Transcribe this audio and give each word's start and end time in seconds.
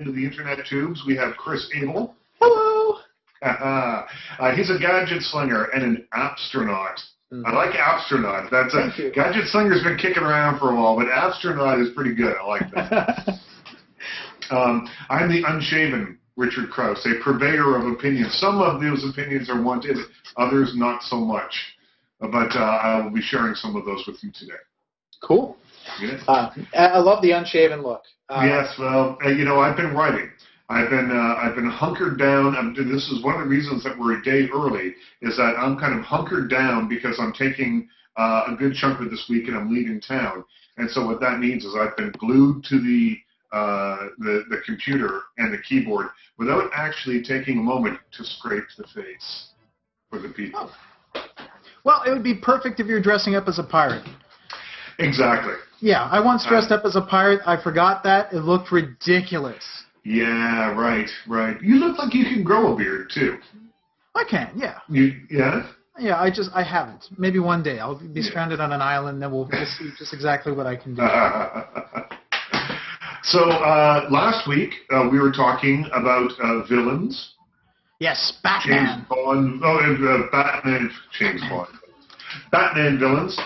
into 0.00 0.12
the 0.12 0.24
internet 0.24 0.64
tubes, 0.64 1.02
we 1.06 1.16
have 1.16 1.36
Chris 1.36 1.68
Abel. 1.74 2.14
Hello. 2.40 2.98
uh, 3.42 4.54
he's 4.54 4.70
a 4.70 4.78
gadget 4.78 5.22
slinger 5.22 5.64
and 5.74 5.82
an 5.82 6.06
astronaut. 6.12 7.00
Mm. 7.32 7.44
I 7.44 7.52
like 7.52 7.74
astronaut. 7.74 8.48
That's 8.50 8.74
a 8.74 9.10
gadget 9.12 9.48
slinger's 9.48 9.82
been 9.82 9.96
kicking 9.96 10.22
around 10.22 10.60
for 10.60 10.70
a 10.70 10.74
while, 10.76 10.96
but 10.96 11.08
astronaut 11.08 11.80
is 11.80 11.88
pretty 11.94 12.14
good. 12.14 12.36
I 12.40 12.46
like 12.46 12.70
that. 12.74 13.28
um, 14.50 14.88
I'm 15.10 15.28
the 15.28 15.42
unshaven 15.46 16.18
Richard 16.36 16.70
Crouse, 16.70 17.04
a 17.04 17.22
purveyor 17.22 17.76
of 17.76 17.92
opinions. 17.92 18.38
Some 18.38 18.60
of 18.60 18.80
those 18.80 19.04
opinions 19.04 19.50
are 19.50 19.60
wanted, 19.60 19.96
others 20.36 20.74
not 20.76 21.02
so 21.02 21.16
much. 21.16 21.52
But 22.20 22.54
uh, 22.54 22.60
I 22.60 23.02
will 23.02 23.10
be 23.10 23.20
sharing 23.20 23.54
some 23.54 23.74
of 23.74 23.84
those 23.84 24.04
with 24.06 24.22
you 24.22 24.30
today. 24.32 24.52
Cool. 25.22 25.56
Yes. 26.00 26.22
Uh, 26.28 26.50
I 26.74 26.98
love 26.98 27.22
the 27.22 27.32
unshaven 27.32 27.82
look. 27.82 28.02
Uh, 28.28 28.42
yes, 28.44 28.74
well, 28.78 29.18
uh, 29.24 29.30
you 29.30 29.44
know, 29.44 29.60
I've 29.60 29.76
been 29.76 29.94
writing. 29.94 30.30
I've 30.70 30.90
been 30.90 31.10
uh, 31.10 31.40
I've 31.40 31.54
been 31.54 31.70
hunkered 31.70 32.18
down. 32.18 32.54
I'm, 32.54 32.74
this 32.74 33.08
is 33.08 33.24
one 33.24 33.34
of 33.34 33.40
the 33.40 33.48
reasons 33.48 33.82
that 33.84 33.98
we're 33.98 34.18
a 34.18 34.22
day 34.22 34.48
early. 34.52 34.94
Is 35.22 35.36
that 35.38 35.54
I'm 35.58 35.78
kind 35.78 35.98
of 35.98 36.04
hunkered 36.04 36.50
down 36.50 36.88
because 36.88 37.18
I'm 37.18 37.32
taking 37.32 37.88
uh, 38.16 38.44
a 38.48 38.54
good 38.54 38.74
chunk 38.74 39.00
of 39.00 39.10
this 39.10 39.26
week 39.30 39.48
and 39.48 39.56
I'm 39.56 39.72
leaving 39.72 40.00
town. 40.00 40.44
And 40.76 40.90
so 40.90 41.06
what 41.06 41.20
that 41.20 41.38
means 41.38 41.64
is 41.64 41.74
I've 41.74 41.96
been 41.96 42.12
glued 42.18 42.64
to 42.64 42.78
the 42.80 43.16
uh, 43.50 44.08
the 44.18 44.44
the 44.50 44.58
computer 44.66 45.22
and 45.38 45.52
the 45.52 45.58
keyboard 45.58 46.08
without 46.38 46.70
actually 46.74 47.22
taking 47.22 47.58
a 47.58 47.62
moment 47.62 47.98
to 48.12 48.24
scrape 48.24 48.64
the 48.76 48.84
face 48.94 49.48
for 50.10 50.18
the 50.18 50.28
people. 50.28 50.70
Oh. 51.14 51.20
Well, 51.84 52.02
it 52.06 52.10
would 52.10 52.22
be 52.22 52.34
perfect 52.34 52.80
if 52.80 52.86
you're 52.86 53.00
dressing 53.00 53.34
up 53.36 53.48
as 53.48 53.58
a 53.58 53.62
pirate. 53.62 54.06
Exactly. 54.98 55.54
Yeah, 55.80 56.04
I 56.04 56.24
once 56.24 56.46
dressed 56.46 56.72
up 56.72 56.84
as 56.84 56.96
a 56.96 57.02
pirate. 57.02 57.40
I 57.46 57.62
forgot 57.62 58.02
that. 58.04 58.32
It 58.32 58.40
looked 58.40 58.72
ridiculous. 58.72 59.64
Yeah, 60.04 60.74
right, 60.74 61.08
right. 61.26 61.60
You 61.62 61.76
look 61.76 61.98
like 61.98 62.14
you 62.14 62.24
can 62.24 62.42
grow 62.42 62.72
a 62.72 62.76
beard 62.76 63.10
too. 63.14 63.38
I 64.14 64.24
can, 64.28 64.50
yeah. 64.56 64.78
You, 64.88 65.12
yeah. 65.30 65.68
Yeah, 65.98 66.20
I 66.20 66.30
just 66.30 66.50
I 66.54 66.62
haven't. 66.62 67.04
Maybe 67.18 67.38
one 67.38 67.62
day 67.62 67.78
I'll 67.78 68.00
be 68.00 68.22
stranded 68.22 68.60
on 68.60 68.72
an 68.72 68.80
island, 68.80 69.20
then 69.20 69.30
we'll, 69.32 69.48
we'll 69.52 69.66
see 69.66 69.90
just 69.98 70.14
exactly 70.14 70.52
what 70.52 70.66
I 70.66 70.76
can 70.76 70.94
do. 70.94 71.02
so 73.22 73.50
uh, 73.50 74.08
last 74.10 74.48
week 74.48 74.72
uh, 74.90 75.08
we 75.10 75.18
were 75.18 75.32
talking 75.32 75.86
about 75.92 76.30
uh, 76.40 76.64
villains. 76.66 77.34
Yes, 78.00 78.38
Batman. 78.42 78.86
James 78.86 79.08
Bond. 79.08 79.60
Oh, 79.64 79.78
uh, 79.78 80.30
Batman. 80.30 80.90
James 81.18 81.40
Bond. 81.50 81.68
Batman 82.52 82.98
villains. 82.98 83.38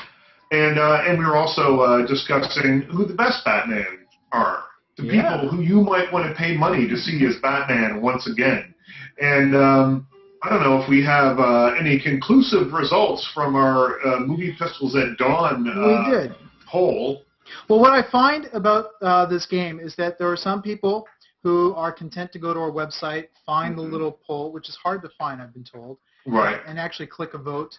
And 0.52 0.78
uh, 0.78 1.02
and 1.06 1.18
we 1.18 1.24
were 1.24 1.36
also 1.36 1.80
uh, 1.80 2.06
discussing 2.06 2.82
who 2.82 3.06
the 3.06 3.14
best 3.14 3.42
Batman 3.42 4.06
are, 4.32 4.64
the 4.98 5.04
yeah. 5.04 5.40
people 5.40 5.48
who 5.48 5.62
you 5.62 5.80
might 5.80 6.12
want 6.12 6.28
to 6.28 6.34
pay 6.34 6.54
money 6.54 6.86
to 6.86 6.96
see 6.96 7.24
as 7.24 7.36
Batman 7.40 8.02
once 8.02 8.28
again. 8.30 8.74
And 9.18 9.56
um, 9.56 10.06
I 10.42 10.50
don't 10.50 10.62
know 10.62 10.82
if 10.82 10.90
we 10.90 11.02
have 11.04 11.38
uh, 11.38 11.72
any 11.80 11.98
conclusive 11.98 12.74
results 12.74 13.26
from 13.32 13.56
our 13.56 13.98
uh, 14.06 14.20
movie 14.20 14.54
festivals 14.58 14.94
at 14.94 15.16
dawn 15.16 15.66
uh, 15.66 16.10
we 16.10 16.10
did. 16.10 16.34
poll. 16.66 17.22
Well, 17.68 17.80
what 17.80 17.92
I 17.92 18.08
find 18.10 18.50
about 18.52 18.90
uh, 19.00 19.24
this 19.24 19.46
game 19.46 19.80
is 19.80 19.96
that 19.96 20.18
there 20.18 20.30
are 20.30 20.36
some 20.36 20.60
people 20.60 21.06
who 21.42 21.74
are 21.74 21.92
content 21.92 22.30
to 22.32 22.38
go 22.38 22.52
to 22.52 22.60
our 22.60 22.70
website, 22.70 23.28
find 23.46 23.74
mm-hmm. 23.74 23.84
the 23.84 23.90
little 23.90 24.20
poll, 24.26 24.52
which 24.52 24.68
is 24.68 24.76
hard 24.76 25.00
to 25.02 25.08
find, 25.18 25.40
I've 25.40 25.54
been 25.54 25.64
told, 25.64 25.98
right, 26.26 26.60
and 26.66 26.78
actually 26.78 27.06
click 27.06 27.34
a 27.34 27.38
vote. 27.38 27.78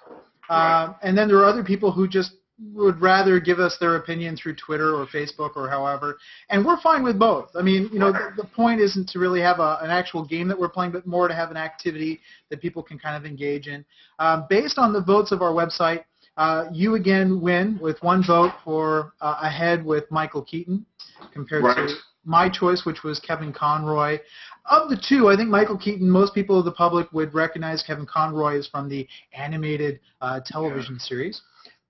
Right. 0.50 0.84
Um, 0.84 0.96
and 1.04 1.18
then 1.18 1.28
there 1.28 1.38
are 1.38 1.46
other 1.46 1.64
people 1.64 1.92
who 1.92 2.08
just 2.08 2.34
would 2.74 3.02
rather 3.02 3.40
give 3.40 3.60
us 3.60 3.78
their 3.80 3.96
opinion 3.96 4.36
through 4.36 4.56
Twitter 4.56 4.96
or 4.96 5.06
Facebook 5.08 5.56
or 5.56 5.70
however, 5.70 6.18
and 6.50 6.66
we're 6.66 6.80
fine 6.82 7.04
with 7.04 7.20
both. 7.20 7.50
I 7.56 7.62
mean, 7.62 7.90
you 7.92 8.00
know, 8.00 8.12
the, 8.12 8.32
the 8.38 8.48
point 8.48 8.80
isn't 8.80 9.10
to 9.10 9.20
really 9.20 9.42
have 9.42 9.60
a, 9.60 9.80
an 9.82 9.90
actual 9.90 10.26
game 10.26 10.48
that 10.48 10.60
we're 10.60 10.70
playing, 10.70 10.92
but 10.92 11.06
more 11.06 11.28
to 11.28 11.36
have 11.36 11.52
an 11.52 11.58
activity 11.58 12.22
that 12.50 12.62
people 12.62 12.82
can 12.84 12.98
kind 12.98 13.16
of 13.16 13.26
engage 13.26 13.68
in. 13.68 13.84
Um, 14.20 14.46
based 14.50 14.78
on 14.78 14.94
the 14.94 15.02
votes 15.02 15.32
of 15.32 15.42
our 15.42 15.52
website, 15.52 16.04
uh, 16.38 16.66
you 16.72 16.96
again 16.96 17.42
win 17.42 17.78
with 17.82 18.02
one 18.02 18.24
vote 18.26 18.54
for 18.64 19.14
uh, 19.22 19.36
ahead 19.42 19.86
with 19.86 20.10
Michael 20.10 20.44
Keaton 20.44 20.86
compared 21.32 21.64
right. 21.64 21.88
to 21.88 21.96
my 22.26 22.50
choice, 22.50 22.86
which 22.86 23.04
was 23.04 23.20
Kevin 23.20 23.54
Conroy. 23.54 24.18
Of 24.66 24.90
the 24.90 24.98
two, 24.98 25.30
I 25.30 25.36
think 25.36 25.50
Michael 25.50 25.78
Keaton, 25.78 26.10
most 26.10 26.34
people 26.34 26.58
of 26.58 26.66
the 26.66 26.72
public 26.72 27.12
would 27.12 27.34
recognize 27.34 27.84
Kevin 27.84 28.06
Conroy 28.06 28.60
as 28.60 28.68
from 28.68 28.88
the 28.88 29.08
animated 29.34 30.00
uh, 30.22 30.40
television 30.46 30.96
yeah. 30.96 31.06
series. 31.06 31.42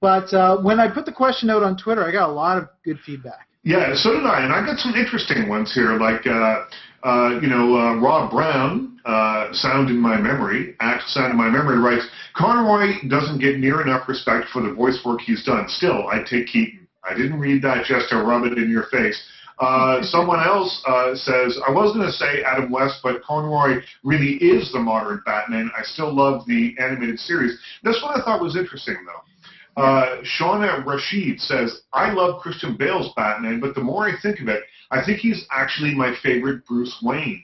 But 0.04 0.34
uh, 0.34 0.58
when 0.58 0.82
I 0.82 0.94
put 0.94 1.06
the 1.06 1.14
question 1.14 1.50
out 1.50 1.64
on 1.64 1.78
Twitter, 1.78 2.04
I 2.04 2.12
got 2.12 2.28
a 2.28 2.34
lot 2.34 2.58
of 2.58 2.68
good 2.84 3.00
feedback. 3.06 3.48
Yeah, 3.64 3.96
so 3.96 4.12
did 4.12 4.26
I, 4.26 4.44
and 4.44 4.52
I 4.52 4.60
got 4.66 4.78
some 4.78 4.96
interesting 4.96 5.48
ones 5.48 5.74
here, 5.74 5.98
like 5.98 6.28
uh, 6.28 6.66
uh, 7.04 7.40
you 7.42 7.48
know 7.48 7.78
uh, 7.78 7.96
Rob 8.02 8.30
Brown, 8.30 9.00
uh, 9.06 9.54
Sound 9.54 9.90
in 9.90 9.98
My 9.98 10.20
Memory, 10.20 10.76
at 10.82 11.00
Sound 11.08 11.32
in 11.32 11.38
My 11.38 11.48
Memory 11.48 11.80
writes, 11.80 12.06
Conroy 12.36 12.96
doesn't 13.08 13.40
get 13.40 13.60
near 13.60 13.82
enough 13.82 14.10
respect 14.10 14.50
for 14.52 14.62
the 14.62 14.74
voice 14.74 15.00
work 15.06 15.22
he's 15.22 15.42
done. 15.46 15.70
Still, 15.70 16.06
I 16.10 16.22
take 16.30 16.48
Keaton. 16.48 16.86
I 17.10 17.16
didn't 17.16 17.40
read 17.40 17.62
that 17.62 17.86
just 17.86 18.10
to 18.10 18.18
rub 18.24 18.44
it 18.44 18.58
in 18.58 18.70
your 18.70 18.88
face. 18.92 19.18
Uh, 19.60 20.02
someone 20.12 20.42
else 20.42 20.84
uh, 20.86 21.16
says, 21.16 21.58
I 21.66 21.72
was 21.72 21.96
going 21.96 22.06
to 22.06 22.12
say 22.12 22.44
Adam 22.44 22.70
West, 22.70 23.00
but 23.02 23.24
Conroy 23.24 23.82
really 24.04 24.36
is 24.44 24.70
the 24.74 24.80
modern 24.80 25.22
Batman. 25.26 25.72
I 25.78 25.84
still 25.84 26.14
love 26.14 26.46
the 26.46 26.76
animated 26.78 27.20
series. 27.20 27.58
This 27.84 28.02
one 28.04 28.20
I 28.20 28.26
thought 28.26 28.42
was 28.42 28.58
interesting, 28.58 28.98
though. 29.06 29.22
Uh, 29.76 30.22
Shauna 30.22 30.86
Rashid 30.86 31.40
says, 31.40 31.82
I 31.94 32.12
love 32.14 32.42
Christian 32.42 32.78
Bale's 32.78 33.12
Batman, 33.16 33.60
but 33.60 33.76
the 33.76 33.82
more 33.82 34.08
I 34.08 34.14
think 34.22 34.40
of 34.40 34.48
it, 34.48 34.64
I 34.92 35.04
think 35.04 35.20
he's 35.20 35.46
actually 35.52 35.96
my 35.96 36.14
favorite 36.22 36.66
Bruce 36.68 36.96
Wayne. 37.02 37.44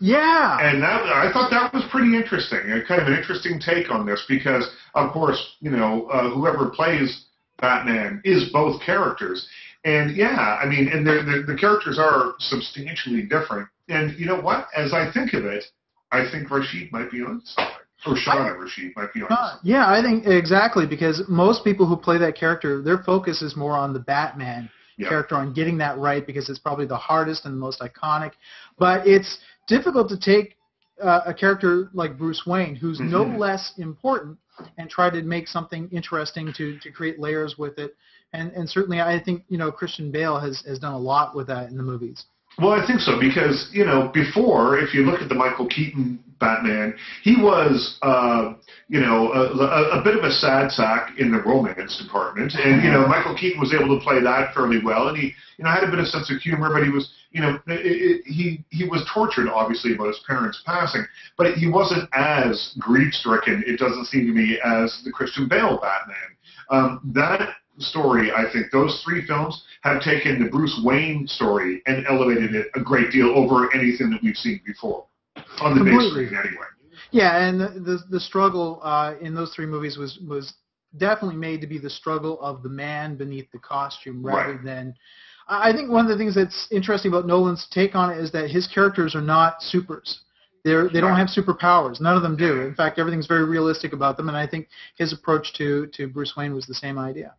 Yeah. 0.00 0.58
And 0.60 0.82
that, 0.82 1.02
I 1.02 1.32
thought 1.32 1.50
that 1.50 1.72
was 1.72 1.84
pretty 1.90 2.16
interesting, 2.16 2.60
kind 2.86 3.00
of 3.00 3.06
an 3.08 3.14
interesting 3.14 3.60
take 3.60 3.90
on 3.90 4.04
this 4.04 4.24
because, 4.28 4.68
of 4.94 5.12
course, 5.12 5.56
you 5.60 5.70
know, 5.70 6.06
uh, 6.06 6.30
whoever 6.30 6.70
plays 6.70 7.26
Batman 7.58 8.20
is 8.24 8.50
both 8.52 8.82
characters. 8.82 9.48
And 9.84 10.16
yeah, 10.16 10.58
I 10.60 10.66
mean, 10.66 10.88
and 10.88 11.06
they're, 11.06 11.22
the 11.22 11.56
characters 11.58 11.98
are 11.98 12.34
substantially 12.38 13.22
different. 13.22 13.68
And 13.88 14.18
you 14.18 14.26
know 14.26 14.40
what? 14.40 14.66
As 14.76 14.92
I 14.92 15.10
think 15.12 15.32
of 15.32 15.44
it, 15.44 15.64
I 16.10 16.28
think 16.30 16.50
Rashid 16.50 16.90
might 16.92 17.10
be 17.10 17.22
on 17.22 17.40
something. 17.44 17.85
Or 18.06 18.14
Shauna 18.14 18.58
Rashid 18.58 18.92
might 18.96 19.12
be 19.12 19.22
on. 19.22 19.28
Uh, 19.30 19.58
yeah, 19.62 19.90
I 19.90 20.02
think 20.02 20.26
exactly 20.26 20.86
because 20.86 21.22
most 21.28 21.64
people 21.64 21.86
who 21.86 21.96
play 21.96 22.18
that 22.18 22.36
character, 22.36 22.82
their 22.82 22.98
focus 22.98 23.42
is 23.42 23.56
more 23.56 23.72
on 23.72 23.92
the 23.92 23.98
Batman 23.98 24.70
character, 24.98 25.36
on 25.36 25.52
getting 25.52 25.78
that 25.78 25.98
right 25.98 26.26
because 26.26 26.48
it's 26.48 26.58
probably 26.58 26.86
the 26.86 26.96
hardest 26.96 27.44
and 27.44 27.54
the 27.54 27.58
most 27.58 27.80
iconic. 27.80 28.32
But 28.78 29.06
it's 29.06 29.38
difficult 29.66 30.08
to 30.08 30.18
take 30.18 30.56
uh, 31.02 31.20
a 31.26 31.34
character 31.34 31.90
like 31.92 32.16
Bruce 32.16 32.44
Wayne, 32.46 32.74
who's 32.74 32.98
mm-hmm. 32.98 33.10
no 33.10 33.24
less 33.24 33.72
important, 33.78 34.38
and 34.78 34.88
try 34.88 35.10
to 35.10 35.22
make 35.22 35.48
something 35.48 35.88
interesting 35.92 36.52
to 36.56 36.78
to 36.80 36.90
create 36.90 37.18
layers 37.18 37.56
with 37.58 37.78
it. 37.78 37.94
And 38.32 38.52
and 38.52 38.68
certainly, 38.68 39.00
I 39.00 39.20
think 39.22 39.44
you 39.48 39.58
know 39.58 39.70
Christian 39.70 40.10
Bale 40.10 40.38
has 40.38 40.62
has 40.66 40.78
done 40.78 40.94
a 40.94 40.98
lot 40.98 41.34
with 41.36 41.46
that 41.48 41.68
in 41.68 41.76
the 41.76 41.82
movies. 41.82 42.24
Well, 42.58 42.70
I 42.70 42.86
think 42.86 43.00
so 43.00 43.20
because 43.20 43.68
you 43.72 43.84
know 43.84 44.10
before, 44.14 44.78
if 44.78 44.94
you 44.94 45.02
look 45.02 45.20
at 45.20 45.28
the 45.28 45.34
Michael 45.34 45.66
Keaton 45.66 46.18
Batman, 46.38 46.94
he 47.22 47.36
was 47.36 47.98
uh, 48.02 48.54
you 48.88 49.00
know 49.00 49.32
a, 49.32 50.00
a, 50.00 50.04
bit 50.04 50.16
of 50.16 50.24
a 50.24 50.30
sad 50.30 50.70
sack 50.70 51.18
in 51.18 51.32
the 51.32 51.40
romance 51.40 52.00
department, 52.02 52.52
and 52.54 52.82
you 52.82 52.90
know 52.90 53.06
Michael 53.06 53.34
Keaton 53.34 53.60
was 53.60 53.72
able 53.72 53.98
to 53.98 54.04
play 54.04 54.20
that 54.20 54.54
fairly 54.54 54.80
well, 54.84 55.08
and 55.08 55.16
he 55.16 55.32
you 55.56 55.64
know 55.64 55.70
had 55.70 55.84
a 55.84 55.90
bit 55.90 55.98
of 55.98 56.06
sense 56.06 56.30
of 56.30 56.38
humor, 56.38 56.70
but 56.72 56.84
he 56.84 56.90
was 56.90 57.10
you 57.32 57.40
know 57.40 57.58
it, 57.66 57.80
it, 57.84 58.22
he 58.26 58.64
he 58.70 58.84
was 58.84 59.08
tortured 59.12 59.48
obviously 59.48 59.94
about 59.94 60.08
his 60.08 60.22
parents 60.26 60.62
passing, 60.66 61.04
but 61.38 61.54
he 61.54 61.68
wasn't 61.68 62.08
as 62.14 62.74
grief 62.78 63.14
stricken. 63.14 63.64
It 63.66 63.78
doesn't 63.78 64.06
seem 64.06 64.26
to 64.26 64.32
me 64.32 64.58
as 64.64 65.02
the 65.04 65.12
Christian 65.12 65.48
Bale 65.48 65.78
Batman. 65.80 66.36
Um, 66.68 67.12
that 67.14 67.48
story, 67.78 68.32
I 68.32 68.50
think 68.52 68.72
those 68.72 69.02
three 69.04 69.26
films 69.26 69.62
have 69.82 70.02
taken 70.02 70.42
the 70.42 70.50
Bruce 70.50 70.80
Wayne 70.82 71.26
story 71.26 71.82
and 71.86 72.06
elevated 72.06 72.54
it 72.54 72.68
a 72.74 72.80
great 72.80 73.10
deal 73.10 73.28
over 73.28 73.74
anything 73.74 74.10
that 74.10 74.22
we've 74.22 74.36
seen 74.36 74.60
before 74.66 75.06
on 75.60 75.78
the 75.78 75.84
big 75.84 76.00
screen, 76.10 76.28
anyway. 76.28 76.66
Yeah, 77.10 77.46
and 77.46 77.60
the 77.60 77.68
the, 77.68 77.98
the 78.10 78.20
struggle 78.20 78.80
uh, 78.82 79.14
in 79.20 79.34
those 79.34 79.54
three 79.54 79.66
movies 79.66 79.96
was 79.96 80.18
was 80.26 80.54
definitely 80.96 81.36
made 81.36 81.60
to 81.60 81.66
be 81.66 81.78
the 81.78 81.90
struggle 81.90 82.40
of 82.40 82.62
the 82.62 82.68
man 82.68 83.16
beneath 83.16 83.50
the 83.52 83.58
costume 83.58 84.24
rather 84.24 84.54
right. 84.54 84.64
than. 84.64 84.94
I 85.48 85.72
think 85.72 85.90
one 85.90 86.04
of 86.04 86.10
the 86.10 86.18
things 86.18 86.34
that's 86.34 86.66
interesting 86.72 87.12
about 87.12 87.24
Nolan's 87.24 87.68
take 87.70 87.94
on 87.94 88.10
it 88.10 88.18
is 88.18 88.32
that 88.32 88.50
his 88.50 88.66
characters 88.66 89.14
are 89.14 89.20
not 89.20 89.62
supers. 89.62 90.22
They're, 90.64 90.88
they 90.88 91.00
don't 91.00 91.14
have 91.14 91.28
superpowers. 91.28 92.00
None 92.00 92.16
of 92.16 92.24
them 92.24 92.36
do. 92.36 92.62
In 92.62 92.74
fact, 92.74 92.98
everything's 92.98 93.28
very 93.28 93.44
realistic 93.44 93.92
about 93.92 94.16
them, 94.16 94.26
and 94.26 94.36
I 94.36 94.48
think 94.48 94.66
his 94.96 95.12
approach 95.12 95.54
to, 95.58 95.86
to 95.94 96.08
Bruce 96.08 96.34
Wayne 96.36 96.52
was 96.52 96.66
the 96.66 96.74
same 96.74 96.98
idea. 96.98 97.34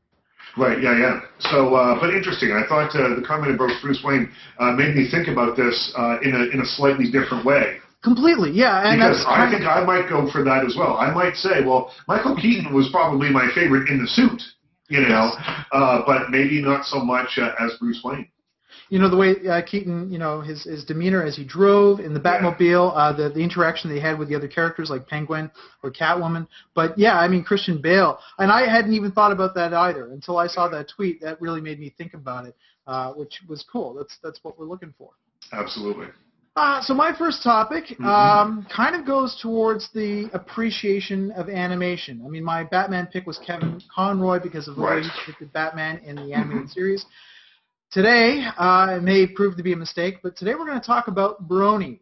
Right. 0.55 0.81
Yeah. 0.81 0.97
Yeah. 0.97 1.19
So, 1.39 1.75
uh, 1.75 1.99
but 1.99 2.13
interesting. 2.15 2.53
I 2.53 2.65
thought 2.67 2.95
uh, 2.95 3.19
the 3.19 3.25
comment 3.27 3.53
about 3.53 3.69
Bruce 3.81 4.01
Wayne 4.05 4.31
uh, 4.59 4.71
made 4.71 4.95
me 4.95 5.09
think 5.11 5.27
about 5.27 5.57
this 5.57 5.93
uh, 5.97 6.19
in 6.21 6.33
a 6.33 6.45
in 6.53 6.61
a 6.61 6.65
slightly 6.65 7.11
different 7.11 7.45
way. 7.45 7.79
Completely. 8.03 8.51
Yeah. 8.51 8.87
And 8.87 8.99
because 8.99 9.25
I 9.27 9.49
think 9.49 9.63
I 9.63 9.83
might 9.83 10.07
go 10.07 10.29
for 10.31 10.43
that 10.43 10.63
as 10.65 10.75
well. 10.77 10.97
I 10.97 11.11
might 11.11 11.35
say, 11.35 11.63
well, 11.65 11.91
Michael 12.07 12.35
Keaton 12.35 12.73
was 12.73 12.89
probably 12.91 13.29
my 13.29 13.49
favorite 13.53 13.89
in 13.89 13.99
the 13.99 14.07
suit, 14.07 14.41
you 14.87 15.01
know, 15.01 15.31
uh, 15.71 16.03
but 16.05 16.29
maybe 16.29 16.61
not 16.61 16.85
so 16.85 16.99
much 16.99 17.37
uh, 17.37 17.51
as 17.59 17.73
Bruce 17.79 18.01
Wayne. 18.03 18.29
you 18.89 18.99
know 18.99 19.09
the 19.09 19.17
way 19.17 19.35
uh, 19.49 19.61
Keaton, 19.61 20.09
you 20.11 20.17
know 20.17 20.41
his 20.41 20.63
his 20.63 20.85
demeanor 20.85 21.23
as 21.23 21.35
he 21.35 21.43
drove 21.43 21.99
in 21.99 22.13
the 22.13 22.19
Batmobile, 22.19 22.93
uh, 22.95 23.11
the 23.13 23.29
the 23.29 23.41
interaction 23.41 23.93
they 23.93 23.99
had 23.99 24.17
with 24.17 24.29
the 24.29 24.35
other 24.35 24.47
characters 24.47 24.89
like 24.89 25.07
Penguin 25.07 25.51
or 25.83 25.91
Catwoman. 25.91 26.47
But 26.73 26.97
yeah, 26.97 27.17
I 27.17 27.27
mean 27.27 27.43
Christian 27.43 27.81
Bale, 27.81 28.19
and 28.37 28.51
I 28.51 28.69
hadn't 28.69 28.93
even 28.93 29.11
thought 29.11 29.31
about 29.31 29.55
that 29.55 29.73
either 29.73 30.11
until 30.11 30.37
I 30.37 30.47
saw 30.47 30.69
that 30.69 30.87
tweet. 30.95 31.19
That 31.21 31.41
really 31.41 31.61
made 31.61 31.79
me 31.79 31.93
think 31.97 32.13
about 32.13 32.45
it, 32.45 32.55
uh, 32.85 33.11
which 33.13 33.41
was 33.49 33.65
cool. 33.69 33.93
That's 33.93 34.17
that's 34.23 34.39
what 34.43 34.57
we're 34.57 34.65
looking 34.65 34.93
for. 34.97 35.09
Absolutely. 35.51 36.07
Uh, 36.57 36.81
so 36.81 36.91
my 36.93 37.15
first 37.15 37.43
topic 37.43 37.85
Mm-hmm. 37.87 38.05
um, 38.05 38.67
kind 38.75 38.95
of 38.95 39.05
goes 39.05 39.39
towards 39.41 39.89
the 39.93 40.27
appreciation 40.33 41.31
of 41.31 41.49
animation. 41.49 42.21
I 42.25 42.29
mean, 42.29 42.43
my 42.43 42.63
Batman 42.63 43.07
pick 43.13 43.27
was 43.27 43.37
Kevin 43.45 43.79
Conroy 43.93 44.39
because 44.41 44.67
of 44.67 44.75
the 44.75 44.81
way 44.81 45.01
he 45.03 45.09
depicted 45.19 45.53
Batman 45.53 45.99
in 45.99 46.15
the 46.15 46.33
animated 46.33 46.69
series. 46.71 47.05
Today, 47.91 48.43
uh, 48.57 48.97
it 48.97 49.03
may 49.03 49.27
prove 49.27 49.55
to 49.57 49.63
be 49.63 49.73
a 49.73 49.77
mistake, 49.77 50.15
but 50.23 50.35
today 50.35 50.55
we're 50.55 50.65
going 50.65 50.79
to 50.79 50.85
talk 50.85 51.07
about 51.07 51.47
bronies. 51.47 51.99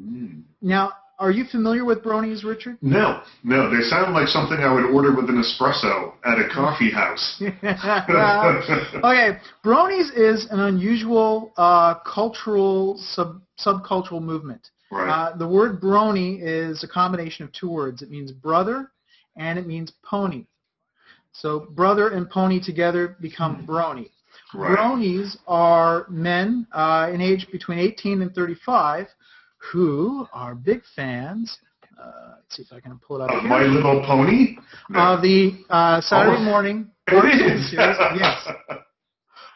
Mm. 0.00 0.42
Now, 0.62 0.92
are 1.20 1.30
you 1.30 1.44
familiar 1.44 1.84
with 1.84 2.02
bronies, 2.02 2.44
Richard? 2.44 2.78
No, 2.80 3.20
no, 3.44 3.70
they 3.70 3.82
sound 3.82 4.14
like 4.14 4.26
something 4.26 4.56
I 4.56 4.72
would 4.72 4.86
order 4.86 5.14
with 5.14 5.28
an 5.28 5.36
espresso 5.36 6.14
at 6.24 6.38
a 6.38 6.48
coffee 6.48 6.90
house. 6.90 7.40
okay, 7.42 9.38
bronies 9.62 10.10
is 10.16 10.48
an 10.50 10.60
unusual 10.60 11.52
uh, 11.58 11.96
cultural 12.00 12.96
sub 12.98 13.42
subcultural 13.64 14.22
movement. 14.22 14.70
right. 14.90 15.10
Uh, 15.10 15.36
the 15.36 15.46
word 15.46 15.78
brony 15.78 16.40
is 16.40 16.82
a 16.82 16.88
combination 16.88 17.44
of 17.44 17.52
two 17.52 17.70
words. 17.70 18.00
It 18.00 18.10
means 18.10 18.32
brother 18.32 18.90
and 19.36 19.58
it 19.58 19.66
means 19.66 19.92
pony. 20.02 20.46
So 21.32 21.68
brother 21.70 22.08
and 22.08 22.28
pony 22.30 22.60
together 22.60 23.16
become 23.20 23.66
brony. 23.66 24.08
right. 24.54 24.78
Bronies 24.78 25.36
are 25.46 26.06
men 26.08 26.66
uh, 26.72 27.10
in 27.12 27.20
age 27.20 27.46
between 27.52 27.78
18 27.78 28.22
and 28.22 28.34
35 28.34 29.06
who 29.72 30.26
are 30.32 30.54
big 30.54 30.82
fans. 30.96 31.58
Uh, 32.00 32.34
let's 32.36 32.56
see 32.56 32.62
if 32.62 32.72
I 32.72 32.80
can 32.80 32.98
pull 32.98 33.20
it 33.20 33.24
up 33.24 33.30
Uh. 33.30 33.46
My 33.46 33.62
Little 33.64 34.02
Pony? 34.04 34.56
Of 34.94 35.20
the 35.22 35.52
uh, 35.68 36.00
Saturday 36.00 36.36
Oh. 36.40 36.44
morning 36.44 36.90
It 37.08 37.14
is. 37.58 37.70
series. 37.70 37.96
Yes. 38.18 38.48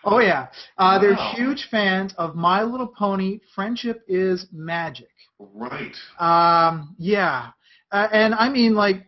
Oh 0.07 0.19
yeah. 0.19 0.49
Uh, 0.77 0.99
They're 0.99 1.15
huge 1.35 1.69
fans 1.71 2.13
of 2.19 2.35
My 2.37 2.63
Little 2.63 2.87
Pony. 2.87 3.41
Friendship 3.55 4.03
is 4.07 4.47
magic. 4.53 5.09
right. 5.39 5.97
Um, 6.19 6.95
yeah, 6.99 7.53
uh, 7.91 8.09
and 8.13 8.35
I 8.35 8.51
mean 8.51 8.75
like 8.75 9.07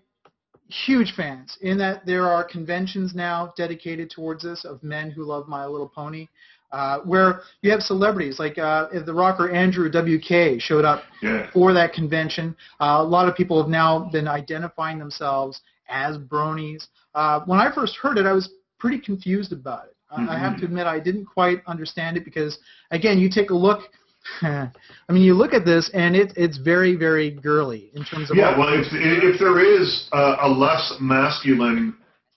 huge 0.71 1.13
fans 1.15 1.59
in 1.61 1.77
that 1.79 2.07
there 2.07 2.27
are 2.27 2.43
conventions 2.43 3.15
now 3.15 3.53
dedicated 3.59 4.09
towards 4.11 4.43
this 4.43 4.65
of 4.65 4.83
men 4.83 5.11
who 5.11 5.25
love 5.25 5.47
My 5.49 5.67
Little 5.67 5.89
Pony, 5.89 6.29
uh, 6.73 6.99
where 7.01 7.41
you 7.63 7.71
have 7.71 7.81
celebrities 7.81 8.39
like 8.39 8.59
uh, 8.59 8.89
the 9.05 9.13
rocker 9.15 9.51
Andrew 9.51 9.89
WK 9.89 10.61
showed 10.61 10.85
up 10.85 11.03
Yeah. 11.23 11.49
for 11.53 11.73
that 11.73 11.93
convention. 11.93 12.57
Uh, 12.81 12.99
a 12.99 13.05
lot 13.05 13.29
of 13.29 13.35
people 13.35 13.61
have 13.61 13.71
now 13.71 14.09
been 14.11 14.29
identifying 14.29 14.99
themselves 14.99 15.61
as 15.89 16.19
bronies. 16.19 16.89
Uh, 17.15 17.41
when 17.47 17.61
I 17.61 17.73
first 17.75 17.97
heard 17.97 18.19
it, 18.19 18.27
I 18.27 18.33
was 18.33 18.51
pretty 18.79 18.99
confused 18.99 19.53
about 19.53 19.85
it. 19.87 19.97
I 20.11 20.37
I 20.37 20.39
have 20.39 20.57
to 20.59 20.65
admit 20.65 20.87
I 20.87 21.01
didn't 21.01 21.27
quite 21.27 21.63
understand 21.67 22.17
it 22.17 22.25
because, 22.25 22.59
again, 22.91 23.19
you 23.19 23.29
take 23.29 23.51
a 23.51 23.55
look. 23.55 23.81
I 24.43 24.71
mean, 25.09 25.23
you 25.23 25.35
look 25.35 25.53
at 25.53 25.65
this 25.65 25.91
and 25.95 26.15
it, 26.17 26.33
it's 26.37 26.59
very, 26.59 26.95
very 26.97 27.31
girly 27.31 27.91
in 27.95 28.05
terms 28.05 28.31
of. 28.31 28.37
Yeah, 28.37 28.57
well, 28.59 28.73
if, 28.73 28.87
if 28.93 29.39
there 29.41 29.59
is 29.61 30.09
a 30.13 30.49
less 30.49 30.95
masculine 31.01 31.97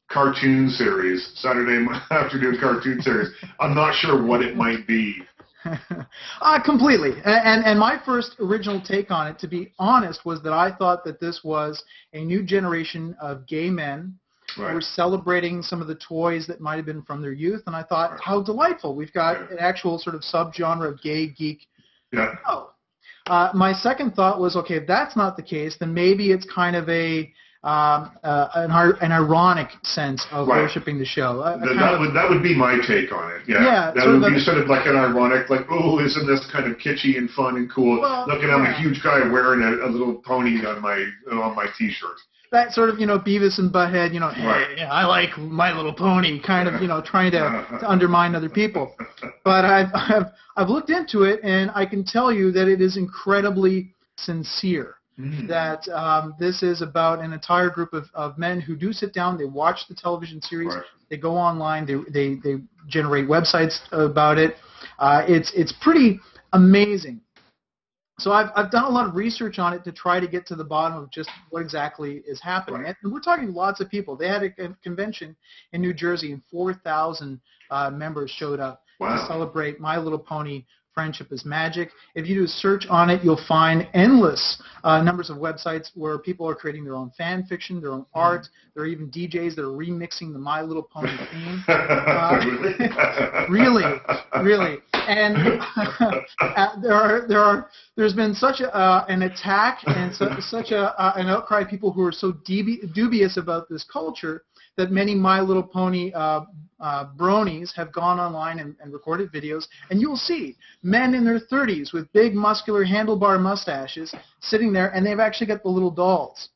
cartoon 0.09 0.69
series, 0.69 1.31
Saturday 1.35 1.85
afternoon 2.11 2.57
cartoon 2.59 3.01
series, 3.01 3.29
I'm 3.59 3.75
not 3.75 3.94
sure 3.95 4.23
what 4.23 4.41
it 4.41 4.56
might 4.56 4.88
be. 4.88 5.15
uh, 5.65 6.63
completely. 6.63 7.11
And, 7.25 7.65
and 7.65 7.79
my 7.79 8.00
first 8.06 8.35
original 8.39 8.81
take 8.81 9.11
on 9.11 9.27
it, 9.27 9.38
to 9.39 9.47
be 9.47 9.73
honest, 9.77 10.25
was 10.25 10.41
that 10.44 10.53
I 10.53 10.73
thought 10.75 11.03
that 11.03 11.19
this 11.19 11.41
was 11.44 11.83
a 12.13 12.23
new 12.23 12.44
generation 12.44 13.15
of 13.21 13.45
gay 13.45 13.69
men 13.69 14.17
who 14.56 14.63
were 14.63 14.81
celebrating 14.81 15.61
some 15.61 15.81
of 15.81 15.88
the 15.88 15.95
toys 15.95 16.47
that 16.47 16.59
might 16.59 16.77
have 16.77 16.85
been 16.85 17.03
from 17.03 17.21
their 17.21 17.33
youth, 17.33 17.62
and 17.67 17.75
I 17.75 17.83
thought, 17.83 18.12
Right. 18.12 18.19
how 18.23 18.41
delightful! 18.41 18.95
We've 18.95 19.13
got 19.13 19.39
Yeah. 19.39 19.47
an 19.51 19.59
actual 19.59 20.00
sort 20.00 20.15
of 20.15 20.21
subgenre 20.21 20.88
of 20.88 21.00
gay 21.01 21.27
geek. 21.27 21.67
Yeah. 22.12 22.35
Oh, 22.47 22.71
uh, 23.27 23.51
my 23.53 23.73
second 23.73 24.15
thought 24.15 24.39
was, 24.39 24.55
okay, 24.55 24.75
if 24.75 24.88
that's 24.88 25.15
not 25.15 25.38
the 25.38 25.44
case, 25.44 25.77
then 25.77 25.94
maybe 25.94 26.31
it's 26.31 26.45
kind 26.45 26.75
of 26.75 26.89
a 26.89 27.31
um, 27.61 28.11
uh, 28.23 28.47
an, 28.56 28.71
an 29.01 29.11
ironic 29.11 29.67
sense 29.83 30.25
of 30.31 30.47
Right. 30.47 30.61
worshiping 30.61 30.97
the 30.97 31.06
show. 31.06 31.41
A- 31.41 31.56
a 31.56 31.59
Th- 31.59 31.77
that 31.77 31.94
of- 31.95 32.00
would 32.00 32.13
that 32.15 32.29
would 32.29 32.41
be 32.41 32.56
my 32.56 32.79
take 32.88 33.11
on 33.11 33.31
it. 33.31 33.41
Yeah, 33.47 33.63
Yeah, 33.65 33.91
that 33.95 34.07
would 34.07 34.21
be 34.21 34.38
a- 34.38 34.39
sort 34.39 34.57
of 34.59 34.67
like 34.69 34.85
an 34.88 34.95
ironic, 34.95 35.50
like, 35.50 35.65
oh, 35.69 36.00
isn't 36.00 36.25
this 36.25 36.45
kind 36.51 36.71
of 36.71 36.77
kitschy 36.77 37.17
and 37.17 37.29
fun 37.31 37.57
and 37.57 37.69
cool? 37.69 38.00
Well, 38.00 38.25
Look 38.27 38.44
at 38.44 38.50
I'm 38.50 38.65
a 38.65 38.73
huge 38.79 39.03
guy 39.03 39.19
wearing 39.27 39.61
a, 39.61 39.88
a 39.88 39.89
little 39.89 40.15
pony 40.15 40.65
on 40.65 40.81
my 40.81 41.06
on 41.31 41.53
my 41.56 41.65
t-shirt. 41.77 42.17
that 42.51 42.71
sort 42.73 42.89
of, 42.89 42.97
you 43.00 43.06
know, 43.06 43.19
Beavis 43.19 43.59
and 43.59 43.71
Butthead, 43.71 44.13
you 44.13 44.19
know, 44.19 44.27
Right. 44.29 44.77
yeah, 44.77 44.91
I 44.91 45.05
like 45.05 45.38
My 45.38 45.71
Little 45.71 45.94
Pony, 45.94 46.39
kind 46.39 46.67
of, 46.67 46.81
you 46.81 46.88
know, 46.88 47.00
trying 47.01 47.31
to, 47.33 47.39
to 47.81 47.88
undermine 47.89 48.33
other 48.35 48.50
people. 48.50 48.95
But 49.44 49.65
I've, 49.65 49.89
I've, 49.94 50.25
I've 50.57 50.69
looked 50.69 50.89
into 50.89 51.23
it, 51.23 51.41
and 51.44 51.69
I 51.75 51.85
can 51.85 52.03
tell 52.03 52.31
you 52.31 52.51
that 52.53 52.67
it 52.67 52.81
is 52.81 52.97
incredibly 52.97 53.94
sincere. 54.17 54.95
Mm. 55.19 55.48
That 55.50 55.88
um, 55.89 56.33
this 56.39 56.63
is 56.63 56.81
about 56.81 57.19
an 57.19 57.33
entire 57.33 57.69
group 57.69 57.94
of, 57.94 58.06
of 58.13 58.38
men 58.38 58.62
who 58.62 58.75
do 58.75 58.94
sit 58.94 59.13
down, 59.13 59.38
they 59.38 59.45
watch 59.45 59.81
the 59.89 59.95
television 59.95 60.42
series, 60.42 60.74
Right. 60.74 60.83
they 61.10 61.18
go 61.18 61.36
online, 61.36 61.86
they, 61.86 61.95
they, 62.10 62.36
they 62.36 62.62
generate 62.88 63.27
websites 63.27 63.80
about 63.92 64.38
it. 64.38 64.56
Uh, 64.98 65.24
it's, 65.27 65.51
it's 65.54 65.74
pretty 65.81 66.19
amazing. 66.54 67.19
So 68.19 68.31
I've, 68.31 68.50
I've 68.56 68.69
done 68.71 68.83
a 68.83 68.89
lot 68.89 69.07
of 69.07 69.16
research 69.16 69.60
on 69.60 69.74
it 69.74 69.83
to 69.86 69.92
try 69.92 70.19
to 70.19 70.27
get 70.27 70.45
to 70.48 70.56
the 70.56 70.63
bottom 70.63 70.98
of 70.98 71.10
just 71.12 71.30
what 71.50 71.62
exactly 71.62 72.22
is 72.27 72.42
happening. 72.42 72.81
Right. 72.81 72.95
And 73.04 73.12
we're 73.13 73.22
talking 73.22 73.54
lots 73.54 73.80
of 73.80 73.89
people. 73.89 74.15
They 74.15 74.27
had 74.27 74.44
a 74.44 74.50
convention 74.83 75.36
in 75.74 75.81
New 75.81 75.94
Jersey, 75.94 76.31
and 76.31 76.42
4,000 76.51 77.39
uh, 77.72 77.89
members 77.89 78.30
showed 78.31 78.60
up 78.60 78.83
to 79.01 79.25
celebrate 79.27 79.80
My 79.80 79.98
Little 79.98 80.19
Pony 80.19 80.65
Friendship 81.00 81.31
is 81.31 81.46
Magic. 81.46 81.92
If 82.13 82.28
you 82.28 82.36
do 82.36 82.44
a 82.44 82.48
search 82.48 82.86
on 82.90 83.10
it, 83.10 83.24
you'll 83.24 83.40
find 83.48 83.88
endless 83.94 84.62
uh, 84.84 85.01
numbers 85.01 85.30
of 85.30 85.38
websites 85.38 85.92
where 85.96 86.18
people 86.18 86.46
are 86.46 86.54
creating 86.54 86.84
their 86.84 86.96
own 86.96 87.10
fan 87.18 87.46
fiction, 87.46 87.80
their 87.80 87.92
own 87.94 88.06
Hmm. 88.13 88.19
art. 88.19 88.50
There 88.75 88.84
are 88.84 88.86
even 88.86 89.10
DJs 89.10 89.56
that 89.56 89.63
are 89.63 89.68
remixing 89.69 90.34
the 90.34 90.40
My 90.40 90.62
Little 90.62 90.84
Pony 90.84 91.16
theme. 91.31 91.63
really? 92.44 92.74
really, 93.50 94.01
really. 94.44 94.80
And 95.07 95.38
uh, 96.57 96.81
there 96.81 96.94
are 96.94 97.25
there 97.30 97.40
are 97.40 97.69
there's 97.96 98.13
been 98.13 98.34
such 98.36 98.60
a, 98.60 98.75
uh, 98.75 99.06
an 99.07 99.22
attack 99.22 99.79
and 99.86 100.13
su- 100.13 100.27
such 100.41 100.72
a 100.72 101.00
uh, 101.01 101.13
an 101.15 101.27
outcry 101.27 101.62
of 101.62 101.70
people 101.70 101.94
who 101.94 102.03
are 102.03 102.12
so 102.12 102.34
debi- 102.46 102.94
dubious 102.94 103.38
about 103.38 103.70
this 103.70 103.86
culture 103.86 104.44
that 104.77 104.91
many 104.91 105.15
My 105.15 105.41
Little 105.41 105.63
Pony 105.63 106.11
uh, 106.13 106.41
uh, 106.79 107.07
bronies 107.17 107.73
have 107.75 107.91
gone 107.91 108.19
online 108.19 108.59
and, 108.59 108.75
and 108.81 108.93
recorded 108.93 109.31
videos, 109.31 109.65
and 109.89 109.99
you'll 109.99 110.15
see 110.15 110.55
men 110.81 111.13
in 111.13 111.25
their 111.25 111.39
30s 111.39 111.93
with 111.93 112.11
big 112.13 112.33
muscular 112.33 112.85
handlebar 112.85 113.39
mustaches 113.39 114.13
sitting 114.41 114.71
there, 114.71 114.89
and 114.89 115.05
they've 115.05 115.19
actually 115.19 115.47
got 115.47 115.61
the 115.63 115.69
little 115.69 115.91
dolls 115.91 116.49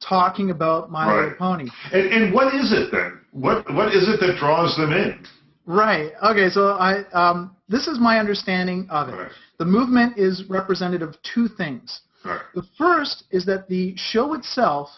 talking 0.00 0.50
about 0.50 0.90
My 0.90 1.06
Right. 1.06 1.22
Little 1.22 1.38
Pony. 1.38 1.68
And, 1.92 2.06
and 2.12 2.34
what 2.34 2.54
is 2.54 2.72
it 2.72 2.90
then? 2.92 3.20
What 3.32 3.72
what 3.74 3.88
is 3.88 4.08
it 4.08 4.20
that 4.20 4.36
draws 4.38 4.76
them 4.76 4.92
in? 4.92 5.24
Right. 5.66 6.12
Okay. 6.24 6.48
So 6.48 6.70
I 6.70 7.04
um, 7.12 7.56
this 7.68 7.86
is 7.86 7.98
my 7.98 8.18
understanding 8.18 8.86
of 8.90 9.08
it. 9.08 9.12
Right. 9.12 9.32
The 9.58 9.64
movement 9.64 10.16
is 10.18 10.44
representative 10.48 11.10
of 11.10 11.16
two 11.22 11.48
things. 11.48 12.00
Right. 12.24 12.40
The 12.54 12.64
first 12.76 13.24
is 13.30 13.44
that 13.46 13.68
the 13.68 13.94
show 13.96 14.34
itself 14.34 14.88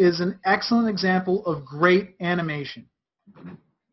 is 0.00 0.20
an 0.20 0.38
excellent 0.44 0.88
example 0.88 1.44
of 1.46 1.64
great 1.64 2.14
animation. 2.20 2.86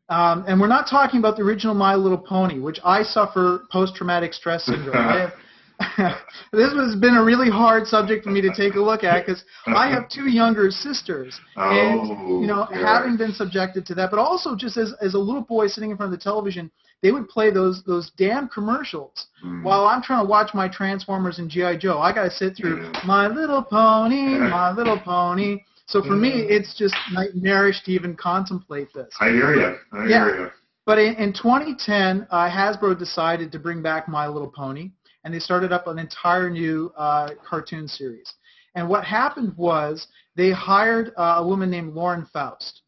Um, 0.10 0.46
and 0.48 0.60
we're 0.60 0.68
not 0.68 0.88
talking 0.90 1.20
about 1.20 1.36
the 1.36 1.44
original 1.44 1.74
My 1.76 1.96
Little 1.96 2.18
Pony, 2.18 2.60
which 2.60 2.80
I 2.86 3.04
suffer 3.04 3.64
post-traumatic 3.72 4.34
stress 4.34 4.66
syndrome. 4.66 4.94
Have, 4.96 5.34
this 6.54 6.74
has 6.74 6.96
been 6.96 7.16
a 7.18 7.24
really 7.24 7.50
hard 7.52 7.86
subject 7.86 8.24
for 8.24 8.32
me 8.32 8.42
to 8.42 8.52
take 8.56 8.76
a 8.76 8.80
look 8.80 9.04
at 9.04 9.26
because 9.26 9.44
I 9.68 9.90
have 9.90 10.10
two 10.10 10.28
younger 10.30 10.72
sisters, 10.72 11.40
and 11.58 12.00
Oh, 12.02 12.42
you 12.42 12.48
know, 12.48 12.64
having 12.72 13.18
been 13.18 13.34
subjected 13.34 13.86
to 13.88 13.96
that, 13.96 14.10
but 14.10 14.18
also 14.18 14.56
just 14.56 14.78
as, 14.78 14.94
as 15.02 15.14
a 15.14 15.20
little 15.20 15.44
boy 15.44 15.68
sitting 15.68 15.92
in 15.92 15.98
front 15.98 16.12
of 16.14 16.18
the 16.20 16.24
television, 16.24 16.72
they 17.04 17.12
would 17.12 17.28
play 17.30 17.52
those 17.52 17.84
those 17.84 18.10
damn 18.18 18.48
commercials 18.48 19.28
Mm. 19.46 19.62
while 19.62 19.86
I'm 19.86 20.02
trying 20.02 20.24
to 20.26 20.30
watch 20.30 20.52
my 20.56 20.68
Transformers 20.68 21.38
and 21.38 21.48
GI 21.48 21.78
Joe. 21.78 22.00
I 22.00 22.12
got 22.12 22.24
to 22.24 22.32
sit 22.32 22.56
through 22.58 22.82
Yeah. 22.82 23.02
My 23.06 23.28
Little 23.28 23.62
Pony, 23.62 24.40
My 24.40 24.72
Little 24.72 24.98
Pony. 25.00 25.60
So 25.88 26.03
for 26.03 26.15
me, 26.15 26.29
it's 26.34 26.75
just 26.77 26.94
nightmarish 27.13 27.82
to 27.84 27.91
even 27.91 28.15
contemplate 28.15 28.89
this. 28.94 29.08
I 29.22 29.29
hear 29.29 29.56
you. 29.56 29.77
I 29.94 30.06
Yeah. 30.06 30.27
you. 30.27 30.51
But 30.86 31.00
in, 31.00 31.15
in 31.15 31.34
2010, 31.34 32.27
uh, 32.29 32.50
Hasbro 32.50 32.98
decided 32.98 33.51
to 33.53 33.60
bring 33.60 33.82
back 33.82 34.08
My 34.08 34.27
Little 34.27 34.51
Pony, 34.51 34.91
and 35.24 35.34
they 35.34 35.39
started 35.39 35.72
up 35.72 35.88
an 35.88 35.98
entire 35.98 36.50
new 36.50 36.91
uh, 36.98 37.32
cartoon 37.48 37.88
series. 37.88 38.34
And 38.75 38.88
what 38.89 39.06
happened 39.06 39.56
was 39.58 40.08
they 40.36 40.51
hired 40.51 41.13
uh, 41.17 41.38
a 41.38 41.48
woman 41.48 41.70
named 41.70 41.94
Lauren 41.94 42.25
Faust, 42.32 42.82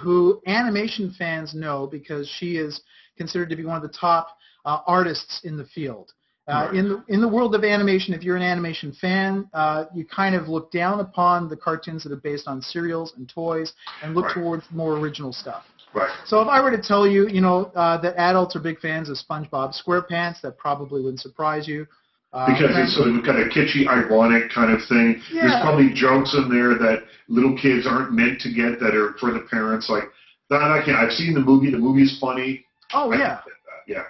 who 0.00 0.40
animation 0.46 1.14
fans 1.18 1.54
know 1.54 1.86
because 1.86 2.28
she 2.28 2.56
is 2.56 2.80
considered 3.16 3.50
to 3.50 3.56
be 3.56 3.64
one 3.64 3.76
of 3.76 3.82
the 3.82 3.96
top 3.96 4.36
uh, 4.64 4.80
artists 4.86 5.40
in 5.44 5.56
the 5.56 5.66
field. 5.66 6.12
Uh, 6.48 6.70
in 6.72 6.88
the 6.88 7.04
in 7.08 7.20
the 7.20 7.28
world 7.28 7.54
of 7.54 7.62
animation, 7.62 8.14
if 8.14 8.22
you're 8.22 8.36
an 8.36 8.42
animation 8.42 8.92
fan, 9.00 9.48
uh, 9.52 9.84
you 9.94 10.04
kind 10.06 10.34
of 10.34 10.48
look 10.48 10.70
down 10.72 11.00
upon 11.00 11.48
the 11.48 11.56
cartoons 11.56 12.02
that 12.04 12.10
are 12.12 12.16
based 12.16 12.48
on 12.48 12.62
serials 12.62 13.12
and 13.16 13.28
toys, 13.28 13.72
and 14.02 14.14
look 14.14 14.24
Right. 14.26 14.34
towards 14.34 14.64
more 14.72 14.94
original 14.98 15.32
stuff. 15.32 15.64
Right. 15.94 16.10
So 16.26 16.40
if 16.40 16.48
I 16.48 16.60
were 16.62 16.70
to 16.70 16.80
tell 16.82 17.06
you, 17.06 17.28
you 17.28 17.40
know, 17.40 17.70
uh, 17.74 17.96
that 17.98 18.16
adults 18.18 18.56
are 18.56 18.60
big 18.60 18.78
fans 18.80 19.08
of 19.10 19.16
SpongeBob 19.16 19.74
SquarePants, 19.74 20.40
that 20.42 20.56
probably 20.58 21.02
wouldn't 21.02 21.20
surprise 21.20 21.66
you. 21.68 21.86
Uh, 22.32 22.46
Because 22.46 22.76
it's 22.76 22.94
sort 22.94 23.08
of 23.08 23.24
kind 23.24 23.38
of 23.40 23.48
kitschy, 23.48 23.86
ironic 23.88 24.50
kind 24.50 24.70
of 24.70 24.80
thing. 24.86 25.20
Yeah. 25.32 25.48
There's 25.48 25.60
probably 25.62 25.90
jokes 25.94 26.34
in 26.34 26.50
there 26.50 26.74
that 26.76 27.04
little 27.28 27.56
kids 27.56 27.86
aren't 27.86 28.12
meant 28.12 28.38
to 28.42 28.52
get 28.52 28.78
that 28.80 28.94
are 28.94 29.14
for 29.18 29.32
the 29.32 29.40
parents. 29.50 29.88
Like, 29.88 30.04
that 30.50 30.60
I 30.60 30.82
can't. 30.84 30.96
I've 30.98 31.12
seen 31.12 31.32
the 31.32 31.40
movie. 31.40 31.70
The 31.70 31.78
movie's 31.78 32.18
funny. 32.20 32.64
oh 32.92 33.12
yeah. 33.12 33.40
Yeah. 33.86 34.04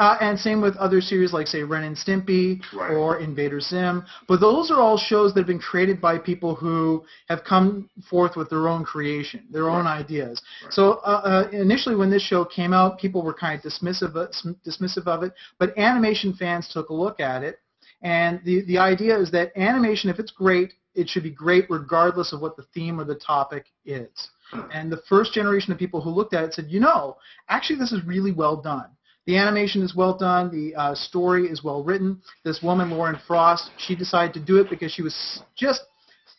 Uh, 0.00 0.16
and 0.22 0.38
same 0.38 0.60
with 0.62 0.74
other 0.78 1.00
series 1.02 1.30
like, 1.36 1.46
say, 1.46 1.62
Ren 1.62 1.84
and 1.84 1.96
Stimpy 1.96 2.60
Right. 2.72 2.92
or 2.92 3.20
Invader 3.20 3.60
Zim. 3.60 4.02
But 4.26 4.40
those 4.40 4.70
are 4.70 4.80
all 4.80 4.96
shows 4.96 5.34
that 5.34 5.40
have 5.40 5.46
been 5.46 5.58
created 5.72 6.00
by 6.00 6.16
people 6.16 6.54
who 6.54 7.04
have 7.28 7.44
come 7.44 7.90
forth 8.08 8.34
with 8.34 8.48
their 8.48 8.66
own 8.66 8.82
creation, 8.82 9.40
their 9.50 9.68
own 9.68 9.86
ideas. 9.86 10.40
Right. 10.64 10.72
So 10.72 10.84
uh, 11.04 11.20
uh, 11.32 11.48
initially, 11.52 11.96
when 11.96 12.10
this 12.10 12.22
show 12.22 12.46
came 12.46 12.72
out, 12.72 12.98
people 12.98 13.22
were 13.22 13.34
kind 13.34 13.54
of 13.58 13.62
dismissive 13.70 14.14
of, 14.16 14.30
dismissive 14.66 15.06
of 15.06 15.22
it. 15.22 15.32
But 15.58 15.76
animation 15.76 16.32
fans 16.32 16.70
took 16.72 16.88
a 16.88 16.94
look 16.94 17.20
at 17.20 17.42
it, 17.42 17.58
and 18.02 18.40
the 18.46 18.64
the 18.64 18.78
idea 18.78 19.18
is 19.18 19.30
that 19.32 19.52
animation, 19.54 20.08
if 20.08 20.18
it's 20.18 20.32
great, 20.32 20.72
it 20.94 21.08
should 21.10 21.24
be 21.30 21.30
great 21.30 21.66
regardless 21.68 22.32
of 22.32 22.40
what 22.40 22.56
the 22.56 22.64
theme 22.74 22.98
or 22.98 23.04
the 23.04 23.16
topic 23.34 23.66
is. 23.84 24.30
And 24.72 24.90
the 24.90 25.02
first 25.08 25.32
generation 25.32 25.72
of 25.72 25.78
people 25.78 26.00
who 26.00 26.10
looked 26.10 26.34
at 26.34 26.44
it 26.44 26.54
said, 26.54 26.66
you 26.68 26.80
know, 26.80 27.16
actually 27.48 27.78
this 27.78 27.92
is 27.92 28.04
really 28.04 28.32
well 28.32 28.56
done. 28.56 28.90
The 29.26 29.36
animation 29.36 29.82
is 29.82 29.94
well 29.94 30.16
done. 30.16 30.50
The 30.50 30.74
uh, 30.74 30.94
story 30.94 31.46
is 31.46 31.62
well 31.62 31.84
written. 31.84 32.20
This 32.44 32.60
woman, 32.62 32.90
Lauren 32.90 33.18
Faust, 33.28 33.70
she 33.76 33.94
decided 33.94 34.32
to 34.34 34.40
do 34.40 34.56
it 34.56 34.70
because 34.70 34.92
she 34.92 35.02
was 35.02 35.42
just 35.56 35.82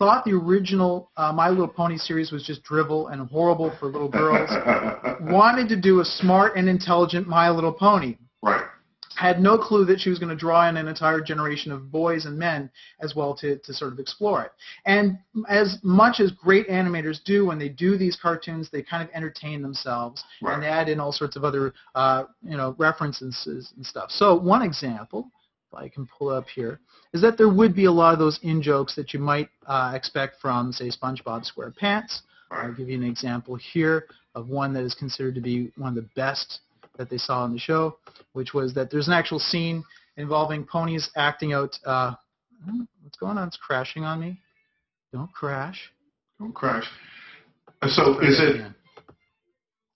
thought 0.02 0.26
the 0.26 0.32
original 0.32 1.12
uh, 1.16 1.32
My 1.32 1.50
Little 1.50 1.68
Pony 1.68 1.98
series 1.98 2.32
was 2.32 2.44
just 2.44 2.64
drivel 2.64 3.10
and 3.10 3.30
horrible 3.30 3.72
for 3.80 3.86
little 3.86 4.10
girls. 4.10 4.50
Wanted 5.22 5.70
to 5.70 5.80
do 5.80 6.00
a 6.00 6.06
smart 6.06 6.56
and 6.56 6.68
intelligent 6.68 7.28
My 7.28 7.52
Little 7.52 7.72
Pony. 7.72 8.18
Had 9.22 9.40
no 9.40 9.56
clue 9.56 9.86
that 9.86 10.00
she 10.00 10.10
was 10.10 10.18
going 10.18 10.32
to 10.32 10.36
draw 10.36 10.68
in 10.68 10.78
an 10.78 10.88
entire 10.88 11.22
generation 11.22 11.72
of 11.72 11.92
boys 11.92 12.26
and 12.26 12.36
men 12.40 12.72
as 13.02 13.16
well 13.16 13.36
to, 13.36 13.60
to 13.60 13.72
sort 13.72 13.94
of 13.94 14.00
explore 14.00 14.42
it. 14.46 14.52
And 14.88 15.20
as 15.48 15.78
much 15.84 16.20
as 16.20 16.32
great 16.32 16.68
animators 16.68 17.24
do 17.24 17.46
when 17.46 17.60
they 17.60 17.70
do 17.70 18.00
these 18.00 18.18
cartoons, 18.20 18.72
they 18.72 18.82
kind 18.82 19.04
of 19.04 19.14
entertain 19.14 19.62
themselves 19.62 20.24
Right. 20.42 20.56
and 20.56 20.64
add 20.66 20.90
in 20.90 21.00
all 21.00 21.12
sorts 21.12 21.36
of 21.36 21.44
other 21.44 21.72
uh, 21.94 22.24
you 22.42 22.58
know 22.58 22.74
references 22.80 23.74
and 23.76 23.86
stuff. 23.86 24.10
So 24.10 24.36
one 24.36 24.64
example, 24.64 25.30
I 25.72 25.88
can 25.88 26.08
pull 26.18 26.30
up 26.30 26.48
here, 26.50 26.80
is 27.14 27.22
that 27.22 27.38
there 27.38 27.50
would 27.50 27.76
be 27.76 27.86
a 27.86 27.92
lot 27.92 28.14
of 28.14 28.20
those 28.20 28.40
in 28.42 28.60
jokes 28.60 28.96
that 28.96 29.14
you 29.14 29.20
might 29.20 29.50
uh, 29.68 29.92
expect 29.94 30.42
from, 30.42 30.74
say, 30.74 30.90
SpongeBob 30.90 31.46
SquarePants. 31.46 32.22
I'll 32.50 32.74
give 32.74 32.90
you 32.90 32.98
an 32.98 33.04
example 33.06 33.56
here 33.56 34.08
of 34.34 34.50
one 34.50 34.74
that 34.74 34.84
is 34.84 34.96
considered 34.96 35.36
to 35.36 35.42
be 35.42 35.72
one 35.78 35.90
of 35.90 35.96
the 35.96 36.10
best 36.16 36.62
that 37.02 37.10
they 37.10 37.18
saw 37.18 37.42
on 37.44 37.52
the 37.52 37.58
show, 37.60 37.98
which 38.34 38.54
was 38.54 38.74
that 38.76 38.92
there's 38.92 39.08
an 39.08 39.14
actual 39.14 39.40
scene 39.40 39.84
involving 40.18 40.64
ponies 40.64 41.10
acting 41.16 41.54
out. 41.54 41.76
Uh, 41.86 42.14
what's 43.04 43.18
going 43.18 43.38
on? 43.40 43.48
It's 43.48 43.58
crashing 43.58 44.04
on 44.04 44.20
me. 44.20 44.40
Don't 45.12 45.32
crash. 45.34 45.92
Don't 46.40 46.54
crash. 46.54 46.86
Uh, 47.82 47.88
So 47.90 48.20
is 48.20 48.40
it? 48.40 48.62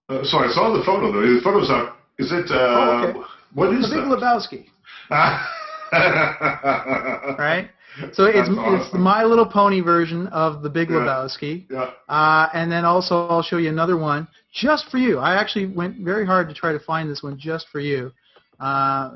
Uh, 0.09 0.23
so 0.23 0.37
I 0.39 0.47
saw 0.55 0.75
the 0.77 0.83
photo 0.83 1.11
though. 1.11 1.21
The 1.21 1.41
photo's 1.43 1.69
up. 1.69 1.97
Is 2.17 2.31
it? 2.31 2.49
Uh, 2.49 2.55
Oh, 2.57 3.07
okay. 3.09 3.19
What 3.53 3.71
is 3.73 3.87
The 3.89 3.95
Big 3.95 4.05
that? 4.09 4.19
Lebowski, 4.19 4.65
right. 7.37 7.69
So 8.13 8.25
it's 8.25 8.49
That's 8.49 8.83
it's 8.83 8.91
the. 8.91 8.97
My 8.97 9.23
Little 9.23 9.45
Pony 9.45 9.79
version 9.79 10.27
of 10.27 10.61
the 10.61 10.69
Big 10.69 10.89
Yeah. 10.89 10.97
Lebowski. 10.97 11.65
Yeah. 11.69 11.91
Uh, 12.09 12.49
and 12.53 12.69
then 12.71 12.83
also 12.83 13.27
I'll 13.27 13.41
show 13.43 13.57
you 13.57 13.69
another 13.69 13.95
one 13.97 14.27
just 14.55 14.89
for 14.89 14.97
you. 14.97 15.19
I 15.19 15.35
actually 15.39 15.67
went 15.67 15.97
very 15.97 16.25
hard 16.25 16.47
to 16.47 16.55
try 16.55 16.71
to 16.71 16.79
find 16.79 17.09
this 17.09 17.21
one 17.21 17.37
just 17.37 17.67
for 17.71 17.79
you. 17.79 18.11
Uh, 18.59 19.11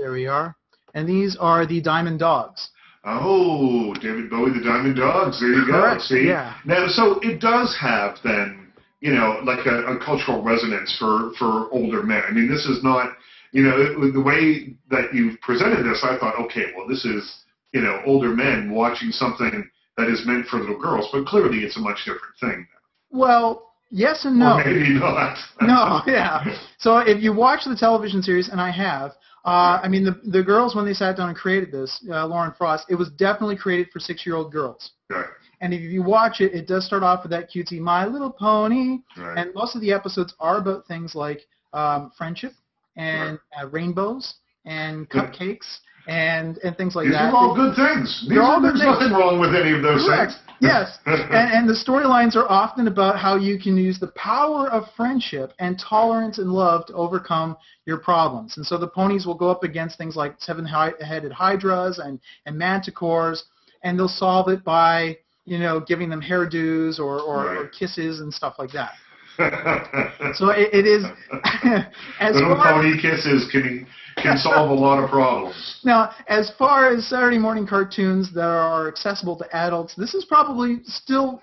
there 0.00 0.12
we 0.12 0.26
are. 0.26 0.56
And 0.94 1.08
these 1.08 1.36
are 1.38 1.66
the 1.66 1.80
Diamond 1.82 2.20
Dogs. 2.20 2.70
Oh, 3.04 3.92
David 3.94 4.30
Bowie, 4.30 4.52
the 4.56 4.64
Diamond 4.64 4.96
Dogs. 4.96 5.40
There 5.40 5.50
you 5.50 5.66
Correct, 5.66 6.00
go. 6.00 6.04
See. 6.04 6.26
yeah. 6.26 6.54
Now, 6.64 6.86
so 6.86 7.18
it 7.20 7.40
does 7.40 7.76
have 7.78 8.16
then, 8.22 8.72
you 9.00 9.12
know, 9.12 9.40
like 9.44 9.66
a, 9.66 9.96
a 9.96 9.98
cultural 10.02 10.42
resonance 10.42 10.96
for 10.98 11.32
for 11.38 11.68
older 11.72 12.02
men. 12.02 12.22
I 12.26 12.32
mean, 12.32 12.48
this 12.48 12.64
is 12.64 12.82
not, 12.82 13.10
you 13.52 13.62
know, 13.62 14.10
the 14.10 14.22
way 14.22 14.74
that 14.90 15.12
you've 15.12 15.38
presented 15.40 15.84
this. 15.84 16.02
I 16.02 16.16
thought, 16.18 16.38
okay, 16.46 16.72
well, 16.76 16.88
this 16.88 17.04
is, 17.04 17.40
you 17.72 17.82
know, 17.82 18.00
older 18.06 18.30
men 18.30 18.70
watching 18.70 19.10
something 19.10 19.68
that 19.98 20.08
is 20.08 20.22
meant 20.24 20.46
for 20.46 20.60
little 20.60 20.80
girls, 20.80 21.08
but 21.12 21.26
clearly 21.26 21.58
it's 21.58 21.76
a 21.76 21.80
much 21.80 21.98
different 22.06 22.34
thing. 22.40 22.66
Well, 23.10 23.73
yes 23.90 24.24
and 24.24 24.38
no. 24.38 24.54
Or 24.58 24.64
maybe 24.64 24.90
not. 24.98 25.36
no, 25.60 26.00
yeah. 26.06 26.44
So 26.78 26.98
if 26.98 27.22
you 27.22 27.32
watch 27.32 27.64
the 27.64 27.76
television 27.76 28.22
series, 28.22 28.48
and 28.48 28.60
I 28.60 28.70
have, 28.70 29.12
uh, 29.44 29.80
I 29.82 29.88
mean, 29.88 30.04
the 30.04 30.20
the 30.30 30.42
girls 30.42 30.74
when 30.74 30.84
they 30.84 30.94
sat 30.94 31.16
down 31.16 31.28
and 31.28 31.36
created 31.36 31.70
this, 31.72 32.04
uh, 32.10 32.26
Lauren 32.26 32.52
Faust, 32.58 32.86
it 32.88 32.94
was 32.94 33.10
definitely 33.10 33.56
created 33.56 33.90
for 33.92 34.00
six-year-old 34.00 34.52
girls. 34.52 34.92
Right. 35.10 35.26
And 35.60 35.72
if 35.72 35.80
you 35.80 36.02
watch 36.02 36.40
it, 36.40 36.52
it 36.54 36.66
does 36.66 36.84
start 36.84 37.02
off 37.02 37.22
with 37.22 37.30
that 37.30 37.50
cutesy 37.50 37.78
My 37.78 38.04
Little 38.06 38.30
Pony, 38.30 38.98
Right. 39.16 39.38
and 39.38 39.54
most 39.54 39.74
of 39.74 39.80
the 39.80 39.92
episodes 39.92 40.34
are 40.40 40.58
about 40.58 40.86
things 40.86 41.14
like 41.14 41.46
um, 41.72 42.10
friendship 42.16 42.52
and 42.96 43.38
uh, 43.60 43.66
rainbows 43.68 44.34
and 44.66 45.08
cupcakes 45.10 45.78
and 46.06 46.58
and 46.58 46.76
things 46.76 46.94
like 46.94 47.06
These 47.06 47.14
that. 47.14 47.32
are 47.32 47.36
all 47.36 47.54
good 47.54 47.74
things. 47.76 48.26
These 48.28 48.38
all 48.38 48.56
are, 48.56 48.60
good 48.60 48.76
there's 48.76 48.80
things. 48.80 48.98
nothing 49.00 49.12
wrong 49.12 49.40
with 49.40 49.54
any 49.54 49.72
of 49.74 49.82
those 49.82 50.04
Correct. 50.06 50.32
things. 50.32 50.40
Yes. 50.60 50.98
and, 51.06 51.22
and 51.30 51.68
the 51.68 51.74
storylines 51.74 52.36
are 52.36 52.48
often 52.50 52.86
about 52.88 53.18
how 53.18 53.36
you 53.36 53.58
can 53.58 53.76
use 53.76 53.98
the 53.98 54.08
power 54.08 54.70
of 54.70 54.84
friendship 54.96 55.52
and 55.58 55.78
tolerance 55.78 56.38
and 56.38 56.50
love 56.50 56.86
to 56.86 56.94
overcome 56.94 57.56
your 57.86 57.98
problems. 57.98 58.56
And 58.56 58.64
so 58.64 58.78
the 58.78 58.86
ponies 58.86 59.26
will 59.26 59.34
go 59.34 59.50
up 59.50 59.62
against 59.64 59.98
things 59.98 60.16
like 60.16 60.36
seven-headed 60.38 61.32
hydras 61.32 61.98
and, 61.98 62.20
and 62.46 62.56
manticores, 62.56 63.42
and 63.82 63.98
they'll 63.98 64.08
solve 64.08 64.48
it 64.48 64.64
by, 64.64 65.18
you 65.44 65.58
know, 65.58 65.80
giving 65.80 66.08
them 66.08 66.22
hairdos 66.22 66.98
or, 66.98 67.20
or, 67.20 67.56
or 67.56 67.68
kisses 67.68 68.20
and 68.20 68.32
stuff 68.32 68.54
like 68.58 68.70
that. 68.72 68.92
So 69.36 70.50
it, 70.50 70.72
it 70.72 70.86
is 70.86 71.04
as 72.20 72.34
Little 72.34 72.56
far 72.56 72.82
pony 72.82 73.00
kisses 73.00 73.48
can 73.50 73.86
can 74.16 74.36
solve 74.36 74.70
a 74.70 74.74
lot 74.74 75.02
of 75.02 75.10
problems. 75.10 75.80
Now, 75.84 76.12
as 76.28 76.50
far 76.58 76.94
as 76.94 77.06
Saturday 77.06 77.36
morning 77.36 77.66
cartoons 77.66 78.32
that 78.32 78.40
are 78.44 78.88
accessible 78.88 79.36
to 79.36 79.56
adults, 79.56 79.94
this 79.94 80.14
is 80.14 80.24
probably 80.24 80.78
still 80.84 81.42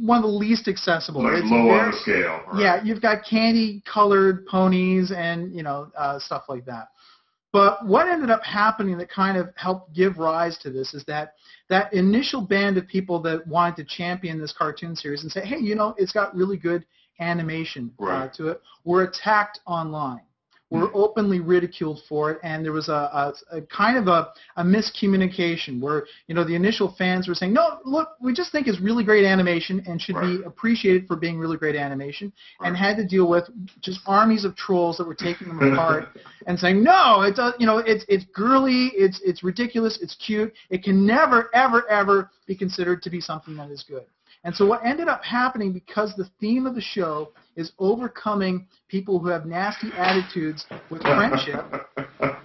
one 0.00 0.18
of 0.18 0.24
the 0.24 0.28
least 0.36 0.66
accessible. 0.66 1.22
Like 1.22 1.42
It's 1.42 1.50
low 1.50 1.70
on 1.70 1.90
the 1.92 1.96
scale. 1.96 2.40
right? 2.52 2.60
Yeah, 2.60 2.82
you've 2.82 3.00
got 3.00 3.18
candy-colored 3.24 4.46
ponies 4.46 5.12
and 5.14 5.54
you 5.54 5.62
know 5.62 5.92
uh, 5.96 6.18
stuff 6.18 6.44
like 6.48 6.64
that. 6.64 6.88
But 7.52 7.86
what 7.86 8.08
ended 8.08 8.30
up 8.30 8.42
happening 8.44 8.98
that 8.98 9.10
kind 9.10 9.38
of 9.38 9.50
helped 9.54 9.94
give 9.94 10.18
rise 10.18 10.58
to 10.58 10.70
this 10.70 10.92
is 10.92 11.04
that 11.04 11.34
that 11.70 11.92
initial 11.94 12.40
band 12.42 12.76
of 12.78 12.86
people 12.86 13.20
that 13.22 13.46
wanted 13.46 13.76
to 13.76 13.84
champion 13.84 14.38
this 14.40 14.52
cartoon 14.52 14.94
series 14.96 15.22
and 15.22 15.32
say, 15.32 15.44
hey, 15.44 15.58
you 15.58 15.74
know, 15.74 15.94
it's 15.96 16.12
got 16.12 16.34
really 16.34 16.56
good 16.56 16.84
animation 17.20 17.92
uh, 18.00 18.04
Right. 18.04 18.34
to 18.34 18.48
it, 18.48 18.62
were 18.84 19.02
attacked 19.02 19.60
online. 19.66 20.22
Were 20.70 20.90
openly 20.94 21.40
ridiculed 21.40 22.02
for 22.10 22.30
it, 22.30 22.40
and 22.42 22.62
there 22.62 22.72
was 22.72 22.90
a, 22.90 22.92
a, 22.92 23.56
a 23.56 23.62
kind 23.62 23.96
of 23.96 24.06
a, 24.06 24.28
a 24.56 24.62
miscommunication 24.62 25.80
where 25.80 26.04
you 26.26 26.34
know 26.34 26.44
the 26.44 26.54
initial 26.54 26.94
fans 26.98 27.26
were 27.26 27.34
saying, 27.34 27.54
"No, 27.54 27.78
look, 27.86 28.10
we 28.20 28.34
just 28.34 28.52
think 28.52 28.66
it's 28.68 28.78
really 28.78 29.02
great 29.02 29.24
animation 29.24 29.82
and 29.86 29.98
should 29.98 30.20
be 30.20 30.42
appreciated 30.44 31.06
for 31.08 31.16
being 31.16 31.38
really 31.38 31.56
great 31.56 31.74
animation," 31.74 32.30
and 32.60 32.76
had 32.76 32.98
to 32.98 33.06
deal 33.06 33.30
with 33.30 33.48
just 33.80 34.00
armies 34.06 34.44
of 34.44 34.56
trolls 34.56 34.98
that 34.98 35.06
were 35.06 35.14
taking 35.14 35.48
them 35.48 35.72
apart 35.72 36.08
and 36.46 36.58
saying, 36.58 36.82
"No, 36.82 37.22
it's 37.22 37.38
does. 37.38 37.54
You 37.58 37.64
know, 37.64 37.78
it's 37.78 38.04
it's 38.06 38.26
girly, 38.34 38.92
it's 38.94 39.22
it's 39.24 39.42
ridiculous, 39.42 39.98
it's 40.02 40.16
cute. 40.16 40.52
It 40.68 40.82
can 40.84 41.06
never, 41.06 41.48
ever, 41.54 41.88
ever 41.88 42.30
be 42.46 42.54
considered 42.54 43.00
to 43.04 43.08
be 43.08 43.22
something 43.22 43.56
that 43.56 43.70
is 43.70 43.82
good." 43.88 44.04
And 44.44 44.54
so 44.54 44.66
what 44.66 44.84
ended 44.84 45.08
up 45.08 45.24
happening 45.24 45.72
because 45.72 46.14
the 46.16 46.28
theme 46.40 46.66
of 46.66 46.74
the 46.74 46.80
show 46.80 47.32
is 47.56 47.72
overcoming 47.78 48.66
people 48.88 49.18
who 49.18 49.28
have 49.28 49.46
nasty 49.46 49.88
attitudes 49.96 50.64
with 50.90 51.02
friendship. 51.02 51.64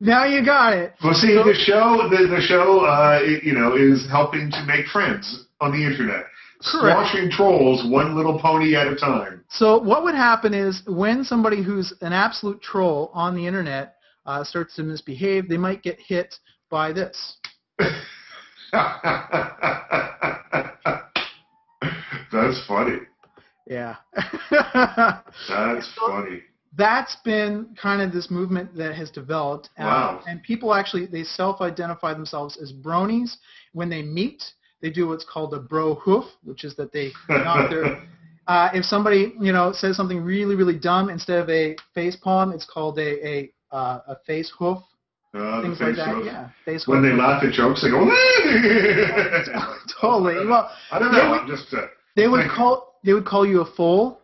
now 0.00 0.24
you 0.24 0.44
got 0.44 0.74
it. 0.74 0.94
Well, 1.02 1.14
see, 1.14 1.34
So- 1.34 1.44
the 1.44 1.54
show, 1.54 2.08
the, 2.10 2.28
the 2.28 2.40
show, 2.42 2.80
uh, 2.80 3.20
you 3.42 3.52
know, 3.52 3.74
is 3.76 4.06
helping 4.10 4.50
to 4.50 4.64
make 4.66 4.86
friends 4.86 5.46
on 5.60 5.72
the 5.72 5.82
internet, 5.84 6.26
Correct. 6.62 7.08
squashing 7.08 7.30
trolls 7.30 7.90
one 7.90 8.14
little 8.14 8.38
pony 8.38 8.76
at 8.76 8.86
a 8.86 8.94
time. 8.96 9.42
So 9.48 9.78
what 9.80 10.04
would 10.04 10.14
happen 10.14 10.52
is 10.52 10.82
when 10.86 11.24
somebody 11.24 11.62
who's 11.62 11.94
an 12.02 12.12
absolute 12.12 12.60
troll 12.60 13.10
on 13.14 13.34
the 13.34 13.46
internet 13.46 13.94
uh, 14.26 14.44
starts 14.44 14.76
to 14.76 14.82
misbehave, 14.82 15.48
they 15.48 15.56
might 15.56 15.82
get 15.82 15.98
hit 15.98 16.34
by 16.68 16.92
this. 16.92 17.38
That's 22.32 22.66
funny. 22.66 22.98
Yeah. 23.66 23.96
That's 24.50 25.92
funny. 25.98 26.42
that's 26.76 27.16
been 27.24 27.74
kind 27.80 28.02
of 28.02 28.12
this 28.12 28.30
movement 28.30 28.74
that 28.76 28.94
has 28.94 29.10
developed. 29.10 29.70
Uh, 29.78 29.84
Wow. 29.84 30.20
and 30.28 30.42
people 30.42 30.74
actually 30.74 31.06
they 31.06 31.24
self-identify 31.24 32.12
themselves 32.12 32.58
as 32.60 32.72
bronies. 32.72 33.36
When 33.72 33.88
they 33.88 34.02
meet, 34.02 34.42
they 34.82 34.90
do 34.90 35.08
what's 35.08 35.24
called 35.24 35.54
a 35.54 35.60
bro 35.60 35.94
hoof, 35.94 36.24
which 36.44 36.64
is 36.64 36.74
that 36.76 36.92
they 36.92 37.12
knock 37.28 37.70
their. 37.70 38.02
Uh, 38.48 38.70
if 38.72 38.84
somebody 38.84 39.34
you 39.40 39.52
know 39.52 39.72
says 39.72 39.96
something 39.96 40.22
really 40.22 40.54
really 40.54 40.78
dumb, 40.78 41.10
instead 41.10 41.40
of 41.40 41.50
a 41.50 41.74
face 41.94 42.14
palm, 42.14 42.52
it's 42.52 42.64
called 42.64 42.96
a 42.96 43.26
a 43.28 43.52
uh, 43.72 43.98
a 44.06 44.14
face 44.24 44.52
hoof. 44.56 44.78
Uh, 45.36 45.60
the 45.60 45.68
Things 45.68 45.80
like 45.80 45.96
that. 45.96 46.24
Yeah, 46.24 46.48
face 46.64 46.88
When 46.88 47.02
they 47.02 47.12
laugh 47.12 47.44
at 47.44 47.52
jokes, 47.52 47.82
they 47.82 47.90
go. 47.90 48.00
totally. 50.00 50.46
Well, 50.46 50.70
I 50.90 50.98
don't 50.98 51.12
know. 51.12 51.30
would- 51.30 51.40
I'm 51.42 51.48
just. 51.48 51.72
Uh, 51.74 51.86
they 52.14 52.28
would 52.28 52.48
call 52.56 52.94
they 53.04 53.12
would 53.12 53.26
call 53.26 53.46
you 53.46 53.60
a 53.60 53.66
fool. 53.76 54.20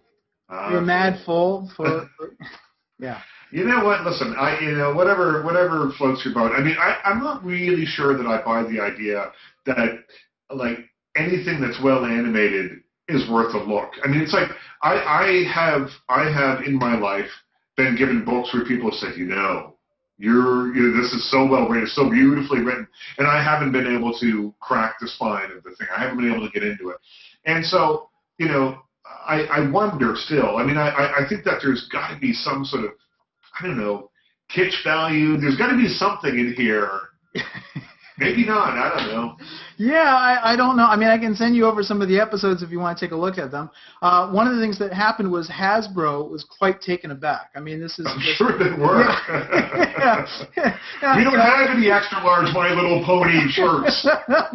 uh, 0.48 0.68
You're 0.70 0.78
a 0.78 0.82
mad 0.82 1.20
fool 1.26 1.70
for. 1.76 2.08
for 2.16 2.30
yeah. 2.98 3.20
You 3.50 3.64
know 3.66 3.84
what? 3.84 4.02
Listen, 4.04 4.34
I 4.38 4.58
you 4.60 4.72
know 4.72 4.94
whatever 4.94 5.42
whatever 5.42 5.90
floats 5.98 6.24
your 6.24 6.32
boat. 6.32 6.52
I 6.56 6.62
mean, 6.62 6.76
I 6.78 6.96
I'm 7.04 7.22
not 7.22 7.44
really 7.44 7.84
sure 7.84 8.16
that 8.16 8.26
I 8.26 8.42
buy 8.42 8.62
the 8.62 8.80
idea 8.80 9.30
that 9.66 10.04
like 10.50 10.78
anything 11.16 11.60
that's 11.60 11.78
well 11.82 12.06
animated 12.06 12.78
is 13.08 13.28
worth 13.30 13.54
a 13.54 13.58
look. 13.58 13.90
I 14.02 14.08
mean, 14.08 14.22
it's 14.22 14.32
like 14.32 14.48
I 14.82 14.94
I 14.94 15.44
have 15.52 15.88
I 16.08 16.30
have 16.32 16.64
in 16.64 16.76
my 16.78 16.96
life 16.98 17.28
been 17.76 17.94
given 17.96 18.24
books 18.24 18.54
where 18.54 18.64
people 18.64 18.90
have 18.90 18.98
said, 18.98 19.18
you 19.18 19.26
know, 19.26 19.71
you're 20.18 20.74
you 20.74 20.82
know, 20.82 21.02
this 21.02 21.12
is 21.12 21.30
so 21.30 21.46
well 21.46 21.68
written, 21.68 21.88
so 21.88 22.08
beautifully 22.08 22.60
written, 22.60 22.86
and 23.18 23.26
I 23.26 23.42
haven't 23.42 23.72
been 23.72 23.86
able 23.86 24.16
to 24.20 24.54
crack 24.60 24.96
the 25.00 25.08
spine 25.08 25.50
of 25.50 25.62
the 25.62 25.74
thing. 25.76 25.88
I 25.94 26.00
haven't 26.00 26.18
been 26.18 26.32
able 26.32 26.46
to 26.46 26.52
get 26.52 26.62
into 26.62 26.90
it, 26.90 26.96
and 27.44 27.64
so 27.64 28.10
you 28.38 28.48
know. 28.48 28.78
I, 29.26 29.42
I 29.42 29.70
wonder 29.70 30.14
still. 30.16 30.56
I 30.56 30.64
mean, 30.64 30.78
I, 30.78 30.88
I 30.88 31.28
think 31.28 31.44
that 31.44 31.58
there's 31.62 31.86
got 31.92 32.14
to 32.14 32.18
be 32.18 32.32
some 32.32 32.64
sort 32.64 32.84
of 32.84 32.92
I 33.58 33.66
don't 33.66 33.76
know, 33.76 34.10
kitsch 34.54 34.82
value. 34.84 35.36
There's 35.36 35.56
got 35.56 35.68
to 35.68 35.76
be 35.76 35.88
something 35.88 36.38
in 36.38 36.54
here. 36.54 37.00
Maybe 38.18 38.44
not. 38.44 38.76
I 38.76 38.96
don't 38.96 39.08
know. 39.08 39.36
Yeah, 39.78 40.14
I, 40.14 40.52
I 40.52 40.56
don't 40.56 40.76
know. 40.76 40.84
I 40.84 40.96
mean, 40.96 41.08
I 41.08 41.16
can 41.18 41.34
send 41.34 41.56
you 41.56 41.66
over 41.66 41.82
some 41.82 42.02
of 42.02 42.08
the 42.08 42.20
episodes 42.20 42.62
if 42.62 42.70
you 42.70 42.78
want 42.78 42.98
to 42.98 43.04
take 43.04 43.12
a 43.12 43.16
look 43.16 43.38
at 43.38 43.50
them. 43.50 43.70
Uh, 44.02 44.30
one 44.30 44.46
of 44.46 44.54
the 44.54 44.60
things 44.60 44.78
that 44.80 44.92
happened 44.92 45.30
was 45.32 45.48
Hasbro 45.48 46.28
was 46.30 46.44
quite 46.44 46.80
taken 46.82 47.10
aback. 47.10 47.50
I 47.56 47.60
mean, 47.60 47.80
this 47.80 47.98
is 47.98 48.06
I'm 48.06 48.20
sure 48.36 48.58
they 48.58 48.70
were. 48.80 49.04
yeah. 49.04 50.26
Yeah. 50.56 51.16
we 51.16 51.24
don't 51.24 51.38
have 51.38 51.74
any 51.76 51.90
extra 51.90 52.18
large 52.22 52.52
My 52.52 52.70
Little 52.74 53.02
Pony 53.04 53.48
shirts. 53.50 54.06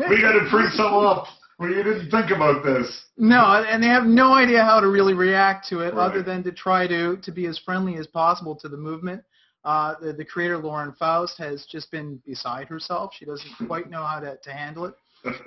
We 0.10 0.22
got 0.22 0.34
to 0.34 0.48
print 0.50 0.74
some 0.74 0.94
up. 0.94 1.26
We 1.60 1.70
didn't 1.74 2.12
think 2.12 2.30
about 2.30 2.64
this. 2.64 3.06
No, 3.18 3.64
and 3.68 3.82
they 3.82 3.88
have 3.88 4.04
no 4.06 4.34
idea 4.34 4.64
how 4.64 4.80
to 4.80 4.88
really 4.88 5.16
react 5.16 5.68
to 5.70 5.80
it, 5.80 5.96
Right. 5.96 6.06
other 6.06 6.22
than 6.22 6.44
to 6.44 6.52
try 6.52 6.86
to 6.86 7.18
to 7.18 7.32
be 7.32 7.48
as 7.48 7.58
friendly 7.58 7.96
as 7.96 8.06
possible 8.06 8.56
to 8.58 8.70
the 8.70 8.78
movement. 8.78 9.24
Uh, 9.64 9.96
the, 10.02 10.14
the 10.14 10.26
creator 10.26 10.58
Lauren 10.58 10.94
Faust 10.94 11.38
has 11.38 11.66
just 11.66 11.92
been 11.92 12.22
beside 12.26 12.68
herself. 12.68 13.14
She 13.18 13.26
doesn't 13.26 13.52
quite 13.68 13.90
know 13.90 14.04
how 14.04 14.20
to, 14.20 14.38
to 14.38 14.52
handle 14.52 14.86
it. 14.86 14.94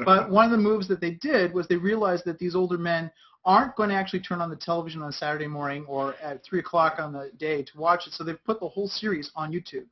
But 0.04 0.30
one 0.30 0.44
of 0.44 0.50
the 0.50 0.58
moves 0.58 0.88
that 0.88 1.00
they 1.00 1.12
did 1.12 1.54
was 1.54 1.66
they 1.68 1.76
realized 1.76 2.24
that 2.26 2.38
these 2.38 2.54
older 2.54 2.76
men 2.76 3.10
aren't 3.44 3.74
going 3.76 3.88
to 3.88 3.94
actually 3.94 4.20
turn 4.20 4.40
on 4.40 4.50
the 4.50 4.56
television 4.56 5.00
on 5.00 5.12
Saturday 5.12 5.46
morning 5.46 5.84
or 5.86 6.14
at 6.22 6.44
three 6.44 6.58
o'clock 6.58 6.96
on 6.98 7.12
the 7.12 7.30
day 7.38 7.62
to 7.62 7.78
watch 7.78 8.06
it. 8.06 8.12
So 8.12 8.24
they've 8.24 8.42
put 8.44 8.60
the 8.60 8.68
whole 8.68 8.88
series 8.88 9.30
on 9.34 9.52
YouTube. 9.52 9.86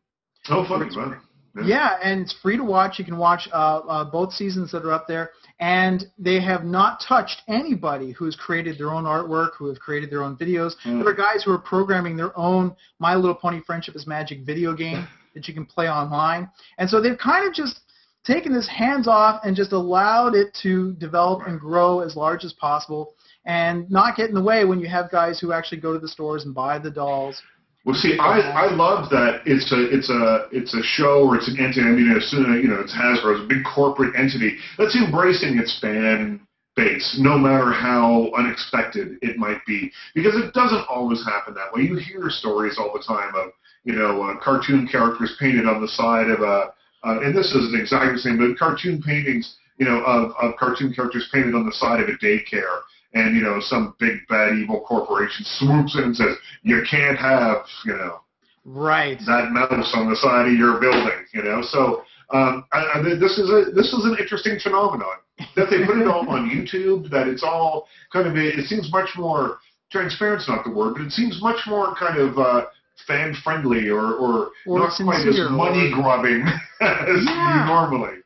oh, 0.50 0.66
funny, 0.68 0.94
wow. 0.94 1.18
Yeah, 1.64 1.96
and 2.02 2.20
it's 2.20 2.34
free 2.40 2.56
to 2.56 2.64
watch. 2.64 2.98
You 2.98 3.04
can 3.04 3.18
watch 3.18 3.48
uh, 3.52 3.78
uh, 3.78 4.04
both 4.04 4.32
seasons 4.32 4.72
that 4.72 4.84
are 4.84 4.92
up 4.92 5.06
there, 5.06 5.30
and 5.60 6.06
they 6.18 6.40
have 6.40 6.64
not 6.64 7.02
touched 7.06 7.42
anybody 7.48 8.12
who's 8.12 8.36
created 8.36 8.78
their 8.78 8.90
own 8.90 9.04
artwork, 9.04 9.50
who 9.58 9.66
have 9.68 9.78
created 9.78 10.10
their 10.10 10.22
own 10.22 10.36
videos. 10.36 10.74
Mm. 10.84 11.02
There 11.02 11.08
are 11.08 11.14
guys 11.14 11.42
who 11.44 11.52
are 11.52 11.58
programming 11.58 12.16
their 12.16 12.36
own 12.38 12.74
My 12.98 13.14
Little 13.14 13.34
Pony 13.34 13.60
Friendship 13.66 13.96
is 13.96 14.06
Magic 14.06 14.40
video 14.44 14.74
game 14.74 15.06
that 15.34 15.48
you 15.48 15.54
can 15.54 15.66
play 15.66 15.88
online, 15.88 16.50
and 16.78 16.88
so 16.88 17.00
they've 17.00 17.18
kind 17.18 17.46
of 17.46 17.54
just 17.54 17.80
taken 18.24 18.52
this 18.52 18.68
hands 18.68 19.08
off 19.08 19.40
and 19.44 19.56
just 19.56 19.72
allowed 19.72 20.34
it 20.34 20.52
to 20.62 20.92
develop 20.94 21.46
and 21.46 21.58
grow 21.58 22.00
as 22.00 22.14
large 22.14 22.44
as 22.44 22.52
possible, 22.52 23.14
and 23.46 23.90
not 23.90 24.16
get 24.16 24.28
in 24.28 24.34
the 24.34 24.42
way 24.42 24.64
when 24.64 24.80
you 24.80 24.88
have 24.88 25.10
guys 25.10 25.40
who 25.40 25.52
actually 25.52 25.80
go 25.80 25.92
to 25.92 25.98
the 25.98 26.08
stores 26.08 26.44
and 26.44 26.54
buy 26.54 26.78
the 26.78 26.90
dolls. 26.90 27.40
Well, 27.88 27.96
see, 27.96 28.18
I, 28.20 28.68
I 28.68 28.74
love 28.74 29.08
that 29.08 29.40
it's 29.46 29.72
a 29.72 29.88
it's 29.88 30.10
a 30.10 30.44
it's 30.52 30.74
a 30.74 30.82
show 30.82 31.24
or 31.24 31.36
it's 31.40 31.48
an 31.48 31.56
entity. 31.56 31.80
I 31.80 31.96
mean, 31.96 32.12
it's, 32.14 32.28
uh, 32.36 32.52
you 32.60 32.68
know, 32.68 32.84
it's 32.84 32.92
Hasbro, 32.92 33.32
it's 33.32 33.44
a 33.44 33.48
big 33.48 33.64
corporate 33.64 34.14
entity 34.14 34.58
that's 34.76 34.94
embracing 34.94 35.56
its 35.56 35.72
fan 35.80 36.38
base, 36.76 37.16
no 37.18 37.38
matter 37.38 37.72
how 37.72 38.28
unexpected 38.36 39.16
it 39.22 39.38
might 39.38 39.64
be, 39.66 39.90
because 40.14 40.36
it 40.36 40.52
doesn't 40.52 40.84
always 40.86 41.24
happen 41.24 41.54
that 41.54 41.72
way. 41.72 41.88
You 41.88 41.96
hear 41.96 42.28
stories 42.28 42.76
all 42.76 42.92
the 42.92 43.02
time 43.02 43.34
of 43.34 43.52
you 43.84 43.94
know 43.94 44.20
uh, 44.20 44.36
cartoon 44.36 44.86
characters 44.86 45.34
painted 45.40 45.64
on 45.64 45.80
the 45.80 45.88
side 45.88 46.28
of 46.28 46.40
a, 46.40 46.76
uh, 47.08 47.24
and 47.24 47.34
this 47.34 47.54
isn't 47.54 47.80
exactly 47.80 48.12
the 48.12 48.18
same, 48.18 48.36
but 48.36 48.58
cartoon 48.58 49.00
paintings, 49.00 49.56
you 49.78 49.86
know, 49.86 50.04
of, 50.04 50.32
of 50.42 50.58
cartoon 50.60 50.92
characters 50.92 51.26
painted 51.32 51.54
on 51.54 51.64
the 51.64 51.72
side 51.72 52.00
of 52.00 52.08
a 52.10 52.18
daycare 52.20 52.84
and 53.14 53.34
you 53.36 53.42
know 53.42 53.58
some 53.60 53.94
big 53.98 54.18
bad 54.28 54.54
evil 54.54 54.80
corporation 54.86 55.44
swoops 55.44 55.96
in 55.96 56.04
and 56.04 56.16
says 56.16 56.36
you 56.62 56.82
can't 56.90 57.18
have 57.18 57.64
you 57.84 57.92
know 57.92 58.20
Right. 58.64 59.18
that 59.26 59.50
mouse 59.52 59.92
on 59.94 60.10
the 60.10 60.16
side 60.16 60.48
of 60.48 60.52
your 60.54 60.78
building 60.80 61.24
you 61.32 61.42
know 61.42 61.62
so 61.62 62.02
um, 62.34 62.66
I, 62.72 62.84
I, 62.96 63.02
this 63.18 63.38
is 63.38 63.48
a 63.48 63.70
this 63.72 63.92
is 63.94 64.04
an 64.04 64.16
interesting 64.20 64.58
phenomenon 64.62 65.16
that 65.56 65.70
they 65.70 65.86
put 65.86 65.96
it 65.98 66.06
all 66.08 66.28
on 66.28 66.50
YouTube 66.50 67.08
that 67.10 67.26
it's 67.28 67.42
all 67.42 67.88
kind 68.12 68.26
of 68.26 68.36
it 68.36 68.66
seems 68.66 68.92
much 68.92 69.08
more 69.16 69.58
transparent's 69.90 70.46
not 70.48 70.64
the 70.64 70.70
word 70.70 70.94
but 70.94 71.02
it 71.04 71.12
seems 71.12 71.40
much 71.40 71.60
more 71.66 71.94
kind 71.94 72.18
of 72.18 72.36
uh, 72.38 72.66
fan 73.06 73.34
friendly 73.42 73.88
or 73.88 74.14
or, 74.16 74.50
Or 74.66 74.78
not 74.80 74.92
quite 75.02 75.26
as 75.26 75.38
money 75.50 75.90
grubbing 75.94 76.42
as 76.82 77.24
Yeah. 77.24 77.64
normally 77.66 78.17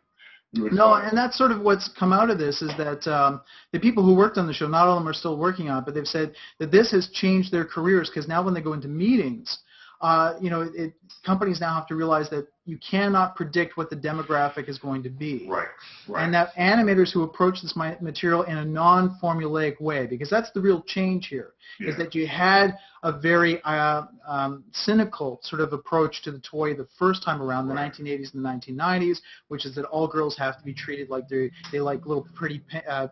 No, 0.55 0.95
and 0.95 1.17
that's 1.17 1.39
sort 1.39 1.51
of 1.51 1.63
what's 1.63 1.89
come 1.89 2.13
out 2.13 2.29
of 2.29 2.39
this 2.39 2.61
is 2.61 2.71
that 2.77 3.07
um, 3.11 3.41
the 3.73 3.81
people 3.81 4.05
who 4.05 4.15
worked 4.15 4.37
on 4.37 4.47
the 4.47 4.53
show, 4.53 4.67
not 4.69 4.87
all 4.87 4.99
of 4.99 5.01
them 5.01 5.09
are 5.09 5.15
still 5.15 5.39
working 5.39 5.71
on 5.71 5.79
it, 5.79 5.85
but 5.87 5.95
they've 5.95 6.07
said 6.07 6.35
that 6.59 6.71
this 6.71 6.91
has 6.91 7.09
changed 7.09 7.51
their 7.51 7.65
careers 7.65 8.11
because 8.11 8.29
now 8.29 8.43
when 8.43 8.53
they 8.53 8.61
go 8.61 8.75
into 8.75 8.89
meetings, 8.89 9.61
uh, 10.03 10.35
you 10.41 10.51
know, 10.51 10.63
it, 10.63 10.73
it, 10.75 10.93
companies 11.25 11.61
now 11.61 11.73
have 11.75 11.87
to 11.87 11.95
realize 11.95 12.29
that 12.29 12.49
you 12.65 12.79
cannot 12.79 13.35
predict 13.35 13.77
what 13.77 13.91
the 13.91 13.97
demographic 13.97 14.69
is 14.69 14.79
going 14.79 15.03
to 15.03 15.11
be. 15.11 15.47
right 15.49 15.67
right 16.09 16.23
And 16.25 16.33
that 16.35 16.55
animators 16.55 17.13
who 17.13 17.23
approach 17.25 17.61
this 17.61 17.75
material 17.77 18.43
in 18.45 18.59
a 18.59 18.65
non-formulaic 18.65 19.81
way, 19.81 20.07
because 20.07 20.31
that's 20.31 20.51
the 20.53 20.61
real 20.61 20.81
change 20.83 21.27
here, 21.27 21.55
is 21.81 21.87
Yeah. 21.99 22.05
that 22.05 22.15
you 22.15 22.27
had 22.29 22.77
a 23.03 23.11
very 23.19 23.61
uh, 23.65 24.03
um, 24.25 24.63
cynical 24.73 25.41
sort 25.43 25.61
of 25.61 25.73
approach 25.73 26.23
to 26.23 26.31
the 26.31 26.39
toy 26.39 26.73
the 26.73 26.87
first 26.97 27.25
time 27.25 27.43
around, 27.43 27.67
the 27.67 27.75
Right. 27.75 27.93
1980s 27.93 28.33
and 28.33 28.45
the 28.45 28.49
1990s, 28.49 29.21
which 29.49 29.67
is 29.67 29.75
that 29.75 29.85
all 29.87 30.07
girls 30.07 30.37
have 30.39 30.57
to 30.59 30.65
be 30.65 30.73
treated 30.73 31.11
like 31.11 31.29
they 31.29 31.51
they 31.73 31.81
like 31.81 32.07
little 32.07 32.27
pretty 32.35 32.63
uh, 32.89 33.09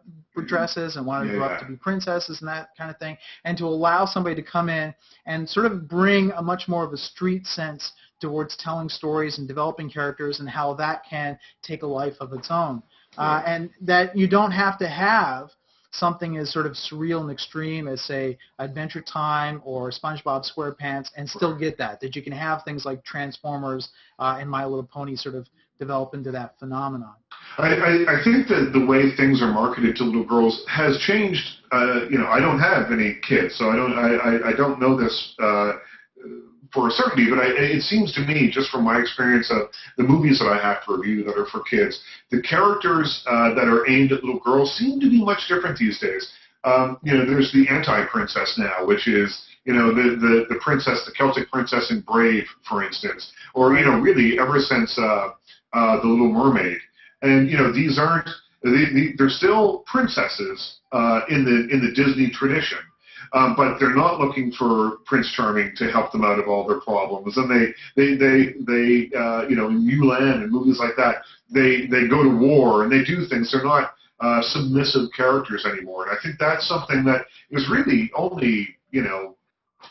dresses 0.46 0.94
and 0.96 1.04
want 1.04 1.24
to 1.26 1.32
Yeah, 1.32 1.38
grow 1.38 1.46
up 1.48 1.58
to 1.60 1.66
be 1.66 1.74
princesses 1.76 2.40
and 2.40 2.48
that 2.48 2.68
kind 2.78 2.88
of 2.90 2.98
thing, 2.98 3.18
and 3.44 3.58
to 3.58 3.64
allow 3.66 4.04
somebody 4.06 4.36
to 4.36 4.42
come 4.42 4.68
in 4.68 4.94
and 5.26 5.48
sort 5.48 5.66
of 5.66 5.88
bring 5.88 6.30
a 6.36 6.42
much 6.42 6.68
more 6.68 6.84
of 6.84 6.92
a 6.92 6.96
street 6.96 7.46
sense 7.48 7.92
towards 8.20 8.56
telling 8.56 8.88
stories 8.88 9.38
and 9.38 9.48
developing 9.48 9.90
characters 9.90 10.40
and 10.40 10.48
how 10.48 10.74
that 10.74 11.02
can 11.08 11.38
take 11.62 11.82
a 11.82 11.86
life 11.86 12.14
of 12.20 12.32
its 12.32 12.48
own. 12.50 12.82
Uh, 13.18 13.42
and 13.44 13.70
that 13.80 14.16
you 14.16 14.28
don't 14.28 14.52
have 14.52 14.78
to 14.78 14.88
have 14.88 15.50
something 15.92 16.36
as 16.36 16.52
sort 16.52 16.66
of 16.66 16.72
surreal 16.72 17.20
and 17.20 17.30
extreme 17.30 17.88
as 17.88 18.00
say 18.02 18.38
Adventure 18.58 19.02
Time 19.02 19.60
or 19.64 19.90
SpongeBob 19.90 20.48
SquarePants 20.48 21.08
and 21.16 21.28
still 21.28 21.58
get 21.58 21.76
that. 21.78 22.00
That 22.00 22.14
you 22.14 22.22
can 22.22 22.32
have 22.32 22.62
things 22.64 22.84
like 22.84 23.04
Transformers 23.04 23.88
uh, 24.18 24.38
and 24.40 24.48
My 24.48 24.64
Little 24.64 24.84
Pony 24.84 25.16
sort 25.16 25.34
of 25.34 25.48
develop 25.78 26.14
into 26.14 26.30
that 26.30 26.58
phenomenon. 26.58 27.14
I, 27.58 27.68
I, 27.68 28.20
I 28.20 28.24
think 28.24 28.46
that 28.48 28.70
the 28.72 28.84
way 28.84 29.16
things 29.16 29.42
are 29.42 29.50
marketed 29.50 29.96
to 29.96 30.04
little 30.04 30.24
girls 30.24 30.64
has 30.68 30.98
changed. 30.98 31.42
Uh, 31.72 32.06
you 32.08 32.18
know, 32.18 32.26
I 32.26 32.38
don't 32.38 32.60
have 32.60 32.92
any 32.92 33.18
kids, 33.26 33.56
so 33.56 33.70
I 33.70 33.76
don't 33.76 33.98
I, 33.98 34.14
I, 34.14 34.48
I 34.50 34.52
don't 34.52 34.78
know 34.78 34.96
this 34.96 35.34
uh, 35.42 35.72
for 36.72 36.88
a 36.88 36.90
certainty. 36.90 37.26
But 37.28 37.38
I, 37.38 37.48
it 37.50 37.82
seems 37.82 38.12
to 38.14 38.20
me, 38.20 38.50
just 38.50 38.70
from 38.70 38.84
my 38.84 38.98
experience 39.00 39.50
of 39.50 39.70
the 39.96 40.02
movies 40.02 40.38
that 40.38 40.46
I 40.46 40.58
have 40.60 40.84
to 40.86 40.96
review 40.96 41.24
that 41.24 41.36
are 41.36 41.46
for 41.46 41.62
kids, 41.62 42.00
the 42.30 42.42
characters 42.42 43.22
uh, 43.26 43.54
that 43.54 43.68
are 43.68 43.88
aimed 43.88 44.12
at 44.12 44.24
little 44.24 44.40
girls 44.40 44.76
seem 44.76 45.00
to 45.00 45.10
be 45.10 45.24
much 45.24 45.48
different 45.48 45.78
these 45.78 45.98
days. 45.98 46.30
Um, 46.64 46.98
you 47.02 47.14
know, 47.14 47.24
there's 47.24 47.52
the 47.52 47.66
anti-princess 47.68 48.58
now, 48.58 48.86
which 48.86 49.08
is 49.08 49.46
you 49.64 49.72
know 49.72 49.94
the, 49.94 50.16
the 50.16 50.54
the 50.54 50.60
princess, 50.60 51.04
the 51.06 51.12
Celtic 51.12 51.50
princess 51.50 51.90
in 51.90 52.00
Brave, 52.00 52.44
for 52.68 52.84
instance, 52.84 53.32
or 53.54 53.74
you 53.74 53.84
know, 53.84 53.98
really 53.98 54.38
ever 54.38 54.58
since 54.58 54.98
uh, 54.98 55.30
uh, 55.72 56.00
the 56.00 56.06
Little 56.06 56.32
Mermaid. 56.32 56.78
And 57.22 57.50
you 57.50 57.56
know, 57.56 57.72
these 57.72 57.98
aren't 57.98 58.28
they, 58.62 58.70
they, 58.92 59.06
they're 59.16 59.30
still 59.30 59.84
princesses 59.86 60.80
uh, 60.92 61.20
in 61.28 61.44
the 61.44 61.72
in 61.72 61.80
the 61.80 61.92
Disney 61.92 62.30
tradition, 62.30 62.78
um, 63.32 63.54
but 63.56 63.78
they're 63.78 63.94
not 63.94 64.20
looking 64.20 64.50
for 64.52 64.98
Prince 65.06 65.32
Charming 65.32 65.72
to 65.76 65.90
help 65.90 66.12
them 66.12 66.24
out 66.24 66.38
of 66.38 66.48
all 66.48 66.66
their 66.66 66.80
problems. 66.80 67.36
And 67.36 67.50
they 67.50 67.72
they 67.96 68.16
they 68.16 68.54
they 68.66 69.16
uh, 69.16 69.46
you 69.48 69.56
know 69.56 69.68
in 69.68 69.86
Mulan 69.86 70.42
and 70.42 70.50
movies 70.50 70.78
like 70.78 70.96
that, 70.96 71.22
they 71.52 71.86
they 71.86 72.08
go 72.08 72.22
to 72.22 72.36
war 72.36 72.82
and 72.82 72.92
they 72.92 73.04
do 73.04 73.26
things. 73.26 73.52
They're 73.52 73.64
not 73.64 73.94
uh, 74.20 74.42
submissive 74.42 75.10
characters 75.16 75.64
anymore. 75.64 76.08
And 76.08 76.16
I 76.16 76.22
think 76.22 76.36
that's 76.38 76.68
something 76.68 77.04
that 77.04 77.26
is 77.50 77.68
really 77.70 78.10
only 78.14 78.68
you 78.90 79.02
know 79.02 79.36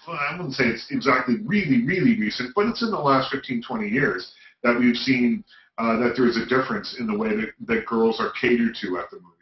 I 0.07 0.35
wouldn't 0.37 0.53
say 0.53 0.65
it's 0.65 0.87
exactly 0.91 1.37
really, 1.45 1.85
really 1.85 2.19
recent, 2.19 2.53
but 2.55 2.67
it's 2.67 2.81
in 2.81 2.91
the 2.91 2.99
last 2.99 3.31
15, 3.31 3.63
20 3.63 3.87
years 3.87 4.31
that 4.63 4.77
we've 4.77 4.95
seen 4.95 5.43
uh, 5.77 5.97
that 5.97 6.13
there's 6.15 6.37
a 6.37 6.45
difference 6.45 6.97
in 6.99 7.07
the 7.07 7.17
way 7.17 7.35
that, 7.35 7.49
that 7.67 7.85
girls 7.85 8.19
are 8.19 8.31
catered 8.39 8.75
to 8.81 8.97
at 8.97 9.09
the 9.09 9.17
movies. 9.17 9.38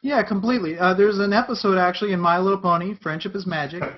Yeah, 0.00 0.22
completely. 0.22 0.78
Uh, 0.78 0.94
there's 0.94 1.18
an 1.18 1.32
episode 1.32 1.76
actually 1.76 2.12
in 2.12 2.20
My 2.20 2.38
Little 2.38 2.60
Pony, 2.60 2.94
Friendship 3.02 3.34
is 3.34 3.46
Magic. 3.46 3.82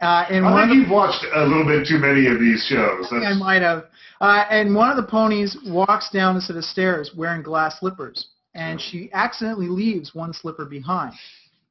Uh, 0.00 0.26
and 0.28 0.44
I 0.44 0.66
think 0.66 0.82
you've 0.82 0.90
watched 0.90 1.24
a 1.34 1.46
little 1.46 1.64
bit 1.64 1.86
too 1.88 1.96
many 1.96 2.26
of 2.26 2.38
these 2.38 2.66
shows. 2.68 3.08
I, 3.10 3.30
I 3.30 3.34
might 3.34 3.62
have. 3.62 3.84
Uh, 4.20 4.44
and 4.50 4.74
one 4.74 4.90
of 4.90 4.98
the 4.98 5.02
ponies 5.02 5.56
walks 5.64 6.10
down 6.10 6.36
a 6.36 6.42
set 6.42 6.56
of 6.56 6.64
stairs 6.64 7.12
wearing 7.16 7.42
glass 7.42 7.80
slippers, 7.80 8.26
and 8.54 8.78
she 8.78 9.08
accidentally 9.14 9.68
leaves 9.68 10.14
one 10.14 10.34
slipper 10.34 10.66
behind 10.66 11.14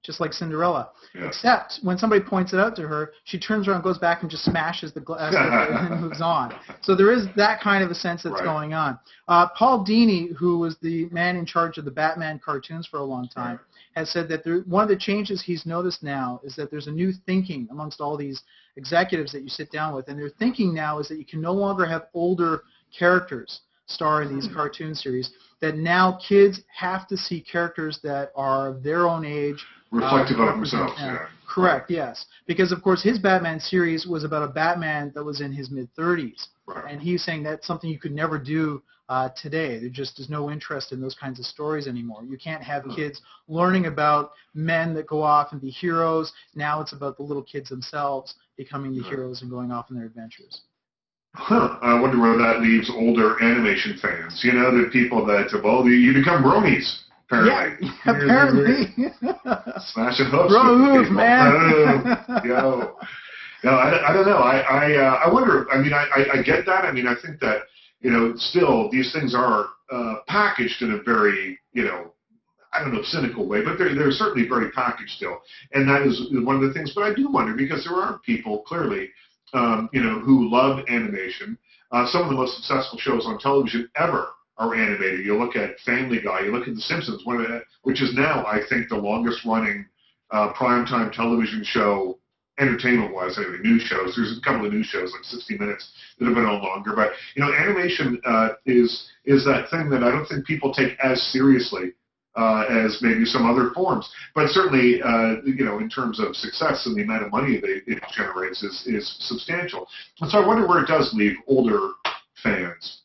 just 0.03 0.19
like 0.19 0.33
Cinderella. 0.33 0.89
Yeah. 1.15 1.27
Except 1.27 1.79
when 1.81 1.97
somebody 1.97 2.21
points 2.21 2.53
it 2.53 2.59
out 2.59 2.75
to 2.75 2.87
her, 2.87 3.13
she 3.23 3.39
turns 3.39 3.67
around, 3.67 3.83
goes 3.83 3.97
back, 3.97 4.21
and 4.21 4.29
just 4.29 4.43
smashes 4.43 4.93
the 4.93 4.99
glass 4.99 5.33
and 5.37 6.01
moves 6.01 6.21
on. 6.21 6.53
So 6.81 6.95
there 6.95 7.11
is 7.11 7.27
that 7.37 7.61
kind 7.61 7.83
of 7.83 7.89
a 7.89 7.95
sense 7.95 8.23
that's 8.23 8.33
right. 8.33 8.43
going 8.43 8.73
on. 8.73 8.99
Uh, 9.27 9.47
Paul 9.57 9.85
Dini, 9.85 10.35
who 10.35 10.59
was 10.59 10.77
the 10.81 11.07
man 11.09 11.37
in 11.37 11.45
charge 11.45 11.77
of 11.77 11.85
the 11.85 11.91
Batman 11.91 12.39
cartoons 12.43 12.85
for 12.85 12.97
a 12.97 13.03
long 13.03 13.29
time, 13.29 13.55
right. 13.55 13.65
has 13.95 14.11
said 14.11 14.27
that 14.29 14.43
there, 14.43 14.59
one 14.61 14.83
of 14.83 14.89
the 14.89 14.97
changes 14.97 15.41
he's 15.41 15.65
noticed 15.65 16.03
now 16.03 16.41
is 16.43 16.55
that 16.57 16.69
there's 16.69 16.87
a 16.87 16.91
new 16.91 17.13
thinking 17.25 17.67
amongst 17.71 18.01
all 18.01 18.17
these 18.17 18.41
executives 18.75 19.31
that 19.31 19.41
you 19.41 19.49
sit 19.49 19.71
down 19.71 19.95
with, 19.95 20.09
and 20.09 20.19
their 20.19 20.29
thinking 20.29 20.73
now 20.73 20.99
is 20.99 21.07
that 21.07 21.17
you 21.17 21.25
can 21.25 21.39
no 21.39 21.53
longer 21.53 21.85
have 21.85 22.07
older 22.13 22.63
characters 22.97 23.61
star 23.85 24.21
in 24.21 24.33
these 24.33 24.47
hmm. 24.47 24.53
cartoon 24.53 24.95
series. 24.95 25.31
That 25.61 25.77
now 25.77 26.19
kids 26.27 26.61
have 26.75 27.07
to 27.07 27.15
see 27.15 27.39
characters 27.39 27.99
that 28.03 28.31
are 28.35 28.73
their 28.73 29.07
own 29.07 29.23
age, 29.23 29.65
reflective 29.93 30.39
uh, 30.39 30.43
of 30.43 30.55
themselves. 30.55 30.93
Yeah. 30.97 31.27
Correct. 31.47 31.91
Yes, 31.91 32.25
because 32.47 32.71
of 32.71 32.81
course 32.81 33.03
his 33.03 33.19
Batman 33.19 33.59
series 33.59 34.07
was 34.07 34.23
about 34.23 34.41
a 34.41 34.51
Batman 34.51 35.11
that 35.13 35.23
was 35.23 35.39
in 35.39 35.51
his 35.53 35.69
mid 35.69 35.87
30s, 35.95 36.47
right. 36.65 36.91
and 36.91 36.99
he's 36.99 37.23
saying 37.23 37.43
that's 37.43 37.67
something 37.67 37.89
you 37.89 37.99
could 37.99 38.13
never 38.13 38.39
do 38.39 38.81
uh, 39.09 39.29
today. 39.39 39.77
There 39.79 39.89
just 39.89 40.19
is 40.19 40.29
no 40.29 40.49
interest 40.49 40.91
in 40.91 40.99
those 40.99 41.13
kinds 41.13 41.39
of 41.39 41.45
stories 41.45 41.87
anymore. 41.87 42.23
You 42.23 42.37
can't 42.37 42.63
have 42.63 42.83
hmm. 42.83 42.95
kids 42.95 43.21
learning 43.47 43.85
about 43.85 44.31
men 44.55 44.95
that 44.95 45.05
go 45.05 45.21
off 45.21 45.51
and 45.51 45.61
be 45.61 45.69
heroes. 45.69 46.33
Now 46.55 46.81
it's 46.81 46.93
about 46.93 47.17
the 47.17 47.23
little 47.23 47.43
kids 47.43 47.69
themselves 47.69 48.33
becoming 48.57 48.95
the 48.95 49.01
right. 49.01 49.09
heroes 49.09 49.41
and 49.43 49.51
going 49.51 49.71
off 49.71 49.87
on 49.91 49.97
their 49.97 50.05
adventures. 50.05 50.61
Huh. 51.35 51.77
I 51.81 51.99
wonder 51.99 52.19
where 52.19 52.37
that 52.37 52.61
leaves 52.61 52.91
older 52.91 53.41
animation 53.43 53.97
fans. 53.99 54.41
You 54.43 54.53
know, 54.53 54.71
the 54.71 54.89
people 54.91 55.25
that, 55.25 55.49
well, 55.63 55.87
you 55.87 56.13
become 56.13 56.43
bronies 56.43 57.03
Apparently. 57.29 57.87
Yeah, 57.87 58.11
apparently. 58.11 58.93
Smashing 59.93 60.27
hooks. 60.27 60.53
Throw 60.53 60.77
hoof, 60.77 61.11
man. 61.11 62.43
yo. 62.45 62.95
No, 63.63 63.71
I, 63.71 64.09
I 64.09 64.13
don't 64.13 64.27
know. 64.27 64.37
I 64.37 64.59
I, 64.59 64.95
uh, 64.95 65.13
I 65.25 65.33
wonder. 65.33 65.69
I 65.71 65.77
mean, 65.81 65.93
I, 65.93 66.05
I, 66.15 66.39
I 66.39 66.43
get 66.43 66.65
that. 66.65 66.83
I 66.85 66.91
mean, 66.91 67.07
I 67.07 67.15
think 67.21 67.39
that 67.39 67.61
you 68.01 68.11
know, 68.11 68.33
still 68.35 68.89
these 68.91 69.13
things 69.13 69.33
are 69.33 69.67
uh, 69.91 70.15
packaged 70.27 70.81
in 70.81 70.91
a 70.93 71.01
very 71.01 71.57
you 71.71 71.83
know, 71.83 72.13
I 72.73 72.79
don't 72.83 72.93
know, 72.93 73.01
cynical 73.03 73.47
way, 73.47 73.63
but 73.63 73.77
they're 73.77 73.95
they're 73.95 74.11
certainly 74.11 74.47
very 74.47 74.69
packaged 74.71 75.11
still, 75.11 75.41
and 75.71 75.87
that 75.87 76.01
is 76.01 76.27
one 76.31 76.57
of 76.57 76.61
the 76.61 76.73
things. 76.73 76.91
But 76.93 77.03
I 77.03 77.13
do 77.13 77.31
wonder 77.31 77.53
because 77.55 77.85
there 77.85 77.95
are 77.95 78.19
people 78.19 78.63
clearly, 78.63 79.09
um, 79.53 79.89
you 79.93 80.03
know, 80.03 80.19
who 80.19 80.49
love 80.49 80.83
animation. 80.89 81.57
Uh, 81.91 82.07
some 82.07 82.23
of 82.23 82.29
the 82.29 82.35
most 82.35 82.55
successful 82.55 82.97
shows 82.97 83.25
on 83.25 83.37
television 83.37 83.87
ever 83.95 84.29
are 84.57 84.75
animated. 84.75 85.25
You 85.25 85.37
look 85.37 85.55
at 85.55 85.79
Family 85.79 86.19
Guy, 86.23 86.41
you 86.41 86.51
look 86.51 86.67
at 86.67 86.75
The 86.75 86.81
Simpsons, 86.81 87.23
the, 87.23 87.61
which 87.83 88.01
is 88.01 88.13
now, 88.13 88.45
I 88.45 88.59
think, 88.69 88.89
the 88.89 88.97
longest 88.97 89.45
running 89.45 89.85
uh, 90.31 90.53
primetime 90.53 91.11
television 91.11 91.63
show, 91.63 92.19
entertainment-wise, 92.59 93.37
anyway, 93.37 93.57
news 93.63 93.81
shows. 93.81 94.15
There's 94.15 94.37
a 94.37 94.41
couple 94.41 94.67
of 94.67 94.73
news 94.73 94.85
shows, 94.85 95.11
like 95.11 95.23
60 95.23 95.57
Minutes, 95.57 95.91
that 96.19 96.25
have 96.25 96.35
been 96.35 96.45
on 96.45 96.61
longer. 96.61 96.93
But, 96.95 97.13
you 97.35 97.43
know, 97.43 97.51
animation 97.51 98.21
uh, 98.25 98.49
is 98.65 99.09
is 99.25 99.45
that 99.45 99.69
thing 99.71 99.89
that 99.89 100.03
I 100.03 100.11
don't 100.11 100.27
think 100.27 100.45
people 100.45 100.73
take 100.73 100.97
as 100.99 101.21
seriously 101.31 101.93
uh, 102.35 102.65
as 102.69 102.99
maybe 103.01 103.25
some 103.25 103.45
other 103.49 103.71
forms. 103.73 104.09
But 104.35 104.49
certainly, 104.49 105.01
uh, 105.01 105.41
you 105.45 105.65
know, 105.65 105.79
in 105.79 105.89
terms 105.89 106.19
of 106.19 106.35
success 106.35 106.85
and 106.85 106.95
the 106.95 107.03
amount 107.03 107.23
of 107.23 107.31
money 107.31 107.59
that 107.59 107.69
it 107.85 108.03
generates 108.15 108.63
is, 108.63 108.83
is 108.87 109.15
substantial. 109.19 109.87
And 110.21 110.29
so 110.29 110.39
I 110.39 110.47
wonder 110.47 110.67
where 110.67 110.83
it 110.83 110.87
does 110.87 111.13
leave 111.13 111.35
older 111.47 111.91
fans. 112.41 113.02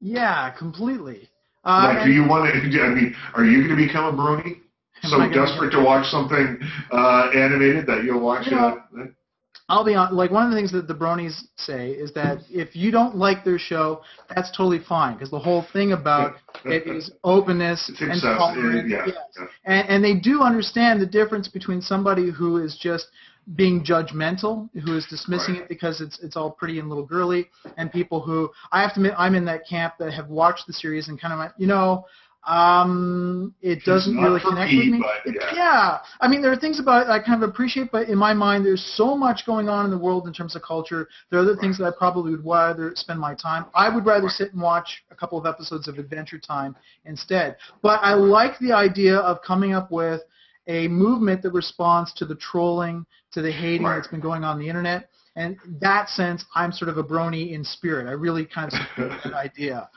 Yeah, 0.00 0.50
completely. 0.50 1.28
Uh, 1.64 1.94
like, 1.94 2.04
do 2.04 2.10
you 2.10 2.26
want 2.26 2.52
to? 2.52 2.80
I 2.80 2.88
mean, 2.88 3.14
are 3.34 3.44
you 3.44 3.66
going 3.66 3.76
to 3.76 3.86
become 3.86 4.14
a 4.14 4.16
brony? 4.16 4.60
So 5.04 5.16
desperate 5.30 5.70
to 5.70 5.80
watch 5.80 6.10
something 6.10 6.58
uh, 6.90 7.30
animated 7.32 7.86
that 7.86 8.02
you'll 8.02 8.18
watch 8.18 8.46
you 8.46 8.56
know, 8.56 8.82
it. 8.96 9.14
I'll 9.68 9.84
be 9.84 9.94
on. 9.94 10.14
Like 10.14 10.30
one 10.30 10.44
of 10.44 10.50
the 10.50 10.56
things 10.56 10.72
that 10.72 10.88
the 10.88 10.94
bronies 10.94 11.42
say 11.56 11.90
is 11.90 12.12
that 12.14 12.38
if 12.50 12.74
you 12.74 12.90
don't 12.90 13.16
like 13.16 13.44
their 13.44 13.58
show, 13.58 14.02
that's 14.34 14.50
totally 14.50 14.80
fine 14.80 15.14
because 15.14 15.30
the 15.30 15.38
whole 15.38 15.64
thing 15.72 15.92
about 15.92 16.36
it 16.64 16.86
is 16.88 17.12
openness 17.22 17.92
and 18.00 18.20
tolerance. 18.20 18.90
Yeah, 18.90 19.04
yes. 19.06 19.16
yeah. 19.38 19.44
And, 19.66 19.88
and 19.88 20.04
they 20.04 20.14
do 20.18 20.40
understand 20.40 21.00
the 21.00 21.06
difference 21.06 21.48
between 21.48 21.80
somebody 21.80 22.30
who 22.30 22.56
is 22.56 22.78
just 22.80 23.06
being 23.56 23.84
judgmental, 23.84 24.68
who 24.84 24.96
is 24.96 25.06
dismissing 25.06 25.54
right. 25.54 25.62
it 25.62 25.68
because 25.68 26.00
it's 26.00 26.18
it's 26.20 26.36
all 26.36 26.50
pretty 26.50 26.78
and 26.78 26.88
little 26.88 27.06
girly, 27.06 27.48
and 27.76 27.90
people 27.90 28.20
who 28.20 28.50
I 28.72 28.82
have 28.82 28.94
to 28.94 29.00
admit 29.00 29.14
I'm 29.16 29.34
in 29.34 29.44
that 29.46 29.66
camp 29.66 29.94
that 29.98 30.12
have 30.12 30.28
watched 30.28 30.66
the 30.66 30.72
series 30.72 31.08
and 31.08 31.20
kind 31.20 31.32
of 31.32 31.38
like, 31.38 31.52
you 31.56 31.66
know, 31.66 32.04
um, 32.46 33.54
it 33.60 33.84
doesn't 33.84 34.16
really 34.16 34.40
connect 34.40 34.72
me, 34.72 34.78
with 34.78 34.88
me. 34.88 35.04
But, 35.24 35.34
yeah. 35.34 35.54
yeah. 35.54 35.98
I 36.20 36.28
mean, 36.28 36.40
there 36.40 36.50
are 36.50 36.56
things 36.56 36.80
about 36.80 37.06
it 37.06 37.10
I 37.10 37.20
kind 37.20 37.42
of 37.42 37.48
appreciate, 37.48 37.90
but 37.92 38.08
in 38.08 38.16
my 38.16 38.32
mind, 38.32 38.64
there's 38.64 38.84
so 38.96 39.16
much 39.16 39.44
going 39.44 39.68
on 39.68 39.84
in 39.84 39.90
the 39.90 39.98
world 39.98 40.26
in 40.26 40.32
terms 40.32 40.56
of 40.56 40.62
culture. 40.62 41.08
There 41.30 41.38
are 41.38 41.42
other 41.42 41.52
right. 41.52 41.60
things 41.60 41.78
that 41.78 41.84
I 41.84 41.90
probably 41.96 42.30
would 42.30 42.46
rather 42.46 42.92
spend 42.96 43.20
my 43.20 43.34
time. 43.34 43.66
I 43.74 43.94
would 43.94 44.06
rather 44.06 44.26
right. 44.26 44.32
sit 44.32 44.52
and 44.52 44.62
watch 44.62 45.04
a 45.10 45.14
couple 45.14 45.38
of 45.38 45.46
episodes 45.46 45.88
of 45.88 45.98
Adventure 45.98 46.38
Time 46.38 46.74
instead. 47.04 47.56
But 47.82 48.00
I 48.02 48.14
like 48.14 48.58
the 48.60 48.72
idea 48.72 49.16
of 49.16 49.42
coming 49.42 49.74
up 49.74 49.90
with 49.90 50.22
a 50.68 50.86
movement 50.88 51.42
that 51.42 51.52
responds 51.52 52.12
to 52.14 52.24
the 52.24 52.36
trolling, 52.36 53.04
to 53.32 53.42
the 53.42 53.50
hating 53.50 53.84
right. 53.84 53.96
that's 53.96 54.08
been 54.08 54.20
going 54.20 54.44
on, 54.44 54.58
the 54.58 54.68
internet. 54.68 55.08
And 55.36 55.56
in 55.64 55.78
that 55.80 56.08
sense, 56.08 56.44
I'm 56.54 56.72
sort 56.72 56.88
of 56.88 56.98
a 56.98 57.04
brony 57.04 57.52
in 57.52 57.64
spirit. 57.64 58.08
I 58.08 58.12
really 58.12 58.44
kind 58.44 58.72
of 58.72 58.78
support 58.78 59.20
that 59.24 59.34
idea. 59.34 59.88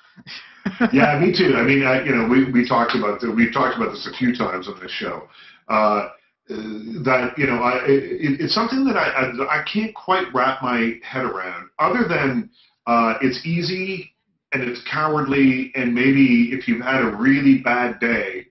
yeah, 0.93 1.19
me 1.19 1.35
too. 1.35 1.55
I 1.55 1.63
mean, 1.63 1.83
I, 1.83 2.03
you 2.03 2.15
know, 2.15 2.27
we 2.27 2.51
we 2.51 2.67
talked 2.67 2.95
about 2.95 3.21
the, 3.21 3.31
we've 3.31 3.53
talked 3.53 3.75
about 3.75 3.91
this 3.91 4.07
a 4.11 4.15
few 4.17 4.35
times 4.35 4.67
on 4.67 4.79
this 4.79 4.91
show. 4.91 5.27
Uh, 5.67 6.09
that 6.47 7.33
you 7.37 7.47
know, 7.47 7.63
I, 7.63 7.77
it, 7.87 8.39
it's 8.39 8.53
something 8.53 8.85
that 8.85 8.97
I, 8.97 9.31
I 9.31 9.61
I 9.61 9.63
can't 9.71 9.95
quite 9.95 10.25
wrap 10.33 10.61
my 10.61 10.99
head 11.03 11.25
around. 11.25 11.69
Other 11.79 12.07
than 12.07 12.49
uh, 12.85 13.15
it's 13.21 13.45
easy 13.45 14.13
and 14.53 14.61
it's 14.63 14.81
cowardly, 14.91 15.71
and 15.75 15.95
maybe 15.95 16.49
if 16.51 16.67
you've 16.67 16.81
had 16.81 17.01
a 17.01 17.15
really 17.15 17.59
bad 17.59 17.99
day, 17.99 18.47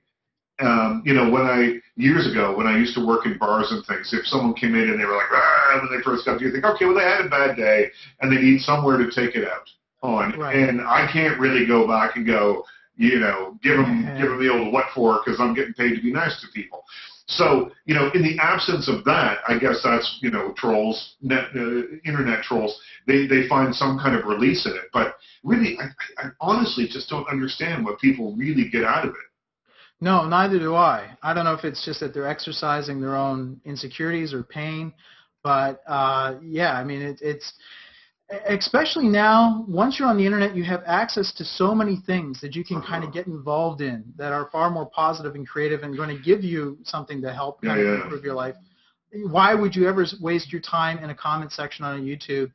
um, 0.60 1.02
you 1.04 1.14
know, 1.14 1.30
when 1.30 1.42
I 1.42 1.80
years 1.96 2.30
ago 2.30 2.56
when 2.56 2.66
I 2.66 2.78
used 2.78 2.94
to 2.94 3.06
work 3.06 3.26
in 3.26 3.38
bars 3.38 3.70
and 3.70 3.84
things, 3.86 4.12
if 4.12 4.26
someone 4.26 4.54
came 4.54 4.74
in 4.74 4.90
and 4.90 5.00
they 5.00 5.04
were 5.04 5.16
like, 5.16 5.32
ah, 5.32 5.80
when 5.82 5.96
they 5.96 6.02
first 6.02 6.24
got 6.24 6.38
to 6.38 6.44
you, 6.44 6.52
think, 6.52 6.64
okay, 6.64 6.84
well 6.84 6.94
they 6.94 7.02
had 7.02 7.26
a 7.26 7.28
bad 7.28 7.56
day 7.56 7.90
and 8.20 8.30
they 8.30 8.40
need 8.40 8.60
somewhere 8.60 8.98
to 8.98 9.10
take 9.10 9.36
it 9.36 9.48
out 9.48 9.68
on, 10.02 10.38
right. 10.38 10.56
and 10.56 10.80
I 10.80 11.08
can't 11.12 11.38
really 11.38 11.66
go 11.66 11.86
back 11.86 12.16
and 12.16 12.26
go, 12.26 12.64
you 12.96 13.18
know, 13.18 13.58
give 13.62 13.76
them 13.76 14.04
give 14.18 14.28
them 14.28 14.40
the 14.40 14.52
old 14.52 14.72
what 14.72 14.86
for 14.94 15.20
because 15.24 15.40
I'm 15.40 15.54
getting 15.54 15.74
paid 15.74 15.96
to 15.96 16.02
be 16.02 16.12
nice 16.12 16.40
to 16.40 16.46
people. 16.54 16.84
So, 17.30 17.70
you 17.84 17.94
know, 17.94 18.10
in 18.12 18.22
the 18.22 18.38
absence 18.40 18.88
of 18.88 19.04
that, 19.04 19.38
I 19.46 19.56
guess 19.56 19.82
that's, 19.84 20.18
you 20.20 20.32
know, 20.32 20.52
trolls, 20.56 21.14
net, 21.22 21.44
uh, 21.54 21.82
internet 22.04 22.42
trolls, 22.42 22.80
they, 23.06 23.28
they 23.28 23.46
find 23.46 23.72
some 23.72 24.00
kind 24.00 24.16
of 24.16 24.26
release 24.26 24.66
in 24.66 24.72
it. 24.72 24.90
But 24.92 25.14
really, 25.44 25.78
I, 25.78 26.24
I 26.24 26.30
honestly 26.40 26.88
just 26.88 27.08
don't 27.08 27.28
understand 27.28 27.84
what 27.84 28.00
people 28.00 28.34
really 28.34 28.68
get 28.68 28.84
out 28.84 29.04
of 29.04 29.10
it. 29.10 29.29
No, 30.00 30.26
neither 30.26 30.58
do 30.58 30.74
I. 30.74 31.10
I 31.22 31.34
don't 31.34 31.44
know 31.44 31.54
if 31.54 31.64
it's 31.64 31.84
just 31.84 32.00
that 32.00 32.14
they're 32.14 32.28
exercising 32.28 33.00
their 33.00 33.16
own 33.16 33.60
insecurities 33.64 34.32
or 34.32 34.42
pain, 34.42 34.94
but 35.42 35.82
uh, 35.86 36.36
yeah, 36.42 36.72
I 36.72 36.84
mean, 36.84 37.02
it, 37.02 37.18
it's 37.20 37.52
especially 38.46 39.08
now. 39.08 39.64
Once 39.68 39.98
you're 39.98 40.08
on 40.08 40.16
the 40.16 40.24
internet, 40.24 40.56
you 40.56 40.64
have 40.64 40.82
access 40.86 41.32
to 41.34 41.44
so 41.44 41.74
many 41.74 41.98
things 42.06 42.40
that 42.40 42.54
you 42.54 42.64
can 42.64 42.80
kind 42.82 43.04
of 43.04 43.12
get 43.12 43.26
involved 43.26 43.80
in 43.80 44.04
that 44.16 44.32
are 44.32 44.48
far 44.50 44.70
more 44.70 44.86
positive 44.86 45.34
and 45.34 45.46
creative 45.46 45.82
and 45.82 45.96
going 45.96 46.14
to 46.14 46.22
give 46.22 46.42
you 46.42 46.78
something 46.84 47.20
to 47.22 47.32
help 47.32 47.58
yeah, 47.62 47.76
yeah. 47.76 47.94
improve 48.02 48.24
your 48.24 48.34
life. 48.34 48.54
Why 49.12 49.54
would 49.54 49.74
you 49.74 49.88
ever 49.88 50.06
waste 50.20 50.52
your 50.52 50.62
time 50.62 50.98
in 50.98 51.10
a 51.10 51.14
comment 51.14 51.52
section 51.52 51.84
on 51.84 51.98
a 51.98 52.00
YouTube 52.00 52.52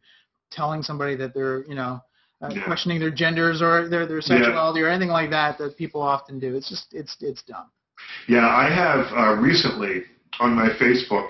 telling 0.52 0.82
somebody 0.82 1.16
that 1.18 1.34
they're, 1.34 1.66
you 1.68 1.76
know, 1.76 2.00
uh, 2.42 2.50
yeah. 2.54 2.64
questioning 2.66 3.00
their 3.00 3.12
genders 3.12 3.62
or 3.62 3.88
their 3.88 4.06
their 4.06 4.22
sexuality 4.22 4.80
yeah. 4.80 4.88
or 4.88 4.90
anything 4.90 5.10
like 5.10 5.30
that 5.30 5.58
that 5.58 5.78
people 5.78 6.02
often 6.02 6.40
do. 6.40 6.56
It's 6.56 6.70
just 6.70 6.94
it's 6.94 7.16
it's 7.22 7.44
dumb. 7.44 7.70
Yeah, 8.28 8.48
I 8.48 8.70
have 8.70 9.06
uh, 9.14 9.42
recently 9.42 10.04
on 10.40 10.54
my 10.54 10.70
Facebook. 10.80 11.30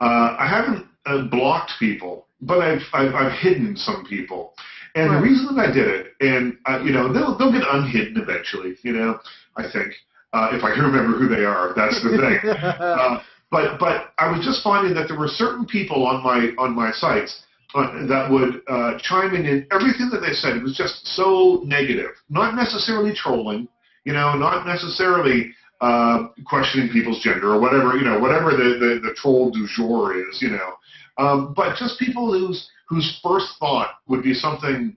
Uh, 0.00 0.36
I 0.38 0.46
haven't 0.48 0.86
uh, 1.06 1.28
blocked 1.28 1.72
people, 1.78 2.26
but 2.40 2.58
I've, 2.58 2.82
I've 2.92 3.14
I've 3.14 3.32
hidden 3.32 3.76
some 3.76 4.04
people. 4.08 4.54
And 4.94 5.10
right. 5.10 5.18
the 5.18 5.22
reason 5.22 5.54
that 5.54 5.70
I 5.70 5.72
did 5.72 5.86
it, 5.86 6.06
and 6.20 6.56
uh, 6.66 6.80
you 6.82 6.92
know, 6.92 7.12
they'll 7.12 7.38
they'll 7.38 7.52
get 7.52 7.62
unhidden 7.70 8.20
eventually. 8.20 8.76
You 8.82 8.92
know, 8.92 9.20
I 9.56 9.70
think 9.70 9.94
uh, 10.32 10.50
if 10.52 10.64
I 10.64 10.74
can 10.74 10.84
remember 10.84 11.16
who 11.16 11.28
they 11.28 11.44
are, 11.44 11.72
that's 11.76 12.02
the 12.02 12.10
thing. 12.10 12.50
uh, 12.80 13.22
but 13.50 13.78
but 13.78 14.12
I 14.18 14.30
was 14.30 14.44
just 14.44 14.62
finding 14.62 14.94
that 14.94 15.08
there 15.08 15.18
were 15.18 15.28
certain 15.28 15.66
people 15.66 16.06
on 16.06 16.22
my 16.22 16.50
on 16.58 16.74
my 16.74 16.90
sites 16.92 17.42
uh, 17.74 18.06
that 18.06 18.30
would 18.30 18.62
uh, 18.68 18.98
chime 18.98 19.34
in 19.34 19.46
in 19.46 19.66
everything 19.70 20.10
that 20.10 20.20
they 20.20 20.32
said. 20.32 20.56
It 20.56 20.62
was 20.62 20.76
just 20.76 21.06
so 21.06 21.62
negative, 21.64 22.10
not 22.28 22.54
necessarily 22.54 23.14
trolling, 23.14 23.68
you 24.04 24.12
know, 24.12 24.36
not 24.36 24.66
necessarily 24.66 25.54
uh, 25.80 26.28
questioning 26.46 26.90
people's 26.90 27.20
gender 27.22 27.54
or 27.54 27.60
whatever, 27.60 27.96
you 27.96 28.04
know, 28.04 28.18
whatever 28.18 28.50
the, 28.50 28.76
the, 28.78 29.00
the 29.08 29.14
troll 29.16 29.50
du 29.50 29.66
jour 29.66 30.16
is, 30.16 30.42
you 30.42 30.50
know. 30.50 30.74
Um, 31.18 31.54
but 31.54 31.76
just 31.76 31.98
people 31.98 32.32
whose 32.32 32.68
whose 32.88 33.20
first 33.22 33.54
thought 33.58 33.90
would 34.08 34.22
be 34.22 34.34
something 34.34 34.96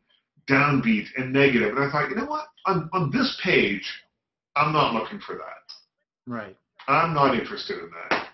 downbeat 0.50 1.06
and 1.16 1.32
negative. 1.32 1.76
And 1.78 1.86
I 1.86 1.92
thought, 1.92 2.10
you 2.10 2.16
know 2.16 2.26
what? 2.26 2.48
On 2.66 2.90
on 2.94 3.12
this 3.12 3.40
page, 3.44 3.90
I'm 4.56 4.74
not 4.74 4.94
looking 4.94 5.20
for 5.20 5.36
that. 5.36 5.74
Right. 6.26 6.56
I'm 6.88 7.14
not 7.14 7.38
interested 7.38 7.80
in 7.80 7.90
that. 8.10 8.28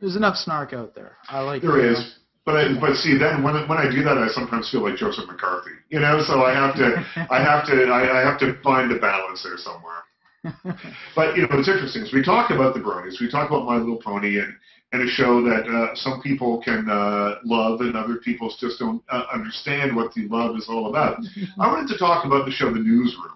There's 0.00 0.16
enough 0.16 0.36
snark 0.36 0.72
out 0.72 0.94
there. 0.94 1.16
I 1.28 1.40
like 1.40 1.62
There 1.62 1.92
is. 1.92 2.18
But 2.44 2.56
I, 2.56 2.78
but 2.78 2.96
see, 2.96 3.16
then 3.16 3.42
when 3.42 3.54
when 3.68 3.78
I 3.78 3.90
do 3.90 4.02
that, 4.04 4.18
I 4.18 4.28
sometimes 4.28 4.70
feel 4.70 4.82
like 4.82 4.96
Joseph 4.96 5.26
McCarthy, 5.26 5.70
you 5.88 6.00
know. 6.00 6.22
So 6.26 6.42
I 6.42 6.52
have 6.52 6.74
to 6.76 7.00
I 7.30 7.42
have 7.42 7.66
to 7.66 7.84
I, 7.88 8.20
I 8.20 8.28
have 8.28 8.38
to 8.40 8.60
find 8.62 8.92
a 8.92 8.98
balance 8.98 9.42
there 9.42 9.56
somewhere. 9.56 10.02
But 11.16 11.36
you 11.36 11.48
know, 11.48 11.58
it's 11.58 11.68
interesting. 11.68 12.02
As 12.02 12.12
we 12.12 12.22
talk 12.22 12.50
about 12.50 12.74
the 12.74 12.80
bronies, 12.80 13.18
we 13.18 13.30
talk 13.30 13.48
about 13.48 13.64
My 13.64 13.76
Little 13.76 13.96
Pony 13.96 14.38
and 14.38 14.52
and 14.92 15.02
a 15.02 15.10
show 15.10 15.42
that 15.42 15.66
uh, 15.66 15.94
some 15.96 16.20
people 16.20 16.62
can 16.62 16.88
uh, 16.88 17.36
love 17.44 17.80
and 17.80 17.96
other 17.96 18.16
people 18.16 18.52
just 18.60 18.78
don't 18.78 19.02
uh, 19.08 19.24
understand 19.32 19.96
what 19.96 20.12
the 20.14 20.28
love 20.28 20.54
is 20.56 20.66
all 20.68 20.90
about. 20.90 21.18
I 21.58 21.66
wanted 21.66 21.90
to 21.94 21.98
talk 21.98 22.26
about 22.26 22.44
the 22.44 22.52
show 22.52 22.66
The 22.72 22.78
Newsroom 22.78 23.34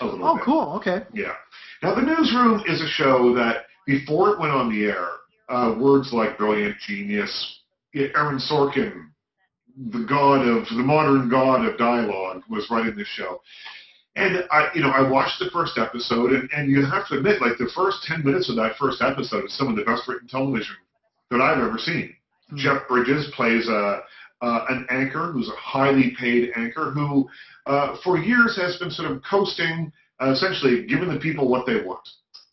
a 0.00 0.04
little 0.04 0.26
oh, 0.26 0.34
bit. 0.36 0.44
cool. 0.44 0.72
Okay. 0.76 1.02
Yeah. 1.12 1.34
Now, 1.82 1.94
The 1.94 2.02
Newsroom 2.02 2.62
is 2.66 2.80
a 2.80 2.88
show 2.88 3.34
that 3.34 3.66
before 3.86 4.30
it 4.32 4.40
went 4.40 4.52
on 4.52 4.70
the 4.70 4.84
air, 4.84 5.08
uh, 5.48 5.74
words 5.78 6.12
like 6.12 6.38
brilliant, 6.38 6.76
genius, 6.86 7.60
Aaron 7.94 8.38
Sorkin, 8.38 9.08
the 9.76 10.04
god 10.08 10.46
of 10.46 10.66
the 10.68 10.82
modern 10.82 11.28
god 11.28 11.64
of 11.66 11.78
dialogue, 11.78 12.42
was 12.48 12.68
writing 12.70 12.96
this 12.96 13.08
show. 13.08 13.40
And 14.14 14.44
I, 14.50 14.68
you 14.74 14.82
know, 14.82 14.90
I 14.90 15.08
watched 15.08 15.38
the 15.38 15.48
first 15.50 15.78
episode, 15.78 16.32
and, 16.32 16.50
and 16.52 16.70
you 16.70 16.84
have 16.84 17.08
to 17.08 17.16
admit, 17.16 17.40
like 17.40 17.56
the 17.56 17.70
first 17.74 18.04
ten 18.04 18.22
minutes 18.22 18.50
of 18.50 18.56
that 18.56 18.76
first 18.78 19.00
episode 19.00 19.46
is 19.46 19.56
some 19.56 19.68
of 19.68 19.76
the 19.76 19.84
best 19.84 20.06
written 20.06 20.28
television 20.28 20.76
that 21.30 21.40
I've 21.40 21.62
ever 21.62 21.78
seen. 21.78 22.14
Hmm. 22.50 22.56
Jeff 22.56 22.86
Bridges 22.88 23.30
plays 23.34 23.68
a, 23.68 24.02
uh, 24.42 24.64
an 24.68 24.86
anchor 24.90 25.32
who's 25.32 25.48
a 25.48 25.56
highly 25.56 26.14
paid 26.18 26.50
anchor 26.56 26.90
who, 26.90 27.28
uh, 27.66 27.96
for 28.04 28.18
years, 28.18 28.54
has 28.60 28.76
been 28.76 28.90
sort 28.90 29.10
of 29.10 29.22
coasting, 29.28 29.90
uh, 30.20 30.32
essentially 30.32 30.84
giving 30.86 31.08
the 31.08 31.18
people 31.18 31.48
what 31.48 31.64
they 31.64 31.80
want, 31.82 32.06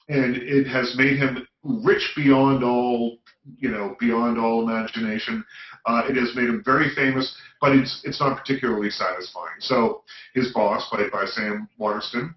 and 0.07 0.37
it 0.37 0.65
has 0.65 0.95
made 0.97 1.17
him 1.17 1.45
rich 1.63 2.13
beyond 2.15 2.63
all, 2.63 3.17
you 3.57 3.69
know, 3.69 3.95
beyond 3.99 4.37
all 4.37 4.67
imagination. 4.67 5.43
Uh, 5.85 6.03
it 6.09 6.15
has 6.15 6.35
made 6.35 6.49
him 6.49 6.61
very 6.63 6.89
famous, 6.95 7.35
but 7.61 7.71
it's 7.73 8.01
it's 8.03 8.19
not 8.19 8.37
particularly 8.37 8.89
satisfying. 8.89 9.55
So 9.59 10.03
his 10.33 10.51
boss, 10.53 10.87
played 10.89 11.11
by 11.11 11.25
Sam 11.25 11.67
Waterston, 11.77 12.35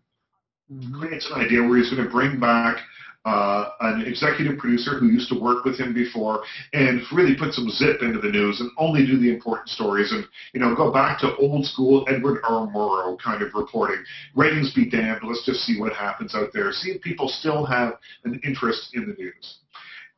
Mhm. 0.73 1.01
creates 1.01 1.29
an 1.31 1.41
idea 1.41 1.63
where 1.63 1.77
he's 1.79 1.91
going 1.91 2.05
to 2.05 2.11
bring 2.11 2.39
back 2.41 2.79
uh, 3.25 3.71
an 3.83 4.03
executive 4.03 4.59
producer 4.59 4.99
who 4.99 5.07
used 5.07 5.29
to 5.29 5.39
work 5.39 5.65
with 5.65 5.79
him 5.79 5.95
before 5.95 6.43
and 6.73 7.01
really 7.13 7.37
put 7.37 7.55
some 7.55 7.71
zip 7.71 8.03
into 8.03 8.19
the 8.19 8.29
news 8.29 8.61
and 8.61 8.69
only 8.79 9.07
do 9.07 9.17
the 9.17 9.33
important 9.33 9.69
stories 9.69 10.11
and 10.11 10.25
you 10.55 10.59
know 10.61 10.75
go 10.75 10.91
back 10.91 11.21
to 11.21 11.37
old 11.37 11.65
school 11.65 12.05
Edward 12.09 12.41
R. 12.43 12.67
Murrow 12.67 13.17
kind 13.21 13.41
of 13.43 13.55
reporting. 13.55 14.03
Ratings 14.35 14.75
be 14.75 14.91
damned. 14.91 15.21
Let's 15.23 15.45
just 15.47 15.61
see 15.61 15.79
what 15.79 15.93
happens 15.93 16.35
out 16.35 16.53
there. 16.53 16.73
See 16.73 16.91
if 16.91 17.03
people 17.03 17.29
still 17.29 17.65
have 17.65 17.95
an 18.25 18.41
interest 18.45 18.91
in 18.95 19.07
the 19.07 19.15
news. 19.15 19.59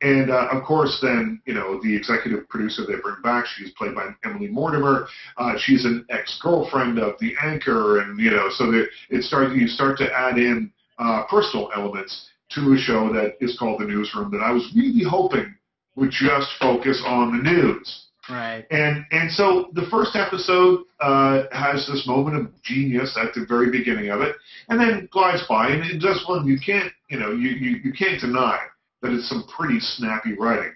And 0.01 0.29
uh, 0.29 0.47
of 0.51 0.63
course, 0.63 0.99
then 1.01 1.41
you 1.45 1.53
know 1.53 1.79
the 1.81 1.95
executive 1.95 2.47
producer 2.49 2.85
they 2.85 2.99
bring 3.01 3.21
back. 3.23 3.45
She's 3.45 3.71
played 3.71 3.95
by 3.95 4.09
Emily 4.25 4.47
Mortimer. 4.47 5.07
Uh, 5.37 5.53
she's 5.57 5.85
an 5.85 6.05
ex-girlfriend 6.09 6.99
of 6.99 7.15
the 7.19 7.33
anchor, 7.41 8.01
and 8.01 8.19
you 8.19 8.31
know, 8.31 8.49
so 8.49 8.71
that 8.71 8.87
it 9.09 9.23
starts. 9.23 9.55
You 9.55 9.67
start 9.67 9.97
to 9.99 10.13
add 10.13 10.37
in 10.37 10.71
uh, 10.99 11.23
personal 11.29 11.71
elements 11.73 12.29
to 12.51 12.73
a 12.73 12.77
show 12.77 13.11
that 13.13 13.35
is 13.39 13.57
called 13.57 13.81
The 13.81 13.85
Newsroom 13.85 14.31
that 14.31 14.41
I 14.41 14.51
was 14.51 14.69
really 14.75 15.03
hoping 15.03 15.55
would 15.95 16.11
just 16.11 16.49
focus 16.59 17.01
on 17.05 17.37
the 17.37 17.43
news. 17.49 18.07
Right. 18.29 18.65
And 18.71 19.05
and 19.11 19.31
so 19.31 19.69
the 19.73 19.85
first 19.89 20.15
episode 20.15 20.81
uh, 20.99 21.43
has 21.51 21.87
this 21.87 22.05
moment 22.05 22.35
of 22.35 22.61
genius 22.63 23.17
at 23.17 23.33
the 23.33 23.45
very 23.47 23.71
beginning 23.71 24.09
of 24.09 24.21
it, 24.21 24.35
and 24.67 24.79
then 24.79 25.07
glides 25.11 25.43
by, 25.47 25.69
and 25.69 25.83
it 25.85 25.99
does 25.99 26.23
one 26.27 26.45
you 26.47 26.57
can't 26.59 26.91
you 27.09 27.19
know 27.19 27.31
you 27.31 27.49
you, 27.49 27.77
you 27.83 27.93
can't 27.93 28.19
deny 28.19 28.59
that 29.05 29.13
it's 29.13 29.29
some 29.29 29.45
pretty 29.55 29.79
snappy 29.79 30.33
writing. 30.33 30.73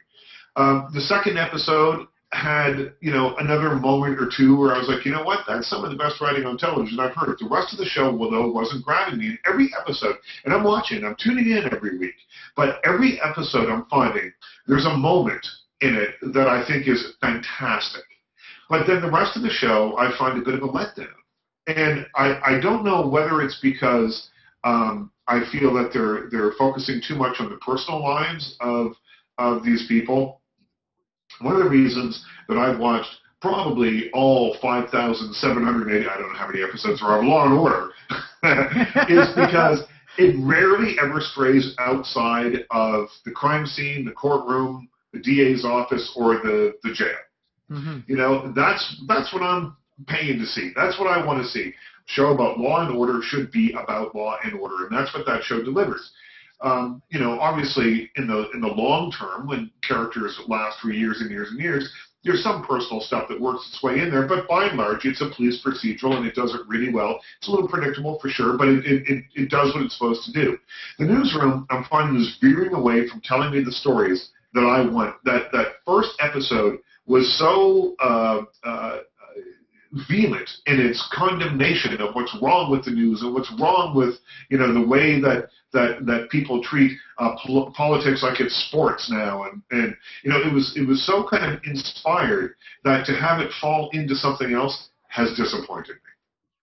Um, 0.56 0.90
the 0.94 1.02
second 1.02 1.38
episode 1.38 2.08
had 2.32 2.94
you 3.02 3.12
know 3.12 3.36
another 3.38 3.74
moment 3.76 4.20
or 4.20 4.30
two 4.30 4.56
where 4.56 4.76
I 4.76 4.78
was 4.78 4.88
like, 4.88 5.04
you 5.06 5.12
know 5.12 5.24
what, 5.24 5.40
that's 5.48 5.68
some 5.68 5.84
of 5.84 5.90
the 5.90 5.98
best 5.98 6.22
writing 6.22 6.46
on 6.46 6.58
television 6.58 7.00
I've 7.00 7.16
heard. 7.16 7.38
The 7.40 7.50
rest 7.50 7.74
of 7.74 7.80
the 7.80 7.86
show, 7.86 8.14
well, 8.14 8.30
though, 8.30 8.52
wasn't 8.52 8.86
grabbing 8.86 9.20
me. 9.20 9.30
And 9.30 9.40
every 9.48 9.72
episode, 9.80 10.16
and 10.46 10.54
I'm 10.54 10.64
watching, 10.64 11.04
I'm 11.04 11.16
tuning 11.20 11.50
in 11.50 11.74
every 11.74 11.98
week, 11.98 12.16
but 12.56 12.80
every 12.86 13.20
episode 13.22 13.70
I'm 13.70 13.86
finding 13.86 14.32
there's 14.68 14.86
a 14.86 14.98
moment 14.98 15.46
in 15.82 15.96
it 15.96 16.34
that 16.34 16.48
I 16.48 16.66
think 16.68 16.88
is 16.88 17.14
fantastic. 17.20 18.04
But 18.70 18.86
then 18.86 19.02
the 19.02 19.10
rest 19.10 19.36
of 19.36 19.42
the 19.42 19.50
show, 19.50 19.98
I 19.98 20.16
find 20.18 20.38
a 20.38 20.46
bit 20.46 20.54
of 20.54 20.62
a 20.62 20.68
letdown. 20.68 21.08
And 21.66 22.06
I, 22.16 22.40
I 22.46 22.60
don't 22.60 22.84
know 22.84 23.08
whether 23.08 23.42
it's 23.42 23.60
because 23.62 24.30
um, 24.64 25.12
I 25.28 25.44
feel 25.52 25.74
that 25.76 25.92
they're 25.94 26.30
they're 26.30 26.54
focusing 26.58 27.02
too 27.06 27.16
much 27.16 27.40
on 27.40 27.50
the 27.50 27.58
personal 27.58 28.02
lives 28.04 28.56
of 28.60 28.94
of 29.38 29.64
these 29.64 29.86
people. 29.88 30.42
One 31.42 31.56
of 31.56 31.64
the 31.64 31.70
reasons 31.70 32.26
that 32.48 32.58
I've 32.58 32.80
watched 32.80 33.16
probably 33.42 34.10
all 34.12 34.58
5,780, 34.62 36.08
I 36.08 36.18
don't 36.18 36.34
know 36.34 36.38
how 36.38 36.48
many 36.48 36.62
episodes 36.62 37.02
are 37.02 37.20
of 37.20 37.24
Law 37.24 37.46
and 37.46 37.54
Order, 37.54 37.92
is 39.08 39.30
because 39.36 39.82
it 40.18 40.36
rarely 40.40 40.98
ever 41.02 41.22
strays 41.22 41.74
outside 41.80 42.66
of 42.72 43.08
the 43.24 43.32
crime 43.32 43.66
scene, 43.66 44.04
the 44.04 44.12
courtroom, 44.12 44.90
the 45.14 45.20
DA's 45.20 45.64
office, 45.64 46.12
or 46.16 46.36
the, 46.36 46.74
the 46.84 46.92
jail. 46.94 47.16
hmm 47.70 48.00
You 48.08 48.18
know, 48.18 48.52
that's 48.54 49.02
that's 49.08 49.34
what 49.34 49.42
I'm 49.42 49.76
paying 50.08 50.40
to 50.40 50.46
see. 50.46 50.72
That's 50.76 51.00
what 51.00 51.08
I 51.08 51.26
want 51.26 51.42
to 51.42 51.48
see. 51.48 51.74
Show 52.10 52.34
about 52.34 52.60
law 52.60 52.82
and 52.82 52.98
order 52.98 53.22
should 53.22 53.52
be 53.52 53.72
about 53.74 54.16
law 54.16 54.38
and 54.44 54.54
order, 54.56 54.88
and 54.88 54.98
that's 54.98 55.14
what 55.14 55.26
that 55.28 55.44
show 55.44 55.62
delivers. 55.64 56.12
Um, 56.62 57.02
you 57.10 57.20
know, 57.20 57.40
obviously, 57.40 58.10
in 58.16 58.26
the 58.28 58.50
in 58.54 58.62
the 58.62 58.68
long 58.68 59.12
term, 59.12 59.48
when 59.48 59.70
characters 59.88 60.40
last 60.48 60.80
for 60.80 60.90
years 60.90 61.22
and 61.22 61.30
years 61.30 61.50
and 61.52 61.60
years, 61.60 61.90
there's 62.24 62.44
some 62.44 62.66
personal 62.66 63.00
stuff 63.00 63.30
that 63.30 63.40
works 63.40 63.70
its 63.70 63.84
way 63.84 64.00
in 64.00 64.10
there. 64.10 64.28
But 64.28 64.48
by 64.48 64.66
and 64.66 64.78
large, 64.78 65.06
it's 65.06 65.22
a 65.22 65.30
police 65.36 65.64
procedural, 65.64 66.18
and 66.18 66.26
it 66.26 66.36
does 66.36 66.54
it 66.54 66.68
really 66.68 66.92
well. 66.92 67.20
It's 67.38 67.48
a 67.48 67.52
little 67.52 67.68
predictable 67.68 68.20
for 68.20 68.30
sure, 68.30 68.58
but 68.58 68.68
it 68.68 68.86
it, 68.86 69.24
it, 69.36 69.50
does 69.50 69.74
what 69.74 69.84
it's 69.84 69.98
supposed 69.98 70.24
to 70.26 70.34
do. 70.34 70.58
The 70.98 71.06
newsroom, 71.06 71.66
I'm 71.70 71.86
finding, 71.86 72.22
is 72.22 72.38
veering 72.42 72.74
away 72.74 73.08
from 73.08 73.22
telling 73.22 73.52
me 73.52 73.64
the 73.64 73.72
stories 73.72 74.30
that 74.54 74.66
I 74.66 74.82
want. 74.90 75.16
That 75.24 75.52
that 75.54 75.68
first 75.86 76.12
episode 76.20 76.80
was 77.06 77.38
so 77.40 77.96
uh, 78.02 78.42
uh, 78.64 78.98
vehement 80.08 80.50
in 80.68 80.80
its 80.80 81.08
condemnation 81.12 82.00
of 82.00 82.14
what's 82.14 82.36
wrong 82.42 82.70
with 82.72 82.86
the 82.86 82.92
news 82.92 83.22
and 83.22 83.34
what's 83.34 83.52
wrong 83.60 83.96
with 83.96 84.16
you 84.50 84.58
know 84.58 84.72
the 84.74 84.86
way 84.88 85.20
that 85.20 85.48
that 85.74 86.06
that 86.06 86.30
people 86.30 86.62
treat 86.64 86.92
uh, 87.18 87.36
pol- 87.44 87.72
politics 87.76 88.22
like 88.22 88.40
it's 88.40 88.56
sports 88.68 89.10
now 89.12 89.44
and 89.46 89.62
and 89.72 89.96
you 90.24 90.30
know 90.30 90.40
it 90.40 90.54
was 90.54 90.74
it 90.76 90.88
was 90.88 91.04
so 91.06 91.28
kind 91.28 91.54
of 91.56 91.60
inspired 91.64 92.54
that 92.84 93.06
to 93.06 93.14
have 93.14 93.40
it 93.40 93.52
fall 93.60 93.90
into 93.94 94.14
something 94.16 94.54
else 94.54 94.90
has 95.08 95.36
disappointed 95.36 95.96
me. 95.96 96.12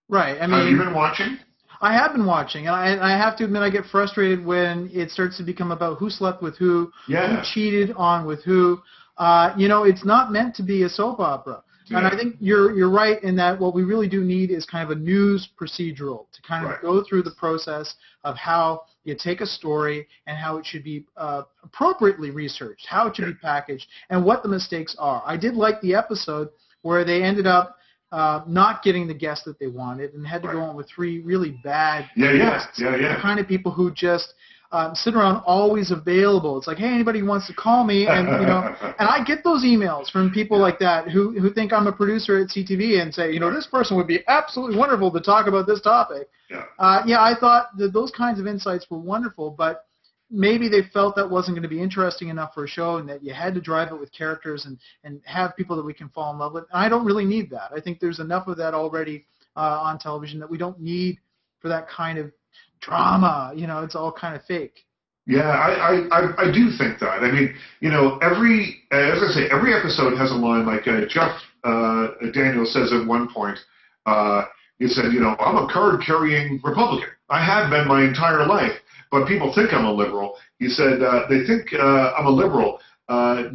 Right. 0.09 0.37
I 0.41 0.47
mean, 0.47 0.59
have 0.59 0.69
you 0.69 0.77
been 0.77 0.93
watching? 0.93 1.37
I 1.81 1.93
have 1.93 2.13
been 2.13 2.25
watching, 2.25 2.67
and 2.67 2.75
I, 2.75 3.13
I 3.13 3.17
have 3.17 3.37
to 3.37 3.43
admit, 3.43 3.61
I 3.61 3.69
get 3.69 3.85
frustrated 3.85 4.43
when 4.43 4.89
it 4.91 5.11
starts 5.11 5.37
to 5.37 5.43
become 5.43 5.71
about 5.71 5.97
who 5.99 6.09
slept 6.09 6.41
with 6.41 6.57
who, 6.57 6.91
Yeah. 7.07 7.35
who 7.37 7.43
cheated 7.53 7.91
on 7.95 8.25
with 8.25 8.43
who. 8.43 8.79
Uh, 9.17 9.53
you 9.57 9.67
know, 9.67 9.83
it's 9.83 10.05
not 10.05 10.31
meant 10.31 10.55
to 10.55 10.63
be 10.63 10.83
a 10.83 10.89
soap 10.89 11.19
opera. 11.19 11.61
And 11.89 12.05
I 12.05 12.15
think 12.15 12.35
you're 12.39 12.75
you're 12.75 12.89
right 12.89 13.21
in 13.23 13.35
that 13.37 13.59
what 13.59 13.73
we 13.73 13.83
really 13.83 14.07
do 14.07 14.23
need 14.23 14.51
is 14.51 14.65
kind 14.65 14.83
of 14.83 14.95
a 14.97 14.99
news 14.99 15.49
procedural 15.59 16.25
to 16.33 16.41
kind 16.41 16.65
of 16.65 16.71
Right. 16.71 16.81
go 16.81 17.03
through 17.03 17.23
the 17.23 17.31
process 17.31 17.95
of 18.23 18.35
how 18.37 18.83
you 19.03 19.15
take 19.15 19.41
a 19.41 19.45
story 19.45 20.07
and 20.25 20.37
how 20.37 20.57
it 20.57 20.65
should 20.65 20.83
be 20.83 21.05
uh, 21.15 21.43
appropriately 21.63 22.29
researched, 22.31 22.85
how 22.87 23.07
it 23.07 23.15
should 23.15 23.25
be 23.25 23.33
packaged, 23.35 23.87
and 24.09 24.23
what 24.23 24.43
the 24.43 24.49
mistakes 24.49 24.95
are. 24.99 25.23
I 25.25 25.37
did 25.37 25.53
like 25.55 25.79
the 25.81 25.95
episode 25.95 26.49
where 26.81 27.05
they 27.05 27.23
ended 27.23 27.47
up 27.47 27.77
uh, 28.11 28.41
not 28.47 28.83
getting 28.83 29.07
the 29.07 29.13
guest 29.13 29.43
that 29.45 29.59
they 29.59 29.67
wanted 29.67 30.13
and 30.13 30.25
had 30.25 30.41
to 30.41 30.47
go 30.51 30.61
on 30.61 30.75
with 30.75 30.87
three 30.89 31.19
really 31.19 31.51
bad 31.63 32.09
Yeah, 32.15 32.31
yeah, 32.31 32.65
yeah, 32.77 32.95
yeah. 32.95 33.15
The 33.15 33.21
kind 33.21 33.39
of 33.39 33.47
people 33.47 33.71
who 33.71 33.91
just 33.91 34.33
um, 34.71 34.95
sit 34.95 35.15
around 35.15 35.41
always 35.45 35.91
available. 35.91 36.57
It's 36.57 36.67
like, 36.67 36.77
hey, 36.77 36.87
anybody 36.87 37.23
wants 37.23 37.47
to 37.47 37.53
call 37.53 37.83
me, 37.83 38.07
and 38.07 38.27
you 38.27 38.47
know, 38.47 38.75
and 38.81 39.07
I 39.07 39.23
get 39.23 39.43
those 39.43 39.63
emails 39.63 40.09
from 40.09 40.31
people 40.31 40.59
like 40.59 40.79
that 40.79 41.09
who 41.09 41.37
who 41.39 41.53
think 41.53 41.71
I'm 41.73 41.87
a 41.87 41.91
producer 41.91 42.37
at 42.39 42.49
CTV 42.49 43.01
and 43.01 43.13
say, 43.13 43.31
you 43.31 43.39
know, 43.39 43.53
this 43.53 43.67
person 43.67 43.97
would 43.97 44.07
be 44.07 44.19
absolutely 44.27 44.77
wonderful 44.77 45.11
to 45.11 45.21
talk 45.21 45.47
about 45.47 45.67
this 45.67 45.81
topic. 45.81 46.29
Yeah. 46.49 46.63
Uh, 46.79 47.03
yeah, 47.05 47.21
I 47.21 47.33
thought 47.39 47.77
that 47.77 47.93
those 47.93 48.11
kinds 48.11 48.39
of 48.39 48.47
insights 48.47 48.85
were 48.89 48.99
wonderful, 48.99 49.51
but 49.51 49.85
maybe 50.29 50.67
they 50.67 50.81
felt 50.93 51.15
that 51.15 51.29
wasn't 51.29 51.55
going 51.55 51.63
to 51.63 51.69
be 51.69 51.81
interesting 51.81 52.29
enough 52.29 52.53
for 52.53 52.65
a 52.65 52.67
show 52.67 52.97
and 52.97 53.07
that 53.07 53.23
you 53.23 53.33
had 53.33 53.53
to 53.53 53.61
drive 53.61 53.91
it 53.91 53.99
with 53.99 54.11
characters 54.11 54.65
and, 54.65 54.77
and 55.03 55.21
have 55.25 55.55
people 55.55 55.75
that 55.75 55.85
we 55.85 55.93
can 55.93 56.09
fall 56.09 56.33
in 56.33 56.39
love 56.39 56.53
with. 56.53 56.65
And 56.73 56.83
I 56.83 56.89
don't 56.89 57.05
really 57.05 57.25
need 57.25 57.49
that. 57.51 57.71
I 57.75 57.79
think 57.79 57.99
there's 57.99 58.19
enough 58.19 58.47
of 58.47 58.57
that 58.57 58.73
already 58.73 59.25
uh, 59.55 59.79
on 59.81 59.97
television 59.99 60.39
that 60.39 60.49
we 60.49 60.57
don't 60.57 60.79
need 60.79 61.19
for 61.59 61.69
that 61.69 61.87
kind 61.89 62.17
of 62.17 62.31
drama. 62.79 63.53
You 63.55 63.67
know, 63.67 63.83
it's 63.83 63.95
all 63.95 64.11
kind 64.11 64.35
of 64.35 64.43
fake. 64.45 64.85
Yeah, 65.27 65.49
I, 65.49 66.07
I, 66.09 66.47
I 66.47 66.51
do 66.51 66.71
think 66.77 66.99
that. 66.99 67.19
I 67.21 67.29
mean, 67.29 67.53
you 67.81 67.89
know, 67.89 68.17
every, 68.19 68.77
as 68.91 69.21
I 69.21 69.27
say, 69.33 69.49
every 69.51 69.73
episode 69.73 70.17
has 70.17 70.31
a 70.31 70.35
line 70.35 70.65
like 70.65 70.87
uh, 70.87 71.01
Jeff 71.09 71.41
uh, 71.65 72.07
Daniel 72.33 72.65
says 72.65 72.93
at 72.93 73.05
one 73.05 73.27
point, 73.33 73.59
uh, 74.05 74.45
he 74.79 74.87
said, 74.87 75.11
you 75.11 75.19
know, 75.19 75.35
I'm 75.37 75.57
a 75.57 75.67
card-carrying 75.67 76.61
Republican. 76.63 77.09
I 77.29 77.43
have 77.43 77.69
been 77.69 77.89
my 77.89 78.05
entire 78.05 78.45
life, 78.45 78.71
but 79.11 79.27
people 79.27 79.53
think 79.53 79.73
I'm 79.73 79.83
a 79.83 79.91
liberal. 79.91 80.37
He 80.59 80.69
said, 80.69 81.01
uh, 81.01 81.27
they 81.27 81.43
think 81.45 81.73
uh, 81.73 82.13
I'm 82.17 82.27
a 82.27 82.29
liberal 82.29 82.79
uh, 83.09 83.49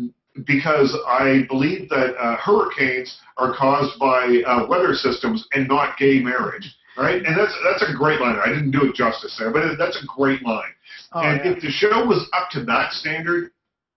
because 0.47 0.95
I 1.09 1.47
believe 1.49 1.89
that 1.89 2.17
hurricanes 2.39 3.19
are 3.39 3.55
caused 3.57 3.99
by 3.99 4.43
weather 4.69 4.93
systems 4.93 5.49
and 5.53 5.69
not 5.69 5.97
gay 5.97 6.21
marriage. 6.21 6.69
Right, 6.97 7.25
and 7.25 7.39
that's 7.39 7.57
that's 7.65 7.91
a 7.91 7.97
great 7.97 8.21
line. 8.21 8.37
I 8.45 8.49
didn't 8.49 8.71
do 8.71 8.85
it 8.85 8.95
justice 8.95 9.35
there, 9.39 9.51
but 9.51 9.79
that's 9.79 9.97
a 10.03 10.07
great 10.07 10.43
line. 10.43 10.73
Oh, 11.13 11.21
and 11.21 11.41
yeah. 11.43 11.53
if 11.53 11.63
the 11.63 11.71
show 11.71 12.05
was 12.05 12.29
up 12.35 12.51
to 12.51 12.65
that 12.65 12.93
standard 12.93 13.51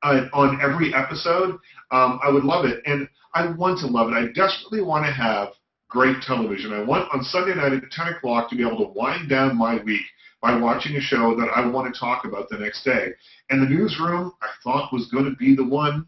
uh, 0.03 0.27
on 0.33 0.61
every 0.61 0.93
episode, 0.93 1.57
um, 1.91 2.19
I 2.23 2.29
would 2.29 2.43
love 2.43 2.65
it. 2.65 2.81
And 2.85 3.07
I 3.33 3.51
want 3.51 3.79
to 3.79 3.87
love 3.87 4.09
it. 4.09 4.13
I 4.13 4.27
desperately 4.27 4.81
want 4.81 5.05
to 5.05 5.11
have 5.11 5.49
great 5.89 6.21
television. 6.21 6.73
I 6.73 6.83
want 6.83 7.13
on 7.13 7.23
Sunday 7.23 7.55
night 7.55 7.73
at 7.73 7.91
10 7.91 8.13
o'clock 8.13 8.49
to 8.49 8.55
be 8.55 8.65
able 8.65 8.77
to 8.77 8.93
wind 8.93 9.29
down 9.29 9.57
my 9.57 9.81
week 9.83 10.05
by 10.41 10.57
watching 10.57 10.95
a 10.95 11.01
show 11.01 11.35
that 11.35 11.49
I 11.55 11.65
want 11.67 11.93
to 11.93 11.99
talk 11.99 12.25
about 12.25 12.49
the 12.49 12.57
next 12.57 12.83
day. 12.83 13.07
And 13.49 13.61
the 13.61 13.69
newsroom, 13.69 14.31
I 14.41 14.47
thought 14.63 14.93
was 14.93 15.09
going 15.11 15.25
to 15.25 15.35
be 15.35 15.55
the 15.55 15.63
one 15.63 16.05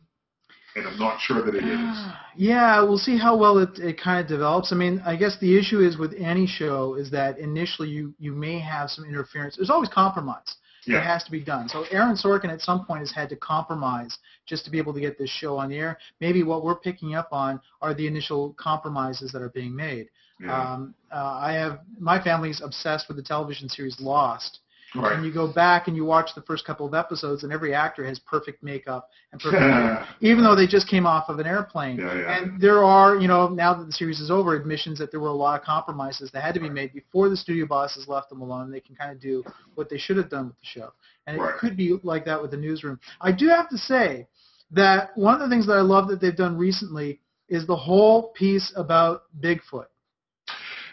and 0.77 0.87
I'm 0.87 0.99
not 0.99 1.19
sure 1.19 1.43
that 1.43 1.55
it 1.55 1.63
is. 1.63 2.05
Yeah, 2.39 2.83
we'll 2.83 2.99
see 2.99 3.17
how 3.17 3.35
well 3.35 3.57
it, 3.57 3.79
it 3.79 3.99
kind 3.99 4.19
of 4.21 4.27
develops. 4.27 4.71
I 4.71 4.75
mean, 4.75 5.01
I 5.03 5.15
guess 5.15 5.39
the 5.39 5.57
issue 5.57 5.79
is 5.79 5.97
with 5.97 6.13
any 6.19 6.45
show 6.45 6.93
is 6.93 7.09
that 7.09 7.39
initially 7.39 7.89
you, 7.89 8.13
you 8.19 8.31
may 8.31 8.59
have 8.59 8.91
some 8.91 9.05
interference. 9.05 9.55
There's 9.55 9.71
always 9.71 9.89
compromise. 9.89 10.57
Yeah. 10.85 10.99
It 10.99 11.03
has 11.03 11.23
to 11.23 11.31
be 11.31 11.39
done. 11.39 11.67
So 11.67 11.85
Aaron 11.89 12.15
Sorkin 12.15 12.53
at 12.53 12.61
some 12.61 12.85
point 12.85 12.99
has 12.99 13.11
had 13.11 13.27
to 13.29 13.35
compromise 13.37 14.19
just 14.45 14.65
to 14.65 14.71
be 14.71 14.77
able 14.77 14.93
to 14.93 14.99
get 14.99 15.17
this 15.17 15.31
show 15.31 15.57
on 15.57 15.69
the 15.69 15.77
air. 15.77 15.97
Maybe 16.21 16.43
what 16.43 16.63
we're 16.63 16.75
picking 16.75 17.15
up 17.15 17.29
on 17.31 17.59
are 17.81 17.95
the 17.95 18.05
initial 18.05 18.53
compromises 18.59 19.31
that 19.31 19.41
are 19.41 19.49
being 19.49 19.75
made. 19.75 20.09
Yeah. 20.39 20.73
Um, 20.73 20.93
uh, 21.11 21.39
I 21.41 21.53
have 21.53 21.79
my 21.99 22.23
family's 22.23 22.61
obsessed 22.61 23.07
with 23.07 23.17
the 23.17 23.23
television 23.23 23.67
series 23.67 23.99
Lost, 23.99 24.59
Right. 25.01 25.13
And 25.13 25.25
you 25.25 25.33
go 25.33 25.51
back 25.51 25.87
and 25.87 25.95
you 25.95 26.05
watch 26.05 26.31
the 26.35 26.41
first 26.41 26.65
couple 26.65 26.85
of 26.85 26.93
episodes, 26.93 27.43
and 27.43 27.51
every 27.51 27.73
actor 27.73 28.05
has 28.05 28.19
perfect 28.19 28.63
makeup 28.63 29.09
and 29.31 29.41
perfect, 29.41 29.61
makeup, 29.61 30.07
even 30.21 30.43
though 30.43 30.55
they 30.55 30.67
just 30.67 30.87
came 30.87 31.05
off 31.05 31.29
of 31.29 31.39
an 31.39 31.47
airplane. 31.47 31.97
Yeah, 31.97 32.15
yeah. 32.15 32.37
And 32.37 32.61
there 32.61 32.83
are, 32.83 33.15
you 33.17 33.27
know, 33.27 33.47
now 33.49 33.73
that 33.73 33.85
the 33.85 33.91
series 33.91 34.19
is 34.19 34.31
over, 34.31 34.55
admissions 34.55 34.99
that 34.99 35.11
there 35.11 35.19
were 35.19 35.29
a 35.29 35.33
lot 35.33 35.59
of 35.59 35.65
compromises 35.65 36.31
that 36.31 36.43
had 36.43 36.53
to 36.55 36.59
be 36.59 36.69
made 36.69 36.93
before 36.93 37.29
the 37.29 37.37
studio 37.37 37.65
bosses 37.65 38.07
left 38.07 38.29
them 38.29 38.41
alone. 38.41 38.63
And 38.63 38.73
they 38.73 38.79
can 38.79 38.95
kind 38.95 39.11
of 39.11 39.19
do 39.19 39.43
what 39.75 39.89
they 39.89 39.97
should 39.97 40.17
have 40.17 40.29
done 40.29 40.47
with 40.47 40.57
the 40.59 40.65
show, 40.65 40.93
and 41.25 41.39
right. 41.39 41.55
it 41.55 41.59
could 41.59 41.77
be 41.77 41.97
like 42.03 42.25
that 42.25 42.41
with 42.41 42.51
the 42.51 42.57
newsroom. 42.57 42.99
I 43.21 43.31
do 43.31 43.47
have 43.47 43.69
to 43.69 43.77
say 43.77 44.27
that 44.71 45.11
one 45.15 45.33
of 45.33 45.39
the 45.39 45.49
things 45.49 45.65
that 45.67 45.73
I 45.73 45.81
love 45.81 46.07
that 46.09 46.19
they've 46.19 46.35
done 46.35 46.57
recently 46.57 47.21
is 47.49 47.65
the 47.65 47.75
whole 47.75 48.29
piece 48.29 48.73
about 48.75 49.23
Bigfoot. 49.39 49.85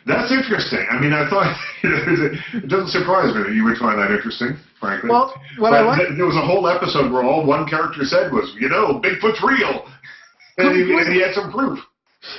That's 0.07 0.31
interesting. 0.31 0.85
I 0.90 1.01
mean, 1.01 1.12
I 1.12 1.29
thought 1.29 1.57
it 1.83 2.69
doesn't 2.69 2.93
surprise 2.93 3.35
me 3.35 3.43
that 3.43 3.55
you 3.55 3.64
would 3.64 3.79
find 3.79 3.99
that 3.99 4.11
interesting, 4.11 4.57
frankly. 4.79 5.09
Well, 5.09 5.33
what 5.59 5.71
but 5.71 5.81
I 5.81 5.83
like, 5.83 6.17
there 6.17 6.27
was 6.27 6.37
a 6.37 6.45
whole 6.45 6.69
episode 6.69 7.11
where 7.11 7.25
all 7.25 7.45
one 7.47 7.67
character 7.67 8.05
said 8.05 8.33
was, 8.33 8.55
you 8.61 8.69
know, 8.69 9.01
Bigfoot's 9.01 9.43
real, 9.43 9.88
and 10.59 10.77
he, 10.77 10.93
and 10.93 11.12
he 11.12 11.21
had 11.21 11.35
some 11.35 11.51
proof. 11.51 11.79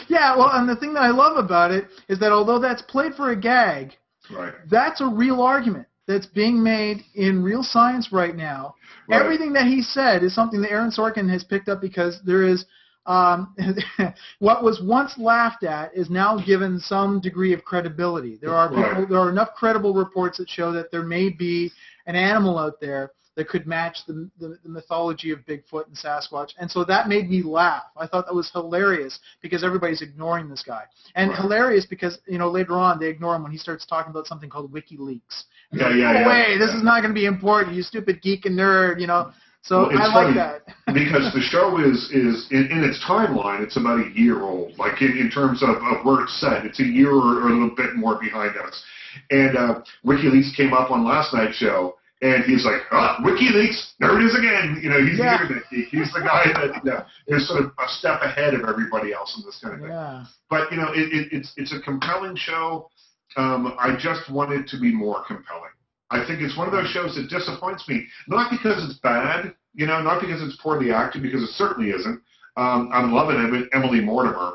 Yeah, 0.08 0.36
well, 0.36 0.50
and 0.54 0.70
the 0.70 0.76
thing 0.76 0.94
that 0.94 1.02
I 1.02 1.10
love 1.10 1.38
about 1.38 1.72
it 1.72 1.86
is 2.08 2.20
that 2.20 2.32
although 2.32 2.60
that's 2.60 2.82
played 2.84 3.14
for 3.16 3.32
a 3.32 3.36
gag, 3.40 3.94
right. 4.32 4.54
that's 4.70 5.02
a 5.02 5.08
real 5.08 5.42
argument 5.42 5.88
that's 6.08 6.26
being 6.28 6.62
made 6.62 7.04
in 7.16 7.44
real 7.44 7.64
science 7.64 8.10
right 8.12 8.36
now. 8.36 8.76
Right. 9.08 9.22
Everything 9.22 9.54
that 9.54 9.66
he 9.66 9.82
said 9.82 10.24
is 10.24 10.34
something 10.36 10.62
that 10.62 10.72
Aaron 10.72 10.92
Sorkin 10.92 11.30
has 11.32 11.44
picked 11.44 11.70
up 11.70 11.82
because 11.82 12.20
there 12.26 12.44
is 12.44 12.66
um, 13.06 13.56
what 14.40 14.64
was 14.64 14.82
once 14.84 15.18
laughed 15.18 15.64
at 15.64 15.96
is 15.96 16.10
now 16.10 16.38
given 16.38 16.80
some 16.80 17.20
degree 17.20 17.54
of 17.54 17.64
credibility. 17.64 18.38
There 18.42 18.56
are 18.56 18.70
people, 18.70 19.08
there 19.08 19.20
are 19.20 19.30
enough 19.30 19.50
credible 19.56 19.94
reports 19.94 20.38
that 20.40 20.50
show 20.50 20.72
that 20.72 20.92
there 20.92 21.04
may 21.04 21.30
be 21.30 21.72
an 22.08 22.16
animal 22.16 22.58
out 22.58 22.80
there 22.82 23.12
that 23.36 23.50
could 23.50 23.68
match 23.68 24.00
the, 24.08 24.30
the, 24.40 24.58
the, 24.64 24.70
mythology 24.70 25.32
of 25.32 25.40
Bigfoot 25.40 25.88
and 25.88 25.96
Sasquatch. 25.98 26.52
And 26.58 26.72
so 26.72 26.86
that 26.86 27.10
made 27.10 27.30
me 27.30 27.44
laugh. 27.44 27.84
I 27.98 28.08
thought 28.08 28.26
that 28.28 28.34
was 28.34 28.50
hilarious 28.52 29.20
because 29.42 29.64
everybody's 29.64 30.02
ignoring 30.02 30.48
this 30.48 30.64
guy. 30.66 30.84
And 31.16 31.32
right. 31.32 31.40
hilarious 31.42 31.86
because, 31.86 32.18
you 32.28 32.38
know, 32.38 32.50
later 32.50 32.74
on 32.74 32.98
they 32.98 33.08
ignore 33.08 33.36
him 33.36 33.44
when 33.44 33.52
he 33.52 33.58
starts 33.58 33.86
talking 33.86 34.10
about 34.10 34.26
something 34.26 34.50
called 34.50 34.72
WikiLeaks. 34.72 35.44
yeah, 35.74 35.90
yeah, 35.90 36.14
no 36.14 36.20
yeah, 36.20 36.28
way, 36.28 36.46
yeah. 36.52 36.58
this 36.58 36.74
is 36.74 36.82
not 36.82 37.02
going 37.02 37.14
to 37.14 37.20
be 37.20 37.26
important, 37.26 37.76
you 37.76 37.84
stupid 37.84 38.22
geek 38.22 38.46
and 38.46 38.58
nerd, 38.58 39.02
you 39.02 39.08
know. 39.08 39.32
So 39.66 39.90
well, 39.90 39.98
I 40.00 40.26
like 40.26 40.36
that. 40.36 40.62
because 40.94 41.34
the 41.34 41.42
show 41.42 41.82
is 41.82 42.12
is 42.14 42.48
in, 42.52 42.70
in, 42.70 42.84
its 42.84 43.04
timeline, 43.04 43.64
it's 43.64 43.78
about 43.78 44.06
a 44.06 44.10
year 44.14 44.44
old. 44.44 44.78
Like 44.78 45.02
in, 45.02 45.18
in 45.18 45.32
terms 45.32 45.64
of, 45.64 45.82
of 45.82 46.06
where 46.06 46.22
it's 46.22 46.40
set, 46.40 46.66
it's 46.66 46.80
a 46.80 46.86
year 46.86 47.10
or, 47.10 47.42
or 47.42 47.50
a 47.50 47.52
little 47.52 47.76
bit 47.76 47.96
more 47.96 48.20
behind 48.20 48.56
us. 48.58 48.84
And 49.32 49.58
uh, 49.58 49.82
WikiLeaks 50.06 50.56
came 50.56 50.74
up 50.74 50.92
on 50.92 51.04
last 51.04 51.34
night's 51.34 51.56
show, 51.56 51.96
and 52.22 52.44
he's 52.44 52.64
like, 52.64 52.82
oh, 52.92 53.18
WikiLeaks, 53.22 53.94
there 54.00 54.20
it 54.20 54.26
is 54.26 54.38
again. 54.38 54.80
You 54.84 54.90
know, 54.90 55.02
he's 55.04 55.18
yeah. 55.18 55.48
the 55.48 55.62
geek. 55.72 55.88
He's 55.90 56.14
the 56.14 56.22
guy 56.22 56.46
that 56.54 56.86
you 56.86 56.92
know, 56.92 57.04
is 57.26 57.48
sort 57.48 57.66
of 57.66 57.72
a 57.80 57.88
step 57.88 58.22
ahead 58.22 58.54
of 58.54 58.70
everybody 58.70 59.14
else 59.14 59.36
in 59.36 59.44
this 59.46 59.60
kind 59.64 59.74
of 59.74 59.82
thing. 59.82 59.90
Yeah. 59.90 60.26
But 60.48 60.72
you 60.72 60.78
know, 60.78 60.92
it, 60.94 61.12
it, 61.12 61.28
it's 61.32 61.54
it's 61.58 61.74
a 61.74 61.82
compelling 61.82 62.36
show. 62.36 62.92
Um, 63.36 63.74
I 63.80 63.98
just 63.98 64.32
want 64.32 64.54
it 64.54 64.68
to 64.70 64.80
be 64.80 64.94
more 64.94 65.24
compelling. 65.26 65.75
I 66.12 66.26
think 66.26 66.42
it's 66.42 66.58
one 66.58 66.68
of 66.68 66.74
those 66.74 66.88
shows 66.88 67.16
that 67.16 67.30
disappoints 67.30 67.88
me, 67.90 68.06
not 68.28 68.52
because 68.52 68.84
it's 68.90 69.00
bad, 69.00 69.56
you 69.74 69.88
know, 69.88 70.02
not 70.02 70.22
because 70.22 70.42
it's 70.42 70.56
poorly 70.62 70.92
acted, 70.92 71.24
because 71.24 71.44
it 71.44 71.50
certainly 71.50 71.92
isn't. 71.92 72.22
Um, 72.58 72.90
I'm 72.94 73.12
loving 73.12 73.68
Emily 73.74 74.02
Mortimer 74.02 74.54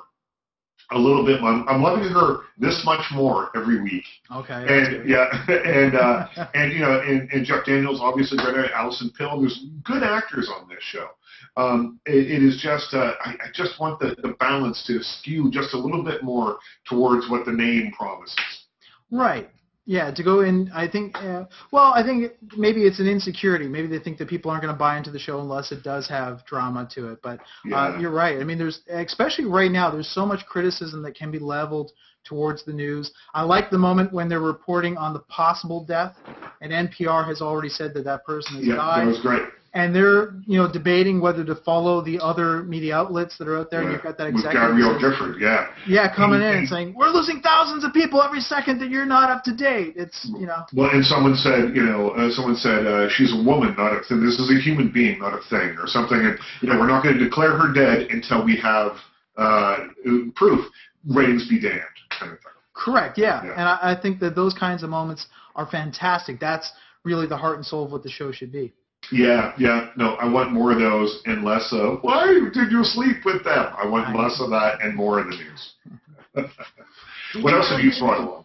a 0.93 0.99
little 0.99 1.25
bit. 1.25 1.41
I'm, 1.43 1.69
I'm 1.69 1.83
loving 1.83 2.09
her 2.09 2.39
this 2.59 2.83
much 2.85 3.05
more 3.13 3.51
every 3.55 3.81
week. 3.81 4.05
Okay. 4.35 4.65
And 4.67 5.09
yeah, 5.09 5.27
and 5.49 5.95
uh, 5.95 6.27
and 6.55 6.73
you 6.73 6.81
know, 6.81 7.01
and, 7.01 7.31
and 7.31 7.45
Jeff 7.45 7.65
Daniels 7.65 8.01
obviously 8.01 8.39
great. 8.39 8.71
Allison 8.73 9.11
Pill. 9.17 9.41
There's 9.41 9.67
good 9.85 10.03
actors 10.03 10.51
on 10.55 10.69
this 10.69 10.83
show. 10.83 11.09
Um, 11.57 12.01
it, 12.07 12.31
it 12.31 12.43
is 12.43 12.61
just 12.63 12.95
uh, 12.95 13.13
I, 13.25 13.31
I 13.31 13.49
just 13.55 13.79
want 13.81 14.01
the, 14.01 14.17
the 14.23 14.35
balance 14.41 14.85
to 14.87 15.03
skew 15.03 15.51
just 15.51 15.75
a 15.75 15.79
little 15.79 16.05
bit 16.05 16.23
more 16.23 16.59
towards 16.89 17.29
what 17.29 17.45
the 17.45 17.53
name 17.53 17.93
promises. 17.93 18.39
Right. 19.11 19.51
Yeah, 19.91 20.13
to 20.13 20.23
go 20.23 20.43
in, 20.43 20.71
I 20.73 20.87
think. 20.87 21.17
Uh, 21.17 21.47
well, 21.73 21.93
I 21.93 22.05
think 22.05 22.35
maybe 22.57 22.83
it's 22.83 23.01
an 23.01 23.09
insecurity. 23.09 23.67
Maybe 23.67 23.89
they 23.89 23.99
think 23.99 24.19
that 24.19 24.29
people 24.29 24.49
aren't 24.49 24.63
going 24.63 24.73
to 24.73 24.79
buy 24.79 24.97
into 24.97 25.11
the 25.11 25.19
show 25.19 25.41
unless 25.41 25.73
it 25.73 25.83
does 25.83 26.09
have 26.09 26.47
drama 26.47 26.89
to 26.95 27.09
it. 27.09 27.19
But 27.25 27.41
uh, 27.75 27.99
you're 27.99 28.13
right. 28.13 28.39
I 28.39 28.45
mean, 28.45 28.57
there's 28.57 28.83
especially 28.89 29.47
right 29.47 29.69
now. 29.69 29.91
There's 29.91 30.15
so 30.15 30.25
much 30.25 30.47
criticism 30.47 31.03
that 31.03 31.17
can 31.17 31.33
be 31.33 31.41
leveled 31.41 31.91
towards 32.23 32.65
the 32.65 32.73
news. 32.73 33.11
I 33.35 33.43
like 33.43 33.69
the 33.69 33.79
moment 33.79 34.13
when 34.13 34.29
they're 34.29 34.39
reporting 34.39 34.97
on 34.97 35.13
the 35.13 35.25
possible 35.27 35.85
death, 35.85 36.15
and 36.61 36.71
NPR 36.71 37.27
has 37.27 37.41
already 37.41 37.69
said 37.69 37.93
that 37.95 38.05
that 38.05 38.25
person 38.25 38.59
has 38.59 38.67
yeah, 38.67 38.77
died. 38.77 38.99
Yeah, 38.99 39.05
that 39.07 39.11
was 39.11 39.21
great 39.21 39.43
and 39.73 39.95
they're 39.95 40.35
you 40.47 40.59
know 40.59 40.71
debating 40.71 41.21
whether 41.21 41.45
to 41.45 41.55
follow 41.55 42.03
the 42.03 42.19
other 42.19 42.63
media 42.65 42.97
outlets 42.97 43.39
that 43.39 43.47
are 43.47 43.59
out 43.59 43.71
there. 43.71 43.83
Yeah. 43.83 43.87
And 43.87 43.95
you've 43.95 44.03
got 44.03 44.19
that 44.19 44.27
executive. 44.27 44.75
With 44.75 44.83
Gabrielle 44.83 44.99
Gifford, 44.99 45.41
yeah. 45.41 45.71
Yeah, 45.87 46.15
coming 46.15 46.43
and, 46.43 46.51
in 46.51 46.59
and 46.59 46.69
saying 46.69 46.95
we're 46.97 47.11
losing 47.11 47.41
thousands 47.41 47.85
of 47.85 47.93
people 47.93 48.23
every 48.23 48.41
second 48.41 48.81
that 48.81 48.91
you're 48.91 49.07
not 49.07 49.31
up 49.31 49.45
to 49.45 49.55
date. 49.55 49.95
It's 49.97 50.29
you 50.39 50.47
know. 50.47 50.67
Well, 50.75 50.91
and 50.91 51.05
someone 51.05 51.37
said 51.37 51.77
you 51.77 51.85
know 51.85 52.11
uh, 52.11 52.31
someone 52.31 52.57
said 52.57 52.87
uh, 52.87 53.09
she's 53.11 53.33
a 53.33 53.43
woman, 53.43 53.75
not 53.79 53.95
a 53.95 54.03
thing. 54.09 54.25
This 54.25 54.39
is 54.39 54.51
a 54.51 54.61
human 54.61 54.91
being, 54.91 55.21
not 55.21 55.35
a 55.35 55.43
thing, 55.49 55.79
or 55.79 55.87
something. 55.87 56.19
And 56.19 56.39
you 56.63 56.69
know 56.69 56.79
we're 56.79 56.91
not 56.91 57.03
going 57.03 57.19
to 57.19 57.25
declare 57.25 57.57
her 57.57 57.73
dead 57.73 58.11
until 58.11 58.45
we 58.45 58.59
have 58.59 58.99
uh, 59.37 59.87
proof. 60.35 60.67
Ratings 61.09 61.49
be 61.49 61.59
damned, 61.59 61.81
kind 62.19 62.33
of 62.33 62.39
thing. 62.39 62.53
Correct. 62.75 63.17
Yeah, 63.17 63.43
yeah. 63.45 63.53
and 63.53 63.63
I, 63.63 63.97
I 63.97 64.01
think 64.01 64.21
that 64.21 64.35
those 64.35 64.53
kinds 64.53 64.83
of 64.83 64.91
moments 64.91 65.27
are 65.55 65.67
fantastic. 65.67 66.41
That's 66.41 66.71
really 67.05 67.27
the 67.27 67.37
heart 67.37 67.57
and 67.57 67.65
soul 67.65 67.85
of 67.87 67.93
what 67.93 68.03
the 68.03 68.11
show 68.11 68.33
should 68.33 68.53
be. 68.53 68.75
Yeah, 69.13 69.53
yeah. 69.59 69.91
No, 69.97 70.15
I 70.15 70.29
want 70.29 70.53
more 70.53 70.73
of 70.73 70.79
those 70.79 71.23
and 71.25 71.45
less 71.45 71.69
of 71.73 71.99
why 72.03 72.27
did 72.53 72.71
you 72.71 72.85
sleep 72.85 73.25
with 73.25 73.45
them? 73.45 73.73
I 73.77 73.87
want 73.87 74.17
less 74.17 74.41
of 74.41 74.51
that 74.51 74.83
and 74.83 74.95
more 74.95 75.19
of 75.21 75.27
the 75.27 75.37
news. 75.37 75.73
what 77.43 77.55
else 77.55 77.71
have 77.71 77.81
you 77.81 77.91
brought 77.99 78.21
along? 78.21 78.45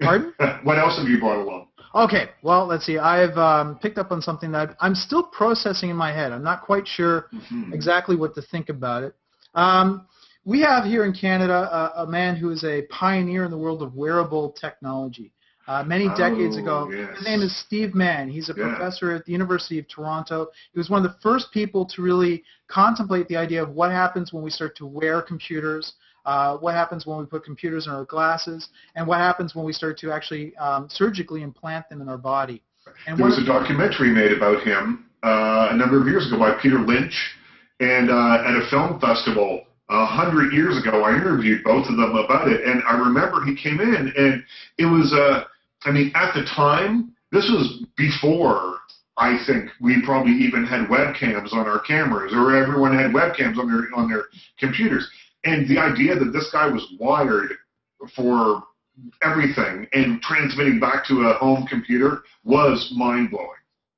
Pardon? 0.00 0.34
what 0.62 0.78
else 0.78 0.98
have 0.98 1.08
you 1.08 1.18
brought 1.18 1.42
along? 1.42 1.68
Okay, 1.94 2.28
well, 2.42 2.66
let's 2.66 2.84
see. 2.84 2.98
I've 2.98 3.36
um, 3.38 3.78
picked 3.78 3.96
up 3.96 4.12
on 4.12 4.20
something 4.20 4.52
that 4.52 4.76
I'm 4.80 4.94
still 4.94 5.22
processing 5.22 5.88
in 5.88 5.96
my 5.96 6.12
head. 6.12 6.30
I'm 6.30 6.44
not 6.44 6.62
quite 6.62 6.86
sure 6.86 7.28
mm-hmm. 7.32 7.72
exactly 7.72 8.16
what 8.16 8.34
to 8.34 8.42
think 8.42 8.68
about 8.68 9.02
it. 9.02 9.14
Um, 9.54 10.06
we 10.44 10.60
have 10.60 10.84
here 10.84 11.04
in 11.04 11.14
Canada 11.14 11.54
a, 11.54 12.02
a 12.02 12.06
man 12.06 12.36
who 12.36 12.50
is 12.50 12.62
a 12.64 12.82
pioneer 12.90 13.44
in 13.44 13.50
the 13.50 13.56
world 13.56 13.82
of 13.82 13.94
wearable 13.94 14.52
technology. 14.52 15.32
Uh, 15.68 15.82
many 15.84 16.08
decades 16.10 16.56
Oh, 16.56 16.60
ago. 16.60 16.90
yes. 16.92 17.16
His 17.18 17.26
name 17.26 17.42
is 17.42 17.56
Steve 17.56 17.94
Mann. 17.94 18.28
He's 18.28 18.48
a 18.48 18.54
Yeah. 18.56 18.68
professor 18.68 19.12
at 19.12 19.24
the 19.24 19.32
University 19.32 19.78
of 19.78 19.88
Toronto. 19.88 20.48
He 20.72 20.78
was 20.78 20.88
one 20.90 21.04
of 21.04 21.10
the 21.12 21.18
first 21.20 21.50
people 21.52 21.84
to 21.86 22.02
really 22.02 22.44
contemplate 22.68 23.28
the 23.28 23.36
idea 23.36 23.62
of 23.62 23.70
what 23.70 23.90
happens 23.90 24.32
when 24.32 24.42
we 24.42 24.50
start 24.50 24.76
to 24.76 24.86
wear 24.86 25.20
computers, 25.22 25.94
uh, 26.24 26.56
what 26.56 26.74
happens 26.74 27.06
when 27.06 27.18
we 27.18 27.26
put 27.26 27.44
computers 27.44 27.86
in 27.86 27.92
our 27.92 28.04
glasses, 28.04 28.68
and 28.94 29.06
what 29.06 29.18
happens 29.18 29.54
when 29.54 29.64
we 29.64 29.72
start 29.72 29.98
to 29.98 30.12
actually 30.12 30.56
um, 30.56 30.88
surgically 30.88 31.42
implant 31.42 31.88
them 31.88 32.00
in 32.00 32.08
our 32.08 32.18
body. 32.18 32.62
And 33.06 33.18
There 33.18 33.26
was 33.26 33.38
a 33.38 33.44
documentary 33.44 34.10
made 34.10 34.32
about 34.32 34.62
him 34.62 35.06
uh, 35.22 35.68
a 35.72 35.76
number 35.76 36.00
of 36.00 36.06
years 36.06 36.26
ago 36.28 36.38
by 36.38 36.52
Peter 36.62 36.78
Lynch, 36.78 37.14
and 37.80 38.10
uh, 38.10 38.44
at 38.46 38.54
a 38.56 38.66
film 38.70 38.98
festival 39.00 39.62
a 39.88 40.04
hundred 40.06 40.52
years 40.52 40.78
ago, 40.78 41.02
I 41.04 41.14
interviewed 41.14 41.62
both 41.62 41.86
of 41.88 41.96
them 41.96 42.16
about 42.16 42.48
it, 42.48 42.64
and 42.66 42.82
I 42.88 42.96
remember 42.98 43.44
he 43.44 43.54
came 43.54 43.80
in, 43.80 44.12
and 44.16 44.42
it 44.78 44.86
was, 44.86 45.12
uh, 45.12 45.44
I 45.84 45.90
mean, 45.90 46.12
at 46.14 46.34
the 46.34 46.44
time, 46.44 47.12
this 47.32 47.44
was 47.50 47.84
before 47.96 48.78
I 49.16 49.38
think 49.46 49.70
we 49.80 50.02
probably 50.04 50.32
even 50.32 50.64
had 50.64 50.88
webcams 50.88 51.52
on 51.52 51.66
our 51.66 51.80
cameras, 51.80 52.32
or 52.34 52.54
everyone 52.54 52.96
had 52.96 53.12
webcams 53.12 53.58
on 53.58 53.66
their 53.68 53.88
on 53.98 54.08
their 54.08 54.24
computers, 54.58 55.08
and 55.44 55.68
the 55.68 55.78
idea 55.78 56.14
that 56.16 56.32
this 56.32 56.50
guy 56.52 56.66
was 56.66 56.86
wired 57.00 57.52
for 58.14 58.62
everything 59.22 59.86
and 59.92 60.20
transmitting 60.22 60.80
back 60.80 61.06
to 61.06 61.28
a 61.28 61.34
home 61.34 61.66
computer 61.66 62.22
was 62.44 62.92
mind 62.96 63.30
blowing. 63.30 63.48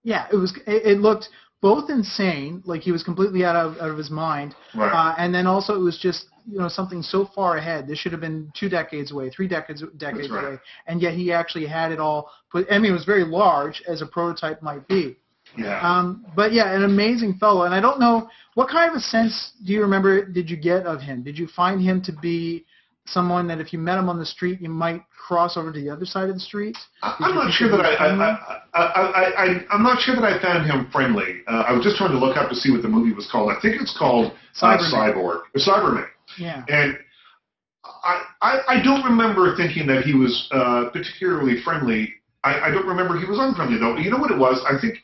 yeah, 0.05 0.26
it 0.33 0.37
was. 0.37 0.57
It, 0.66 0.99
looked 0.99 1.29
both 1.61 1.90
insane, 1.90 2.62
like 2.64 2.82
he 2.82 2.92
was 2.92 3.02
completely 3.02 3.44
out 3.44 3.56
of 3.56 3.78
out 3.78 3.90
of 3.90 3.98
his 3.98 4.11
mind, 4.11 4.54
Right. 4.74 4.92
uh, 4.92 5.14
and 5.18 5.34
then 5.34 5.46
also 5.46 5.74
it 5.74 5.80
was 5.82 5.98
just 5.98 6.26
you 6.46 6.59
know 6.59 6.68
something 6.68 7.02
so 7.02 7.26
far 7.34 7.56
ahead. 7.56 7.86
This 7.88 7.98
should 7.98 8.12
have 8.12 8.20
been 8.20 8.50
two 8.59 8.68
decades 8.68 9.11
away, 9.12 9.30
three 9.30 9.48
decades 9.48 9.82
decades 9.96 10.30
right. 10.30 10.44
away, 10.44 10.59
and 10.86 11.02
yet 11.02 11.14
he 11.14 11.32
actually 11.32 11.66
had 11.66 11.92
it 11.92 11.98
all 11.98 12.30
put. 12.50 12.66
I 12.70 12.78
mean, 12.78 12.90
it 12.90 12.94
was 12.94 13.04
very 13.04 13.24
large 13.24 13.82
as 13.88 14.02
a 14.02 14.06
prototype 14.06 14.62
might 14.62 14.86
be. 14.88 15.16
yeah. 15.56 15.80
Um, 15.80 16.26
but 16.36 16.52
yeah, 16.52 16.74
an 16.74 16.84
amazing 16.84 17.34
fellow, 17.38 17.62
and 17.64 17.74
I 17.74 17.80
don't 17.80 17.98
know 17.98 18.28
what 18.54 18.68
kind 18.68 18.90
of 18.90 18.96
a 18.96 19.00
sense 19.00 19.52
do 19.64 19.72
you 19.72 19.80
remember 19.82 20.24
did 20.24 20.48
you 20.50 20.56
get 20.56 20.86
of 20.86 21.00
him? 21.00 21.22
Did 21.22 21.38
you 21.38 21.46
find 21.48 21.80
him 21.80 22.02
to 22.02 22.12
be 22.12 22.64
someone 23.12 23.46
that 23.48 23.61
if 23.61 23.72
you 23.72 23.78
met 23.78 23.98
him 23.98 24.09
on 24.09 24.18
the 24.18 24.26
street, 24.26 24.61
you 24.61 24.68
might 24.68 25.02
cross 25.11 25.56
over 25.56 25.72
to 25.72 25.80
the 25.80 25.90
other 25.90 26.04
side 26.04 26.28
of 26.28 26.34
the 26.34 26.40
street? 26.40 26.76
I'm 27.02 27.34
not 27.34 27.52
sure 27.52 27.70
that 27.70 27.80
I, 27.80 27.94
I, 27.94 28.11
I, 28.74 28.82
I, 28.82 29.44
I, 29.44 29.46
I'm 29.70 29.82
not 29.82 30.00
sure 30.00 30.14
that 30.14 30.24
I 30.24 30.40
found 30.40 30.70
him 30.70 30.88
friendly. 30.90 31.42
Uh, 31.46 31.64
I 31.68 31.72
was 31.72 31.84
just 31.84 31.96
trying 31.96 32.12
to 32.12 32.18
look 32.18 32.36
up 32.36 32.48
to 32.48 32.56
see 32.56 32.70
what 32.70 32.82
the 32.82 32.88
movie 32.88 33.12
was 33.12 33.28
called. 33.30 33.50
I 33.50 33.61
think 33.61 33.80
it's 33.80 33.96
called 33.96 34.32
uh, 34.62 34.76
Cyberman. 34.78 34.92
Cyborg, 34.92 35.40
or 35.54 35.61
Cyberman. 35.61 36.06
Yeah. 36.38 36.64
And 36.68 36.98
I, 37.84 38.22
I, 38.42 38.59
I 38.68 38.82
don't 38.82 39.04
remember 39.04 39.56
thinking 39.56 39.86
that 39.88 40.02
he 40.02 40.14
was 40.14 40.48
uh, 40.52 40.90
particularly 40.92 41.62
friendly. 41.62 42.14
I, 42.44 42.61
I 42.61 42.70
don't 42.70 42.86
remember 42.86 43.18
he 43.18 43.26
was 43.26 43.38
unfriendly 43.38 43.78
though. 43.78 43.96
You 43.96 44.11
know 44.11 44.18
what 44.18 44.30
it 44.30 44.38
was? 44.38 44.64
I 44.66 44.80
think 44.80 44.98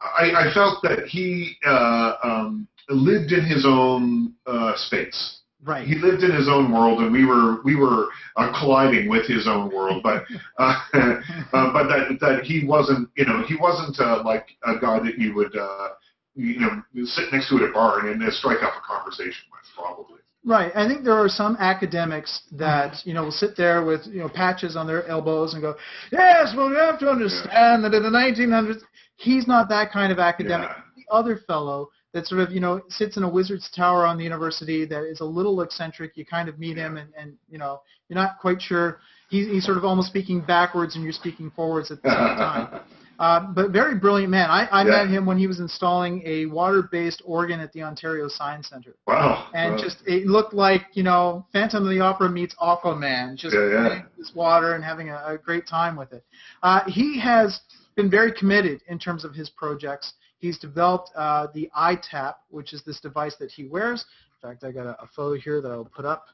I, 0.00 0.48
I 0.48 0.54
felt 0.54 0.82
that 0.82 1.06
he 1.06 1.56
uh, 1.66 2.14
um, 2.22 2.68
lived 2.88 3.32
in 3.32 3.44
his 3.44 3.64
own 3.66 4.34
uh, 4.46 4.72
space. 4.76 5.39
Right. 5.62 5.86
He 5.86 5.94
lived 5.96 6.22
in 6.22 6.30
his 6.30 6.48
own 6.48 6.72
world, 6.72 7.00
and 7.00 7.12
we 7.12 7.26
were 7.26 7.62
we 7.62 7.76
were 7.76 8.08
uh, 8.36 8.58
colliding 8.58 9.10
with 9.10 9.26
his 9.26 9.46
own 9.46 9.70
world. 9.74 10.02
But 10.02 10.24
uh, 10.58 10.80
uh, 10.94 11.72
but 11.72 11.88
that 11.88 12.16
that 12.20 12.44
he 12.44 12.64
wasn't 12.64 13.10
you 13.16 13.26
know 13.26 13.44
he 13.46 13.56
wasn't 13.56 14.00
uh, 14.00 14.22
like 14.24 14.46
a 14.64 14.78
guy 14.78 15.00
that 15.00 15.18
you 15.18 15.34
would 15.34 15.54
uh, 15.54 15.88
you 16.34 16.60
know 16.60 16.82
sit 17.04 17.30
next 17.32 17.50
to 17.50 17.56
at 17.56 17.68
a 17.68 17.72
bar 17.72 18.06
and, 18.06 18.22
and 18.22 18.32
strike 18.32 18.62
up 18.62 18.72
a 18.72 18.86
conversation 18.86 19.44
with 19.52 19.60
probably. 19.74 20.20
Right. 20.44 20.72
I 20.74 20.88
think 20.88 21.04
there 21.04 21.18
are 21.22 21.28
some 21.28 21.56
academics 21.56 22.44
that, 22.52 22.96
you 23.04 23.12
know, 23.12 23.24
will 23.24 23.30
sit 23.30 23.58
there 23.58 23.84
with, 23.84 24.06
you 24.06 24.20
know, 24.20 24.28
patches 24.28 24.74
on 24.74 24.86
their 24.86 25.06
elbows 25.06 25.52
and 25.52 25.60
go, 25.60 25.76
yes, 26.10 26.54
well, 26.56 26.70
you 26.70 26.76
have 26.76 26.98
to 27.00 27.10
understand 27.10 27.84
that 27.84 27.92
in 27.92 28.02
the 28.02 28.08
1900s, 28.08 28.80
he's 29.16 29.46
not 29.46 29.68
that 29.68 29.92
kind 29.92 30.10
of 30.10 30.18
academic. 30.18 30.70
Yeah. 30.70 30.82
The 30.96 31.14
other 31.14 31.40
fellow 31.46 31.90
that 32.12 32.26
sort 32.26 32.40
of, 32.40 32.50
you 32.50 32.60
know, 32.60 32.80
sits 32.88 33.16
in 33.16 33.22
a 33.22 33.28
wizard's 33.28 33.70
tower 33.70 34.04
on 34.06 34.16
the 34.18 34.24
university 34.24 34.84
that 34.86 35.04
is 35.04 35.20
a 35.20 35.24
little 35.24 35.60
eccentric. 35.62 36.16
You 36.16 36.24
kind 36.26 36.48
of 36.48 36.58
meet 36.58 36.76
him 36.76 36.96
and, 36.96 37.10
and 37.16 37.34
you 37.48 37.58
know, 37.58 37.82
you're 38.08 38.18
not 38.18 38.38
quite 38.40 38.60
sure. 38.60 39.00
He's, 39.28 39.46
he's 39.46 39.64
sort 39.64 39.76
of 39.78 39.84
almost 39.84 40.08
speaking 40.08 40.40
backwards 40.40 40.96
and 40.96 41.04
you're 41.04 41.12
speaking 41.12 41.52
forwards 41.54 41.90
at 41.90 42.02
the 42.02 42.08
same 42.10 42.36
time. 42.36 42.80
Uh, 43.20 43.38
but 43.52 43.70
very 43.70 43.94
brilliant 43.98 44.30
man. 44.30 44.48
I, 44.48 44.64
I 44.72 44.82
Yeah. 44.82 45.04
met 45.04 45.08
him 45.10 45.26
when 45.26 45.36
he 45.36 45.46
was 45.46 45.60
installing 45.60 46.22
a 46.24 46.46
water-based 46.46 47.20
organ 47.26 47.60
at 47.60 47.70
the 47.74 47.82
Ontario 47.82 48.28
Science 48.28 48.70
Center 48.70 48.94
Wow. 49.06 49.48
and 49.52 49.72
Wow. 49.74 49.76
just 49.82 49.98
it 50.06 50.24
looked 50.26 50.54
like 50.54 50.86
you 50.94 51.02
know 51.02 51.44
Phantom 51.52 51.84
of 51.84 51.90
the 51.90 52.00
Opera 52.00 52.30
meets 52.30 52.54
Aquaman, 52.54 53.36
just 53.36 53.54
Yeah, 53.54 53.68
yeah. 53.72 54.02
this 54.16 54.32
water 54.34 54.72
and 54.74 54.82
having 54.82 55.10
a, 55.10 55.22
a 55.26 55.36
great 55.36 55.66
time 55.68 55.96
with 55.96 56.14
it. 56.14 56.24
Uh, 56.62 56.80
he 56.86 57.18
has 57.20 57.60
been 57.94 58.08
very 58.10 58.32
committed 58.32 58.80
in 58.88 58.98
terms 58.98 59.22
of 59.26 59.34
his 59.34 59.50
projects. 59.50 60.14
He's 60.40 60.58
developed 60.58 61.10
uh, 61.14 61.48
the 61.54 61.70
EyeTap, 61.76 62.34
which 62.48 62.72
is 62.72 62.82
this 62.82 62.98
device 62.98 63.36
that 63.36 63.50
he 63.50 63.64
wears. 63.64 64.04
In 64.42 64.48
fact, 64.48 64.64
I 64.64 64.72
got 64.72 64.86
a, 64.86 65.02
a 65.02 65.06
photo 65.14 65.38
here 65.38 65.60
that 65.60 65.70
I'll 65.70 65.84
put 65.84 66.06
up, 66.06 66.26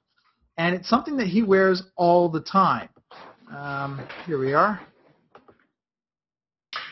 and 0.56 0.74
it's 0.74 0.88
something 0.88 1.16
that 1.16 1.26
he 1.26 1.42
wears 1.42 1.82
all 1.96 2.28
the 2.28 2.40
time. 2.40 2.88
Um, 3.54 4.06
here 4.24 4.38
we 4.38 4.52
are. 4.54 4.80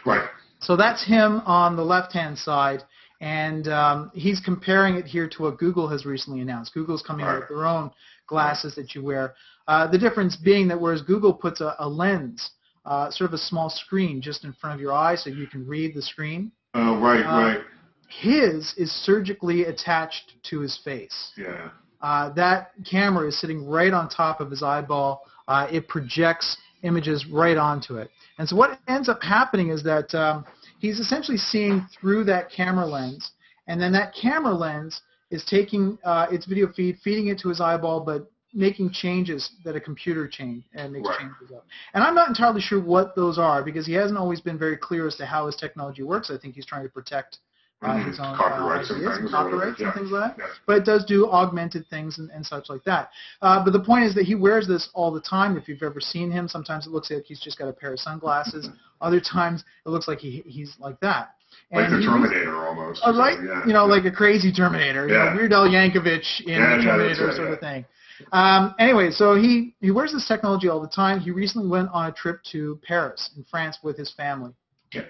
right. 0.05 0.29
So 0.61 0.77
that's 0.77 1.07
him 1.07 1.41
on 1.47 1.77
the 1.77 1.85
left-hand 1.85 2.37
side, 2.37 2.83
and 3.21 3.69
um, 3.69 4.11
he's 4.13 4.41
comparing 4.41 4.97
it 4.97 5.05
here 5.05 5.29
to 5.29 5.43
what 5.43 5.59
Google 5.59 5.89
has 5.89 6.05
recently 6.05 6.41
announced. 6.41 6.75
Google's 6.75 7.03
coming 7.03 7.25
out 7.27 7.41
with 7.41 7.49
their 7.49 7.67
own 7.67 7.91
glasses 8.27 8.75
that 8.75 8.95
you 8.95 9.05
wear. 9.05 9.35
Uh, 9.69 9.87
the 9.87 9.99
difference 9.99 10.37
being 10.37 10.67
that 10.69 10.81
whereas 10.81 11.03
Google 11.03 11.33
puts 11.33 11.61
a, 11.61 11.77
a 11.79 11.89
lens, 11.89 12.51
uh, 12.87 13.11
sort 13.11 13.31
of 13.31 13.35
a 13.35 13.39
small 13.39 13.71
screen 13.71 14.21
just 14.21 14.45
in 14.45 14.53
front 14.55 14.75
of 14.75 14.81
your 14.81 14.93
eye 14.93 15.15
so 15.15 15.31
you 15.31 15.47
can 15.47 15.67
read 15.67 15.95
the 15.95 16.03
screen, 16.03 16.51
Oh, 16.75 16.99
right, 16.99 17.25
Uh, 17.25 17.39
right. 17.39 17.61
his 18.09 18.75
is 18.77 18.91
surgically 18.93 19.65
attached 19.65 20.35
to 20.45 20.61
his 20.61 20.77
face. 20.79 21.33
Yeah. 21.37 21.71
Uh, 22.03 22.31
that 22.35 22.73
camera 22.85 23.29
is 23.29 23.39
sitting 23.41 23.67
right 23.67 23.93
on 23.93 24.09
top 24.09 24.41
of 24.41 24.51
his 24.51 24.63
eyeball. 24.63 25.23
Uh, 25.49 25.67
it 25.71 25.89
projects 25.89 26.57
images 26.83 27.27
right 27.27 27.57
onto 27.57 27.97
it. 27.97 28.11
And 28.39 28.49
so 28.49 28.57
what 28.57 28.79
ends 28.89 29.09
up 29.09 29.23
happening 29.23 29.71
is 29.71 29.83
that 29.85 30.15
um, 30.15 30.45
he's 30.79 30.99
essentially 31.01 31.39
seeing 31.39 31.87
through 31.99 32.25
that 32.25 32.51
camera 32.51 32.85
lens, 32.87 33.33
and 33.69 33.81
then 33.81 33.93
that 33.93 34.15
camera 34.15 34.53
lens 34.53 35.01
is 35.31 35.45
taking 35.45 35.97
uh, 36.05 36.27
its 36.31 36.45
video 36.47 36.71
feed, 36.73 36.99
feeding 37.03 37.29
it 37.29 37.39
to 37.39 37.49
his 37.49 37.61
eyeball, 37.61 38.01
but 38.01 38.31
making 38.55 38.91
changes 38.93 39.51
that 39.65 39.75
a 39.75 39.81
computer 39.81 40.29
change 40.29 40.63
and 40.75 40.93
makes 40.93 41.09
Right. 41.09 41.19
changes 41.19 41.51
of. 41.51 41.63
And 41.93 42.05
I'm 42.05 42.15
not 42.15 42.29
entirely 42.29 42.61
sure 42.61 42.81
what 42.81 43.17
those 43.17 43.37
are 43.39 43.63
because 43.65 43.85
he 43.85 43.93
hasn't 43.95 44.17
always 44.19 44.41
been 44.41 44.57
very 44.59 44.77
clear 44.77 45.07
as 45.09 45.17
to 45.17 45.27
how 45.27 45.47
his 45.47 45.57
technology 45.57 46.03
works. 46.05 46.31
I 46.31 46.39
think 46.39 46.55
he's 46.55 46.65
trying 46.67 46.85
to 46.85 46.89
protect 46.89 47.39
uh, 47.83 47.89
Mhm. 47.89 48.07
his 48.07 48.19
own 48.21 48.35
Copyrights 48.37 48.91
uh, 48.91 48.95
and 48.95 49.03
ideas, 49.03 49.19
things 49.19 49.31
copyrights 49.33 49.79
and 49.81 49.87
yeah. 49.89 49.93
things 49.93 50.11
like 50.11 50.37
that 50.37 50.43
Yeah. 50.43 50.55
but 50.65 50.77
it 50.79 50.85
does 50.87 51.05
do 51.05 51.29
augmented 51.31 51.87
things 51.89 52.17
and, 52.19 52.31
and 52.31 52.47
such 52.47 52.71
like 52.71 52.83
that. 52.85 53.11
Uh, 53.43 53.63
but 53.63 53.73
the 53.75 53.81
point 53.81 54.05
is 54.05 54.15
that 54.15 54.23
he 54.25 54.35
wears 54.35 54.67
this 54.67 54.89
all 54.95 55.11
the 55.11 55.21
time. 55.21 55.59
If 55.59 55.69
you've 55.69 55.83
ever 55.83 56.01
seen 56.01 56.31
him, 56.31 56.49
sometimes 56.49 56.87
it 56.87 56.93
looks 56.93 57.11
like 57.11 57.25
he's 57.27 57.41
just 57.41 57.59
got 57.59 57.69
a 57.69 57.73
pair 57.75 57.93
of 57.93 58.01
sunglasses. 58.01 58.71
Other 59.03 59.21
times 59.21 59.65
it 59.85 59.91
looks 59.91 60.09
like 60.09 60.19
he, 60.19 60.43
he's 60.47 60.75
like 60.79 60.99
that. 61.01 61.35
Like 61.73 61.91
the 61.91 61.99
he- 61.99 62.07
Terminator 62.07 62.57
almost. 62.67 63.03
Oh, 63.05 63.19
right? 63.19 63.39
Yeah. 63.45 63.67
You 63.67 63.75
know, 63.75 63.85
like 63.85 64.07
a 64.07 64.11
crazy 64.11 64.51
Terminator. 64.51 65.07
You 65.07 65.15
know, 65.15 65.33
Weird 65.37 65.53
Al 65.53 65.69
Yankovic 65.69 66.25
in 66.47 66.49
Yeah, 66.55 66.59
yeah, 66.71 66.77
the 66.79 66.83
Terminator 66.85 67.27
right, 67.27 67.37
sort 67.37 67.49
yeah. 67.49 67.55
of 67.55 67.61
thing. 67.61 67.85
Um, 68.33 68.75
anyway, 68.79 69.11
so 69.11 69.35
he, 69.35 69.75
he 69.81 69.91
wears 69.91 70.13
this 70.13 70.27
technology 70.27 70.69
all 70.69 70.81
the 70.81 70.89
time. 70.89 71.21
He 71.21 71.31
recently 71.31 71.69
went 71.69 71.89
on 71.91 72.07
a 72.07 72.13
trip 72.13 72.41
to 72.53 72.79
Paris 72.87 73.31
in 73.37 73.45
France 73.51 73.79
with 73.83 73.97
his 73.97 74.13
family. 74.13 74.53
Okay. 74.95 75.09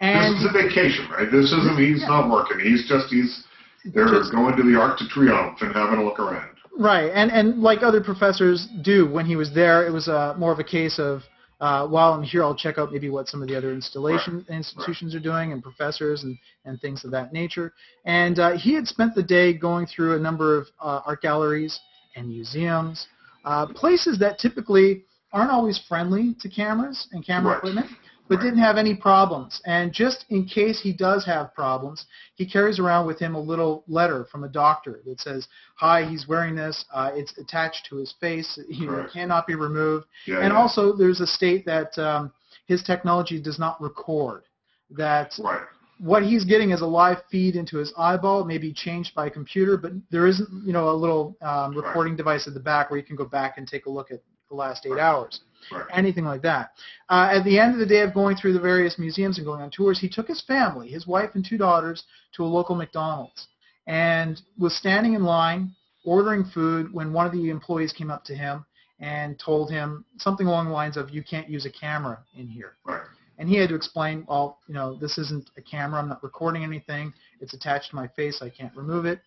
And 0.00 0.34
this 0.34 0.42
is 0.42 0.48
a 0.50 0.52
vacation, 0.52 1.08
right? 1.10 1.30
This 1.30 1.52
isn't. 1.52 1.78
He's 1.78 2.00
Yeah. 2.00 2.08
not 2.08 2.30
working. 2.30 2.58
He's 2.60 2.88
just. 2.88 3.08
He's. 3.08 3.44
They're 3.84 4.08
Just- 4.08 4.30
going 4.32 4.56
to 4.56 4.62
the 4.62 4.78
Arc 4.78 4.98
de 4.98 5.08
Triomphe 5.08 5.60
and 5.62 5.74
having 5.74 5.98
a 5.98 6.04
look 6.04 6.20
around. 6.20 6.50
Right, 6.78 7.10
and 7.14 7.30
and 7.30 7.60
like 7.60 7.82
other 7.82 8.00
professors 8.00 8.66
do, 8.82 9.06
when 9.06 9.26
he 9.26 9.36
was 9.36 9.52
there, 9.52 9.86
it 9.86 9.90
was 9.90 10.08
uh, 10.08 10.34
more 10.38 10.52
of 10.52 10.58
a 10.58 10.64
case 10.64 10.98
of 10.98 11.22
uh, 11.60 11.86
while 11.86 12.12
I'm 12.12 12.24
here, 12.24 12.42
I'll 12.42 12.56
check 12.56 12.76
out 12.78 12.90
maybe 12.90 13.08
what 13.08 13.28
some 13.28 13.40
of 13.40 13.46
the 13.48 13.56
other 13.56 13.72
installation 13.72 14.44
institutions 14.48 15.14
are 15.14 15.20
doing 15.20 15.52
and 15.52 15.62
professors 15.62 16.24
and 16.24 16.36
and 16.64 16.80
things 16.80 17.04
of 17.04 17.10
that 17.12 17.32
nature. 17.32 17.72
And 18.04 18.38
uh, 18.38 18.56
he 18.56 18.74
had 18.74 18.88
spent 18.88 19.14
the 19.14 19.22
day 19.22 19.52
going 19.52 19.86
through 19.86 20.16
a 20.16 20.18
number 20.18 20.58
of 20.58 20.66
uh, 20.80 21.02
art 21.06 21.22
galleries 21.22 21.78
and 22.16 22.28
museums, 22.28 23.06
uh, 23.44 23.66
places 23.66 24.18
that 24.18 24.38
typically 24.38 25.04
aren't 25.32 25.50
always 25.50 25.78
friendly 25.88 26.34
to 26.40 26.48
cameras 26.48 27.08
and 27.12 27.24
camera 27.24 27.52
Right. 27.52 27.58
equipment, 27.58 27.86
but 28.28 28.36
Right. 28.36 28.44
didn't 28.44 28.58
have 28.60 28.76
any 28.76 28.94
problems. 28.94 29.60
And 29.64 29.92
just 29.92 30.26
in 30.28 30.44
case 30.44 30.78
he 30.80 30.92
does 30.92 31.24
have 31.24 31.54
problems, 31.54 32.06
he 32.34 32.44
carries 32.46 32.78
around 32.78 33.06
with 33.06 33.18
him 33.18 33.34
a 33.34 33.40
little 33.40 33.82
letter 33.88 34.24
from 34.26 34.44
a 34.44 34.48
doctor 34.48 35.00
that 35.06 35.20
says, 35.20 35.48
"Hi, 35.76 36.04
he's 36.04 36.28
wearing 36.28 36.54
this. 36.54 36.84
Uh, 36.92 37.10
it's 37.14 37.36
attached 37.38 37.86
to 37.86 37.96
his 37.96 38.12
face. 38.12 38.58
He 38.68 38.86
Right. 38.86 39.10
cannot 39.10 39.46
be 39.46 39.54
removed." 39.54 40.06
Yeah. 40.26 40.40
and 40.40 40.52
yeah. 40.52 40.58
also, 40.58 40.92
there's 40.92 41.20
a 41.20 41.26
state 41.26 41.64
that 41.66 41.98
um, 41.98 42.30
his 42.66 42.82
technology 42.82 43.40
does 43.40 43.58
not 43.58 43.80
record. 43.80 44.44
That 44.90 45.34
Right. 45.42 45.62
What 46.02 46.24
he's 46.24 46.44
getting 46.44 46.70
is 46.72 46.80
a 46.80 46.86
live 46.86 47.18
feed 47.30 47.54
into 47.54 47.76
his 47.76 47.92
eyeball, 47.96 48.40
It 48.40 48.46
may 48.48 48.58
be 48.58 48.72
changed 48.72 49.14
by 49.14 49.26
a 49.26 49.30
computer, 49.30 49.76
but 49.76 49.92
there 50.10 50.26
isn't, 50.26 50.48
you 50.66 50.72
know, 50.72 50.90
a 50.90 50.98
little 51.04 51.36
um, 51.42 51.76
recording 51.76 52.16
device 52.16 52.48
at 52.48 52.54
the 52.54 52.60
back 52.60 52.90
where 52.90 52.98
you 52.98 53.06
can 53.06 53.14
go 53.14 53.24
back 53.24 53.56
and 53.56 53.68
take 53.68 53.86
a 53.86 53.90
look 53.90 54.10
at 54.10 54.20
the 54.48 54.56
last 54.56 54.84
eight 54.84 54.90
Right. 54.90 55.00
hours. 55.00 55.40
Right. 55.70 55.84
anything 55.92 56.24
like 56.24 56.42
that. 56.42 56.72
Uh, 57.08 57.28
at 57.32 57.44
the 57.44 57.56
end 57.56 57.72
of 57.72 57.78
the 57.78 57.86
day 57.86 58.00
of 58.00 58.12
going 58.12 58.34
through 58.36 58.52
the 58.52 58.58
various 58.58 58.98
museums 58.98 59.38
and 59.38 59.46
going 59.46 59.60
on 59.62 59.70
tours, 59.70 60.00
he 60.00 60.08
took 60.08 60.26
his 60.26 60.42
family, 60.42 60.88
his 60.88 61.06
wife 61.06 61.30
and 61.36 61.44
two 61.48 61.56
daughters, 61.56 62.02
to 62.34 62.42
a 62.42 62.46
local 62.58 62.74
McDonald's 62.74 63.46
and 63.86 64.42
was 64.58 64.74
standing 64.74 65.14
in 65.14 65.22
line 65.22 65.70
ordering 66.04 66.42
food 66.52 66.92
when 66.92 67.12
one 67.12 67.26
of 67.26 67.32
the 67.32 67.48
employees 67.48 67.92
came 67.92 68.10
up 68.10 68.24
to 68.24 68.34
him 68.34 68.64
and 68.98 69.38
told 69.38 69.70
him 69.70 70.04
something 70.18 70.48
along 70.48 70.66
the 70.66 70.72
lines 70.72 70.96
of, 70.96 71.10
"You 71.10 71.22
can't 71.22 71.48
use 71.48 71.64
a 71.64 71.70
camera 71.70 72.18
in 72.34 72.48
here." 72.48 72.74
Right. 72.84 73.02
And 73.38 73.48
he 73.48 73.56
had 73.56 73.68
to 73.70 73.74
explain, 73.74 74.24
well, 74.28 74.58
you 74.66 74.74
know, 74.74 74.96
this 74.96 75.18
isn't 75.18 75.50
a 75.56 75.62
camera. 75.62 76.00
I'm 76.00 76.08
not 76.08 76.22
recording 76.22 76.62
anything. 76.64 77.12
It's 77.40 77.54
attached 77.54 77.90
to 77.90 77.96
my 77.96 78.08
face. 78.08 78.40
I 78.42 78.50
can't 78.50 78.74
remove 78.76 79.06
it. 79.06 79.20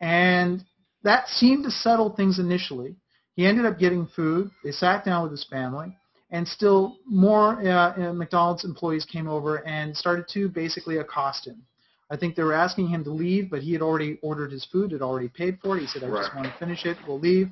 And 0.00 0.64
that 1.04 1.28
seemed 1.28 1.64
to 1.64 1.70
settle 1.70 2.10
things 2.10 2.38
initially. 2.38 2.96
He 3.34 3.46
ended 3.46 3.66
up 3.66 3.78
getting 3.78 4.06
food. 4.06 4.50
They 4.64 4.72
sat 4.72 5.04
down 5.04 5.22
with 5.22 5.32
his 5.32 5.46
family. 5.48 5.96
And 6.30 6.48
still 6.48 6.96
more 7.06 7.60
uh, 7.60 8.08
uh, 8.08 8.12
McDonald's 8.14 8.64
employees 8.64 9.04
came 9.04 9.28
over 9.28 9.66
and 9.66 9.94
started 9.94 10.24
to 10.32 10.48
basically 10.48 10.96
accost 10.96 11.46
him. 11.46 11.62
I 12.10 12.16
think 12.16 12.36
they 12.36 12.42
were 12.42 12.54
asking 12.54 12.88
him 12.88 13.04
to 13.04 13.10
leave, 13.10 13.50
but 13.50 13.60
he 13.60 13.72
had 13.72 13.82
already 13.82 14.18
ordered 14.22 14.50
his 14.50 14.66
food, 14.66 14.92
had 14.92 15.02
already 15.02 15.28
paid 15.28 15.58
for 15.62 15.76
it. 15.76 15.80
He 15.80 15.86
said, 15.86 16.04
I 16.04 16.08
just 16.08 16.34
want 16.34 16.46
to 16.46 16.54
finish 16.58 16.84
it. 16.84 16.96
We'll 17.06 17.20
leave. 17.20 17.50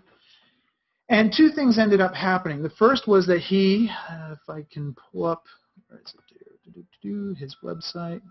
And 1.10 1.32
two 1.34 1.50
things 1.50 1.78
ended 1.78 2.00
up 2.00 2.14
happening. 2.14 2.62
The 2.62 2.70
first 2.70 3.08
was 3.08 3.26
that 3.26 3.40
he, 3.40 3.90
uh, 4.08 4.32
if 4.32 4.48
I 4.48 4.64
can 4.72 4.94
pull 4.94 5.24
up, 5.24 5.44
where 5.90 6.00
is 6.00 6.14
it? 6.14 6.20
Do, 6.64 6.72
do, 6.72 6.84
do, 7.02 7.08
do, 7.32 7.34
his 7.34 7.56
website. 7.62 8.22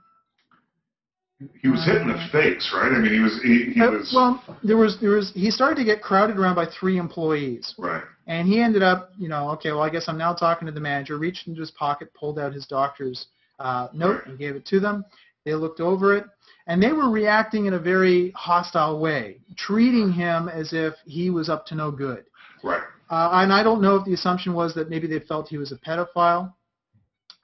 He 1.61 1.69
was 1.69 1.85
hit 1.85 2.01
in 2.01 2.09
the 2.09 2.27
face, 2.33 2.69
right? 2.73 2.91
I 2.91 2.99
mean, 2.99 3.13
he 3.13 3.19
was 3.21 3.39
he, 3.41 3.71
he 3.73 3.81
Uh, 3.81 3.91
was 3.91 4.11
well, 4.13 4.43
there 4.61 4.75
was 4.75 4.99
there 4.99 5.11
was 5.11 5.31
he 5.33 5.49
started 5.49 5.75
to 5.75 5.85
get 5.85 6.01
crowded 6.01 6.37
around 6.37 6.55
by 6.55 6.65
three 6.65 6.97
employees, 6.97 7.75
right. 7.77 8.03
and 8.27 8.45
he 8.45 8.61
ended 8.61 8.83
up, 8.83 9.11
you 9.17 9.29
know, 9.29 9.49
okay, 9.51 9.71
well, 9.71 9.81
I 9.81 9.89
guess 9.89 10.09
I'm 10.09 10.17
now 10.17 10.33
talking 10.33 10.65
to 10.65 10.71
the 10.73 10.81
manager. 10.81 11.17
Reached 11.17 11.47
into 11.47 11.61
his 11.61 11.71
pocket, 11.71 12.13
pulled 12.13 12.39
out 12.39 12.51
his 12.53 12.65
doctor's 12.67 13.27
uh, 13.59 13.87
note, 13.93 14.15
Right. 14.17 14.25
and 14.27 14.37
gave 14.39 14.55
it 14.57 14.65
to 14.65 14.81
them. 14.81 15.05
They 15.45 15.53
looked 15.53 15.79
over 15.79 16.13
it, 16.17 16.25
and 16.67 16.83
they 16.83 16.91
were 16.91 17.09
reacting 17.09 17.67
in 17.67 17.73
a 17.75 17.79
very 17.79 18.31
hostile 18.35 18.99
way, 18.99 19.39
treating 19.55 20.11
him 20.11 20.49
as 20.49 20.73
if 20.73 20.93
he 21.05 21.29
was 21.29 21.47
up 21.47 21.65
to 21.67 21.75
no 21.75 21.89
good. 21.89 22.25
Right. 22.65 22.83
Uh, 23.09 23.29
and 23.35 23.53
I 23.53 23.63
don't 23.63 23.81
know 23.81 23.95
if 23.95 24.03
the 24.03 24.13
assumption 24.13 24.53
was 24.53 24.73
that 24.75 24.89
maybe 24.89 25.07
they 25.07 25.19
felt 25.21 25.47
he 25.47 25.57
was 25.57 25.71
a 25.71 25.77
pedophile, 25.77 26.53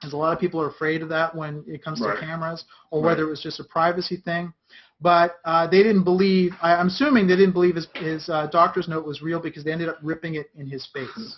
because 0.00 0.12
a 0.12 0.16
lot 0.16 0.32
of 0.32 0.38
people 0.38 0.60
are 0.60 0.68
afraid 0.68 1.02
of 1.02 1.08
that 1.08 1.34
when 1.34 1.64
it 1.66 1.82
comes 1.82 2.00
Right. 2.00 2.14
to 2.14 2.20
cameras, 2.26 2.64
or 2.90 3.00
Right. 3.00 3.06
whether 3.10 3.22
it 3.24 3.30
was 3.30 3.40
just 3.42 3.60
a 3.60 3.64
privacy 3.64 4.16
thing. 4.16 4.52
But 5.00 5.36
uh, 5.44 5.66
they 5.66 5.82
didn't 5.82 6.04
believe. 6.04 6.54
I, 6.62 6.74
I'm 6.76 6.86
assuming 6.88 7.26
they 7.26 7.36
didn't 7.36 7.52
believe 7.52 7.74
his, 7.76 7.86
his 7.94 8.28
uh, 8.30 8.46
doctor's 8.46 8.88
note 8.88 9.04
was 9.06 9.20
real 9.20 9.40
because 9.40 9.62
they 9.64 9.72
ended 9.72 9.88
up 9.88 9.98
ripping 10.02 10.36
it 10.36 10.48
in 10.56 10.66
his 10.66 10.86
face, 10.86 11.36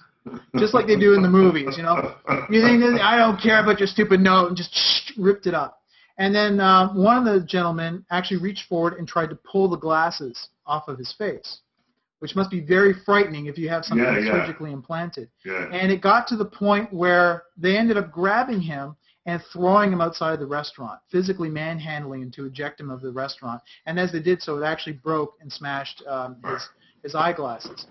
just 0.57 0.75
like 0.75 0.87
they 0.87 0.97
do 0.97 1.15
in 1.15 1.23
the 1.23 1.29
movies. 1.29 1.77
You 1.77 1.83
know, 1.83 2.15
you 2.51 2.61
think 2.63 2.83
I 3.01 3.17
don't 3.17 3.41
care 3.41 3.61
about 3.61 3.81
your 3.81 3.89
stupid 3.89 4.21
note, 4.21 4.49
and 4.49 4.57
just 4.57 5.13
ripped 5.19 5.47
it 5.47 5.55
up. 5.55 5.81
And 6.19 6.35
then 6.35 6.61
uh, 6.61 6.93
one 6.95 7.27
of 7.27 7.41
the 7.41 7.47
gentlemen 7.47 8.05
actually 8.11 8.41
reached 8.41 8.69
forward 8.69 8.95
and 8.95 9.07
tried 9.07 9.31
to 9.31 9.37
pull 9.51 9.69
the 9.69 9.77
glasses 9.77 10.49
off 10.67 10.89
of 10.89 10.99
his 10.99 11.13
face, 11.17 11.61
which 12.21 12.35
must 12.35 12.51
be 12.51 12.61
very 12.61 12.93
frightening 13.05 13.47
if 13.47 13.57
you 13.57 13.69
have 13.69 13.85
something 13.85 14.05
Yeah, 14.05 14.19
yeah. 14.19 14.33
surgically 14.33 14.73
implanted. 14.73 15.29
Yeah. 15.45 15.69
And 15.73 15.93
it 15.93 16.01
got 16.01 16.27
to 16.29 16.37
the 16.37 16.45
point 16.45 16.93
where 16.93 17.45
they 17.57 17.77
ended 17.77 17.97
up 17.97 18.11
grabbing 18.11 18.61
him 18.61 18.97
and 19.27 19.43
throwing 19.53 19.93
him 19.93 20.01
outside 20.01 20.33
of 20.33 20.41
the 20.41 20.47
restaurant, 20.47 20.99
physically 21.11 21.51
manhandling 21.51 22.23
him 22.23 22.31
to 22.33 22.47
eject 22.47 22.81
him 22.81 22.91
of 22.91 23.03
the 23.03 23.13
restaurant. 23.13 23.61
And 23.87 23.99
as 24.01 24.11
they 24.11 24.21
did 24.21 24.41
so, 24.43 24.59
it 24.59 24.65
actually 24.65 24.95
broke 24.95 25.35
and 25.41 25.53
smashed 25.53 26.03
um, 26.09 26.37
his, 26.45 26.69
his 27.03 27.15
eyeglasses. 27.15 27.87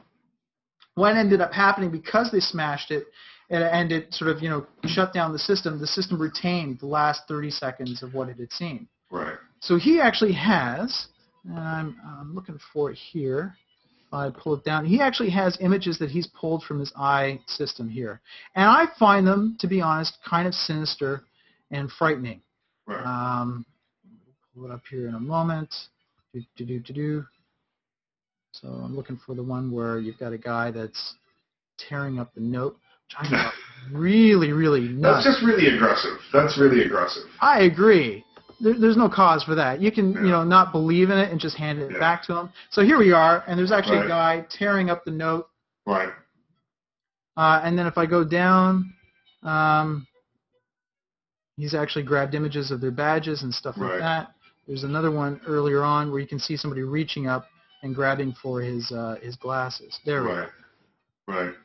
What 0.95 1.15
ended 1.15 1.41
up 1.41 1.53
happening 1.53 1.91
because 1.91 2.31
they 2.31 2.39
smashed 2.39 2.89
it 2.89 3.05
and, 3.49 3.63
and 3.63 3.91
it 3.91 4.13
sort 4.13 4.31
of, 4.35 4.41
you 4.41 4.49
know, 4.49 4.65
shut 4.85 5.13
down 5.13 5.31
the 5.31 5.39
system, 5.39 5.79
the 5.79 5.87
system 5.87 6.19
retained 6.19 6.79
the 6.79 6.87
last 6.87 7.21
30 7.27 7.51
seconds 7.51 8.03
of 8.03 8.13
what 8.13 8.29
it 8.29 8.39
had 8.39 8.51
seen. 8.51 8.87
Right. 9.11 9.37
So 9.59 9.77
he 9.77 10.01
actually 10.01 10.33
has, 10.33 11.07
and 11.45 11.57
I'm, 11.59 11.97
I'm 12.03 12.35
looking 12.35 12.59
for 12.73 12.91
it 12.91 12.97
here. 12.97 13.55
I 14.11 14.29
pull 14.29 14.55
it 14.55 14.63
down. 14.63 14.85
He 14.85 15.01
actually 15.01 15.29
has 15.31 15.57
images 15.59 15.99
that 15.99 16.09
he's 16.09 16.27
pulled 16.27 16.63
from 16.63 16.79
his 16.79 16.91
eye 16.95 17.39
system 17.47 17.89
here, 17.89 18.21
and 18.55 18.65
I 18.65 18.85
find 18.97 19.27
them, 19.27 19.57
to 19.59 19.67
be 19.67 19.81
honest, 19.81 20.17
kind 20.27 20.47
of 20.47 20.53
sinister 20.53 21.23
and 21.71 21.91
frightening. 21.91 22.41
Right. 22.85 23.05
Um, 23.05 23.65
pull 24.55 24.65
it 24.65 24.71
up 24.71 24.81
here 24.89 25.07
in 25.07 25.15
a 25.15 25.19
moment. 25.19 25.73
Do, 26.33 26.41
do, 26.55 26.65
do, 26.65 26.79
do, 26.79 26.93
do. 26.93 27.25
So 28.51 28.67
I'm 28.69 28.95
looking 28.95 29.19
for 29.25 29.35
the 29.35 29.43
one 29.43 29.71
where 29.71 29.99
you've 29.99 30.17
got 30.17 30.33
a 30.33 30.37
guy 30.37 30.71
that's 30.71 31.15
tearing 31.77 32.17
up 32.19 32.33
the 32.33 32.41
note, 32.41 32.73
which 32.73 33.31
I 33.31 33.51
really, 33.91 34.51
really 34.51 34.81
nuts. 34.87 35.25
That's 35.25 35.37
just 35.37 35.45
really 35.45 35.75
aggressive. 35.75 36.17
That's 36.33 36.57
really 36.57 36.83
aggressive. 36.83 37.23
I 37.41 37.61
agree. 37.63 38.23
There, 38.59 38.73
there's 38.79 38.97
no 38.97 39.07
cause 39.09 39.43
for 39.43 39.55
that. 39.55 39.79
You 39.81 39.91
can, 39.91 40.13
you 40.13 40.29
know, 40.31 40.43
not 40.43 40.71
believe 40.71 41.09
in 41.11 41.17
it 41.17 41.31
and 41.31 41.39
just 41.39 41.55
hand 41.55 41.79
it 41.79 41.91
Yeah. 41.91 41.99
back 41.99 42.23
to 42.23 42.33
them. 42.33 42.49
So 42.71 42.81
here 42.83 42.97
we 42.97 43.11
are, 43.11 43.43
and 43.47 43.57
there's 43.57 43.71
actually 43.71 43.99
a 43.99 44.07
guy 44.07 44.45
tearing 44.49 44.89
up 44.89 45.05
the 45.05 45.11
note. 45.11 45.47
Right. 45.85 46.09
Uh, 47.35 47.61
and 47.63 47.77
then 47.77 47.85
if 47.85 47.97
I 47.99 48.05
go 48.07 48.23
down, 48.23 48.93
um, 49.43 50.07
he's 51.55 51.75
actually 51.75 52.03
grabbed 52.03 52.33
images 52.33 52.71
of 52.71 52.81
their 52.81 52.91
badges 52.91 53.43
and 53.43 53.53
stuff 53.53 53.77
like 53.77 53.91
Right. 53.91 53.99
that. 53.99 54.31
There's 54.67 54.83
another 54.83 55.11
one 55.11 55.39
earlier 55.47 55.83
on 55.83 56.11
where 56.11 56.19
you 56.19 56.27
can 56.27 56.39
see 56.39 56.57
somebody 56.57 56.81
reaching 56.81 57.27
up 57.27 57.47
and 57.83 57.93
grabbing 57.95 58.33
for 58.33 58.59
his 58.59 58.91
uh, 58.91 59.17
his 59.21 59.35
glasses. 59.35 59.99
There 60.03 60.23
we 60.23 60.29
go. 60.29 60.35
Right. 60.35 60.49
Right. 61.27 61.55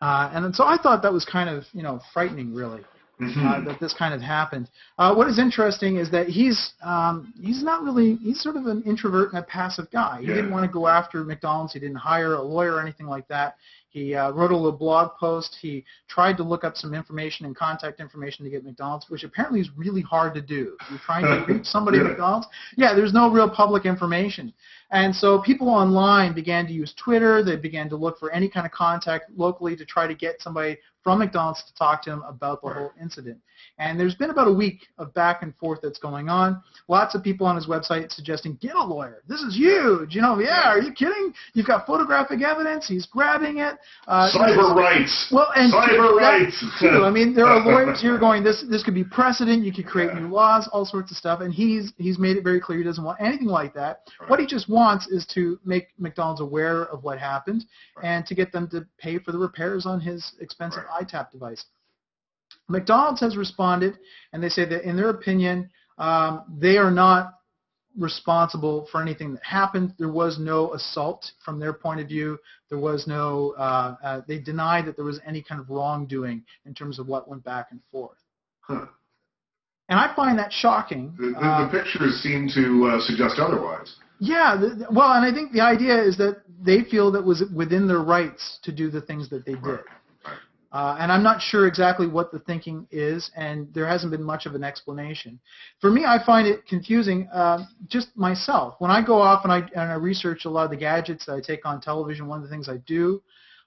Uh, 0.00 0.30
and 0.32 0.44
then- 0.44 0.54
so 0.54 0.64
I 0.64 0.76
thought 0.76 1.02
that 1.02 1.12
was 1.12 1.24
kind 1.24 1.48
of, 1.50 1.64
you 1.72 1.82
know, 1.82 2.00
frightening, 2.12 2.54
really. 2.54 2.84
Uh, 3.20 3.24
Mhm. 3.24 3.64
that 3.66 3.78
this 3.80 3.94
kind 3.94 4.12
of 4.12 4.20
happened. 4.20 4.68
Uh, 4.98 5.14
what 5.14 5.28
is 5.28 5.38
interesting 5.38 5.96
is 5.96 6.10
that 6.10 6.28
he's 6.28 6.72
um, 6.82 7.32
he's 7.40 7.62
not 7.62 7.82
really 7.82 8.16
he's 8.16 8.40
sort 8.40 8.56
of 8.56 8.66
an 8.66 8.82
introvert 8.82 9.32
and 9.32 9.38
a 9.38 9.42
passive 9.46 9.88
guy. 9.90 10.20
He 10.20 10.26
Yeah. 10.26 10.34
didn't 10.34 10.50
want 10.50 10.64
to 10.66 10.72
go 10.72 10.88
after 10.88 11.22
McDonald's. 11.22 11.72
He 11.72 11.78
didn't 11.78 11.96
hire 11.96 12.34
a 12.34 12.42
lawyer 12.42 12.74
or 12.74 12.80
anything 12.80 13.06
like 13.06 13.28
that. 13.28 13.56
He 13.94 14.12
uh, 14.12 14.32
wrote 14.32 14.50
a 14.50 14.56
little 14.56 14.76
blog 14.76 15.12
post. 15.20 15.56
He 15.62 15.84
tried 16.08 16.36
to 16.38 16.42
look 16.42 16.64
up 16.64 16.76
some 16.76 16.94
information 16.94 17.46
and 17.46 17.54
contact 17.54 18.00
information 18.00 18.44
to 18.44 18.50
get 18.50 18.64
McDonald's, 18.64 19.08
which 19.08 19.22
apparently 19.22 19.60
is 19.60 19.70
really 19.76 20.02
hard 20.02 20.34
to 20.34 20.40
do. 20.40 20.76
You're 20.90 20.98
trying 20.98 21.22
to 21.22 21.52
reach 21.52 21.64
somebody 21.64 21.98
at 21.98 22.04
McDonald's, 22.08 22.48
yeah, 22.76 22.92
there's 22.92 23.12
no 23.12 23.30
real 23.30 23.48
public 23.48 23.86
information. 23.86 24.52
And 24.90 25.14
so 25.14 25.40
people 25.40 25.68
online 25.68 26.34
began 26.34 26.66
to 26.66 26.72
use 26.72 26.92
Twitter. 26.94 27.44
They 27.44 27.54
began 27.54 27.88
to 27.88 27.96
look 27.96 28.18
for 28.18 28.32
any 28.32 28.48
kind 28.48 28.66
of 28.66 28.72
contact 28.72 29.30
locally 29.36 29.76
to 29.76 29.84
try 29.84 30.08
to 30.08 30.14
get 30.14 30.42
somebody 30.42 30.76
from 31.04 31.20
McDonald's 31.20 31.62
to 31.62 31.74
talk 31.74 32.02
to 32.02 32.10
him 32.10 32.22
about 32.26 32.62
the 32.62 32.70
whole 32.70 32.90
incident. 33.00 33.38
And 33.78 33.98
there's 33.98 34.14
been 34.14 34.30
about 34.30 34.46
a 34.48 34.52
week 34.52 34.86
of 34.98 35.12
back 35.14 35.42
and 35.42 35.54
forth 35.56 35.80
that's 35.82 35.98
going 35.98 36.28
on. 36.28 36.62
Lots 36.88 37.14
of 37.14 37.22
people 37.22 37.46
on 37.46 37.56
his 37.56 37.66
website 37.66 38.10
suggesting, 38.12 38.56
get 38.60 38.74
a 38.76 38.82
lawyer. 38.82 39.22
This 39.28 39.40
is 39.40 39.56
huge. 39.56 40.14
You 40.14 40.22
know, 40.22 40.38
yeah, 40.38 40.68
are 40.70 40.80
you 40.80 40.92
kidding? 40.92 41.32
You've 41.54 41.66
got 41.66 41.86
photographic 41.86 42.42
evidence. 42.42 42.86
He's 42.86 43.06
grabbing 43.06 43.58
it. 43.58 43.76
Uh, 44.06 44.30
Cyber 44.32 44.74
rights. 44.74 45.28
well, 45.32 45.48
and 45.56 45.72
Cyber 45.72 46.14
rights. 46.16 46.64
too. 46.80 47.04
I 47.04 47.10
mean, 47.10 47.34
there 47.34 47.46
are 47.46 47.60
lawyers 47.64 48.00
here 48.00 48.18
going, 48.26 48.44
this 48.44 48.64
this 48.68 48.82
could 48.82 48.94
be 48.94 49.04
precedent. 49.04 49.64
You 49.64 49.72
could 49.72 49.86
create 49.86 50.10
Yeah. 50.14 50.20
new 50.20 50.28
laws, 50.28 50.68
all 50.72 50.84
sorts 50.84 51.10
of 51.10 51.16
stuff. 51.16 51.40
And 51.40 51.52
he's 51.52 51.92
he's 51.98 52.18
made 52.18 52.36
it 52.36 52.44
very 52.44 52.60
clear 52.60 52.78
he 52.78 52.84
doesn't 52.84 53.02
want 53.04 53.20
anything 53.20 53.48
like 53.48 53.74
that. 53.74 54.00
Right. 54.20 54.30
What 54.30 54.40
he 54.40 54.46
just 54.46 54.68
wants 54.68 55.06
is 55.08 55.26
to 55.34 55.58
make 55.64 55.88
McDonald's 55.98 56.40
aware 56.40 56.84
of 56.86 57.02
what 57.02 57.18
happened 57.18 57.64
Right. 57.96 58.06
and 58.06 58.26
to 58.26 58.34
get 58.34 58.52
them 58.52 58.68
to 58.68 58.86
pay 58.98 59.18
for 59.18 59.32
the 59.32 59.38
repairs 59.38 59.86
on 59.86 60.00
his 60.00 60.32
expensive 60.40 60.84
Right. 60.88 61.06
EyeTap 61.08 61.30
device. 61.30 61.64
McDonald's 62.68 63.20
has 63.20 63.36
responded, 63.36 63.98
and 64.32 64.42
they 64.42 64.48
say 64.48 64.64
that 64.64 64.88
in 64.88 64.96
their 64.96 65.10
opinion, 65.10 65.70
um, 65.98 66.44
they 66.58 66.76
are 66.76 66.90
not 66.90 67.34
responsible 67.98 68.88
for 68.90 69.00
anything 69.00 69.32
that 69.34 69.42
happened. 69.44 69.94
There 69.98 70.08
was 70.08 70.38
no 70.38 70.72
assault 70.74 71.30
from 71.44 71.60
their 71.60 71.72
point 71.72 72.00
of 72.00 72.08
view. 72.08 72.38
There 72.68 72.78
was 72.78 73.06
no. 73.06 73.54
Uh, 73.56 73.96
uh, 74.02 74.20
they 74.26 74.38
deny 74.38 74.82
that 74.82 74.96
there 74.96 75.04
was 75.04 75.20
any 75.26 75.42
kind 75.42 75.60
of 75.60 75.70
wrongdoing 75.70 76.42
in 76.66 76.74
terms 76.74 76.98
of 76.98 77.06
what 77.06 77.28
went 77.28 77.44
back 77.44 77.68
and 77.70 77.80
forth. 77.92 78.18
Huh. 78.62 78.86
And 79.90 80.00
I 80.00 80.14
find 80.16 80.38
that 80.38 80.50
shocking. 80.50 81.14
The, 81.18 81.30
the, 81.30 81.38
Uh, 81.38 81.66
the 81.70 81.78
pictures 81.78 82.20
seem 82.22 82.48
to 82.54 82.86
uh, 82.88 83.00
suggest 83.02 83.38
otherwise. 83.38 83.94
yeah, 84.18 84.56
the- 84.56 84.86
well, 84.90 85.12
and 85.12 85.24
I 85.24 85.32
think 85.32 85.52
the 85.52 85.60
idea 85.60 86.02
is 86.02 86.16
that 86.16 86.38
they 86.60 86.82
feel 86.84 87.12
that 87.12 87.22
was 87.22 87.44
within 87.54 87.86
their 87.86 88.00
rights 88.00 88.58
to 88.62 88.72
do 88.72 88.90
the 88.90 89.02
things 89.02 89.28
that 89.28 89.44
they 89.44 89.52
did. 89.52 89.62
Right. 89.64 89.80
Uh, 90.74 90.96
and 90.98 91.12
I'm 91.12 91.22
not 91.22 91.40
sure 91.40 91.68
exactly 91.68 92.08
what 92.08 92.32
the 92.32 92.40
thinking 92.40 92.84
is, 92.90 93.30
and 93.36 93.72
there 93.72 93.86
hasn't 93.86 94.10
been 94.10 94.24
much 94.24 94.44
of 94.44 94.56
an 94.56 94.64
explanation. 94.64 95.38
For 95.80 95.88
me, 95.88 96.04
I 96.04 96.18
find 96.26 96.48
it 96.48 96.66
confusing 96.66 97.28
um, 97.32 97.68
just 97.86 98.08
myself. 98.16 98.74
When 98.80 98.90
I 98.90 99.00
go 99.00 99.22
off 99.22 99.44
and 99.44 99.52
I, 99.52 99.58
and 99.58 99.92
I 99.92 99.94
research 99.94 100.46
a 100.46 100.50
lot 100.50 100.64
of 100.64 100.70
the 100.70 100.76
gadgets 100.76 101.26
that 101.26 101.34
I 101.34 101.40
take 101.40 101.64
on 101.64 101.80
television, 101.80 102.26
one 102.26 102.38
of 102.38 102.42
the 102.42 102.50
things 102.50 102.68
I 102.68 102.78
do 102.88 103.22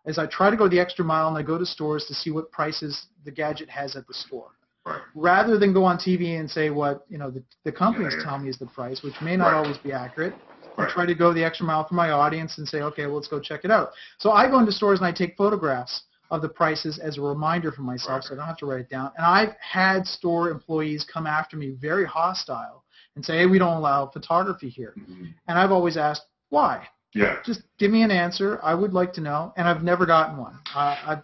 is 0.05 0.17
I 0.17 0.25
try 0.25 0.49
to 0.49 0.57
go 0.57 0.67
the 0.67 0.81
extra 0.81 1.05
mile 1.05 1.29
and 1.29 1.37
I 1.37 1.43
go 1.43 1.57
to 1.57 1.65
stores 1.65 2.03
to 2.07 2.13
see 2.13 2.29
what 2.29 2.51
prices 2.51 3.05
the 3.23 3.31
gadget 3.31 3.69
has 3.69 3.95
at 3.95 4.05
the 4.05 4.13
store. 4.13 4.49
Right. 4.85 5.01
Rather 5.15 5.57
than 5.57 5.71
go 5.73 5.85
on 5.85 5.97
TV 5.97 6.37
and 6.37 6.51
say 6.51 6.71
what 6.71 7.05
you 7.07 7.17
know 7.17 7.31
the, 7.31 7.41
the 7.63 7.71
companies 7.71 8.11
Yeah, 8.15 8.19
yeah. 8.19 8.29
tell 8.31 8.39
me 8.39 8.49
is 8.49 8.57
the 8.57 8.65
price, 8.67 9.01
which 9.01 9.15
may 9.21 9.37
not 9.37 9.53
Right. 9.53 9.55
always 9.55 9.77
be 9.77 9.93
accurate, 9.93 10.33
right. 10.77 10.89
I 10.89 10.93
try 10.93 11.05
to 11.05 11.15
go 11.15 11.31
the 11.31 11.43
extra 11.43 11.65
mile 11.65 11.87
for 11.87 11.95
my 11.95 12.11
audience 12.11 12.57
and 12.57 12.67
say, 12.67 12.81
okay, 12.81 13.05
well, 13.05 13.15
let's 13.15 13.29
go 13.29 13.39
check 13.39 13.61
it 13.63 13.71
out. 13.71 13.91
So 14.17 14.31
I 14.31 14.49
go 14.49 14.59
into 14.59 14.73
stores 14.73 14.99
and 14.99 15.07
I 15.07 15.13
take 15.13 15.37
photographs 15.37 16.03
of 16.29 16.41
the 16.41 16.49
prices 16.49 16.99
as 16.99 17.17
a 17.17 17.21
reminder 17.21 17.71
for 17.71 17.81
myself, 17.81 18.23
so 18.23 18.33
I 18.33 18.37
don't 18.37 18.47
have 18.47 18.57
to 18.57 18.65
write 18.65 18.81
it 18.81 18.89
down. 18.89 19.11
And 19.17 19.25
I've 19.25 19.55
had 19.59 20.05
store 20.05 20.49
employees 20.49 21.05
come 21.11 21.25
after 21.27 21.57
me 21.57 21.71
very 21.79 22.05
hostile 22.05 22.83
and 23.15 23.25
say, 23.25 23.37
"Hey, 23.39 23.45
we 23.45 23.59
don't 23.59 23.77
allow 23.77 24.07
photography 24.07 24.69
here," 24.69 24.93
Mm-hmm. 24.97 25.25
and 25.47 25.59
I've 25.59 25.71
always 25.71 25.97
asked 25.97 26.23
why. 26.49 26.87
Yeah. 27.13 27.37
Just 27.45 27.61
give 27.79 27.91
me 27.91 28.03
an 28.03 28.11
answer. 28.11 28.59
I 28.61 28.73
would 28.75 28.93
like 28.93 29.13
to 29.13 29.21
know, 29.21 29.53
and 29.57 29.67
I've 29.67 29.83
never 29.83 30.05
gotten 30.05 30.37
one. 30.37 30.59
I've 30.75 31.23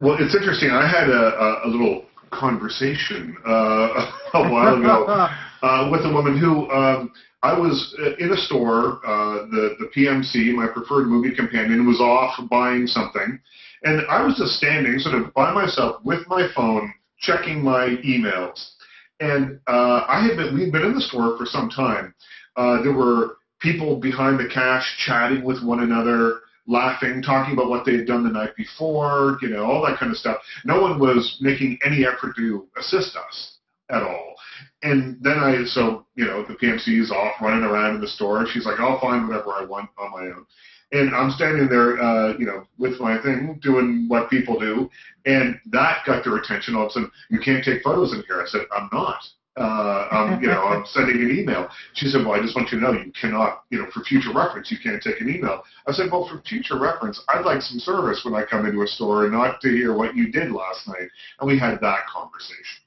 Well, 0.00 0.16
it's 0.20 0.34
interesting. 0.34 0.70
I 0.70 0.86
had 0.86 1.08
a, 1.08 1.12
a, 1.12 1.66
a 1.66 1.68
little 1.68 2.04
conversation 2.30 3.36
uh, 3.46 4.10
a 4.34 4.48
while 4.48 4.76
ago 4.78 5.06
uh, 5.62 5.88
with 5.90 6.02
a 6.04 6.12
woman 6.12 6.38
who 6.38 6.70
um, 6.70 7.10
I 7.42 7.58
was 7.58 7.94
uh, 8.00 8.16
in 8.16 8.32
a 8.32 8.36
store. 8.36 9.00
Uh, 9.06 9.46
the 9.46 9.76
the 9.80 9.90
PMC, 9.96 10.54
my 10.54 10.66
preferred 10.66 11.06
movie 11.06 11.34
companion, 11.34 11.86
was 11.86 12.00
off 12.00 12.38
buying 12.50 12.86
something, 12.86 13.40
and 13.82 14.02
I 14.08 14.24
was 14.24 14.36
just 14.36 14.54
standing, 14.54 14.98
sort 14.98 15.14
of 15.14 15.32
by 15.34 15.52
myself, 15.52 16.04
with 16.04 16.26
my 16.28 16.48
phone, 16.54 16.92
checking 17.18 17.62
my 17.62 17.96
emails. 18.04 18.72
And 19.20 19.58
uh, 19.66 20.04
I 20.08 20.26
had 20.26 20.36
been 20.36 20.54
we'd 20.54 20.72
been 20.72 20.84
in 20.84 20.94
the 20.94 21.00
store 21.00 21.36
for 21.38 21.46
some 21.46 21.70
time. 21.70 22.14
Uh, 22.56 22.82
there 22.82 22.92
were 22.92 23.36
people 23.60 23.96
behind 23.96 24.38
the 24.38 24.48
cash 24.52 24.96
chatting 25.06 25.44
with 25.44 25.62
one 25.62 25.80
another 25.80 26.40
laughing, 26.66 27.22
talking 27.22 27.54
about 27.54 27.70
what 27.70 27.84
they 27.84 27.96
had 27.96 28.06
done 28.06 28.24
the 28.24 28.30
night 28.30 28.54
before, 28.56 29.38
you 29.40 29.48
know, 29.48 29.64
all 29.64 29.84
that 29.86 29.98
kind 29.98 30.10
of 30.10 30.18
stuff. 30.18 30.38
No 30.64 30.80
one 30.80 30.98
was 30.98 31.38
making 31.40 31.78
any 31.84 32.04
effort 32.04 32.34
to 32.36 32.66
assist 32.76 33.16
us 33.16 33.58
at 33.90 34.02
all. 34.02 34.34
And 34.82 35.16
then 35.20 35.38
I, 35.38 35.64
so, 35.64 36.06
you 36.16 36.26
know, 36.26 36.44
the 36.44 36.54
PMC 36.54 37.00
is 37.00 37.10
off 37.10 37.34
running 37.40 37.64
around 37.64 37.96
in 37.96 38.00
the 38.00 38.08
store. 38.08 38.46
She's 38.46 38.66
like, 38.66 38.80
I'll 38.80 39.00
find 39.00 39.28
whatever 39.28 39.50
I 39.50 39.64
want 39.64 39.90
on 39.98 40.10
my 40.10 40.26
own. 40.26 40.46
And 40.92 41.14
I'm 41.14 41.30
standing 41.32 41.68
there, 41.68 42.00
uh, 42.00 42.36
you 42.38 42.46
know, 42.46 42.64
with 42.78 43.00
my 43.00 43.20
thing, 43.20 43.58
doing 43.62 44.06
what 44.08 44.30
people 44.30 44.58
do. 44.58 44.88
And 45.24 45.58
that 45.72 46.04
got 46.06 46.24
their 46.24 46.36
attention. 46.36 46.76
All 46.76 46.84
of 46.84 46.88
a 46.88 46.92
sudden, 46.92 47.10
you 47.28 47.40
can't 47.40 47.64
take 47.64 47.82
photos 47.82 48.12
in 48.12 48.22
here. 48.28 48.40
I 48.40 48.46
said, 48.46 48.62
I'm 48.74 48.88
not. 48.92 49.20
Uh, 49.56 50.06
I'm, 50.10 50.42
you 50.42 50.48
know, 50.48 50.64
I'm 50.64 50.84
sending 50.84 51.16
an 51.16 51.36
email. 51.36 51.68
She 51.94 52.08
said, 52.08 52.26
well, 52.26 52.38
I 52.38 52.42
just 52.42 52.54
want 52.54 52.70
you 52.70 52.78
to 52.78 52.84
know 52.84 52.92
you 52.92 53.10
cannot, 53.18 53.64
you 53.70 53.78
know, 53.78 53.86
for 53.92 54.04
future 54.04 54.32
reference, 54.32 54.70
you 54.70 54.76
can't 54.82 55.02
take 55.02 55.20
an 55.20 55.30
email. 55.30 55.62
I 55.86 55.92
said, 55.92 56.10
well, 56.12 56.28
for 56.28 56.42
future 56.42 56.78
reference, 56.78 57.22
I'd 57.28 57.46
like 57.46 57.62
some 57.62 57.78
service 57.78 58.20
when 58.22 58.34
I 58.34 58.44
come 58.44 58.66
into 58.66 58.82
a 58.82 58.86
store 58.86 59.24
and 59.24 59.32
not 59.32 59.62
to 59.62 59.70
hear 59.70 59.96
what 59.96 60.14
you 60.14 60.30
did 60.30 60.52
last 60.52 60.86
night. 60.86 61.08
And 61.40 61.48
we 61.48 61.58
had 61.58 61.80
that 61.80 62.06
conversation. 62.06 62.84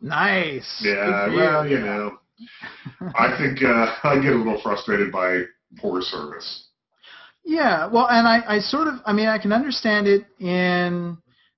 nice. 0.00 0.82
Yeah, 0.84 1.26
Good 1.26 1.36
well, 1.36 1.68
you 1.68 1.80
know, 1.80 2.18
I 3.16 3.36
think 3.36 3.64
uh, 3.64 3.96
I 4.04 4.20
get 4.22 4.32
a 4.32 4.36
little 4.36 4.60
frustrated 4.62 5.10
by 5.10 5.42
poor 5.78 6.00
service. 6.00 6.68
Yeah, 7.44 7.86
well, 7.86 8.08
and 8.08 8.26
I, 8.26 8.40
I 8.56 8.58
sort 8.58 8.88
of, 8.88 8.94
I 9.04 9.12
mean, 9.12 9.28
I 9.28 9.38
can 9.38 9.52
understand 9.52 10.06
it 10.06 10.24
in 10.40 11.16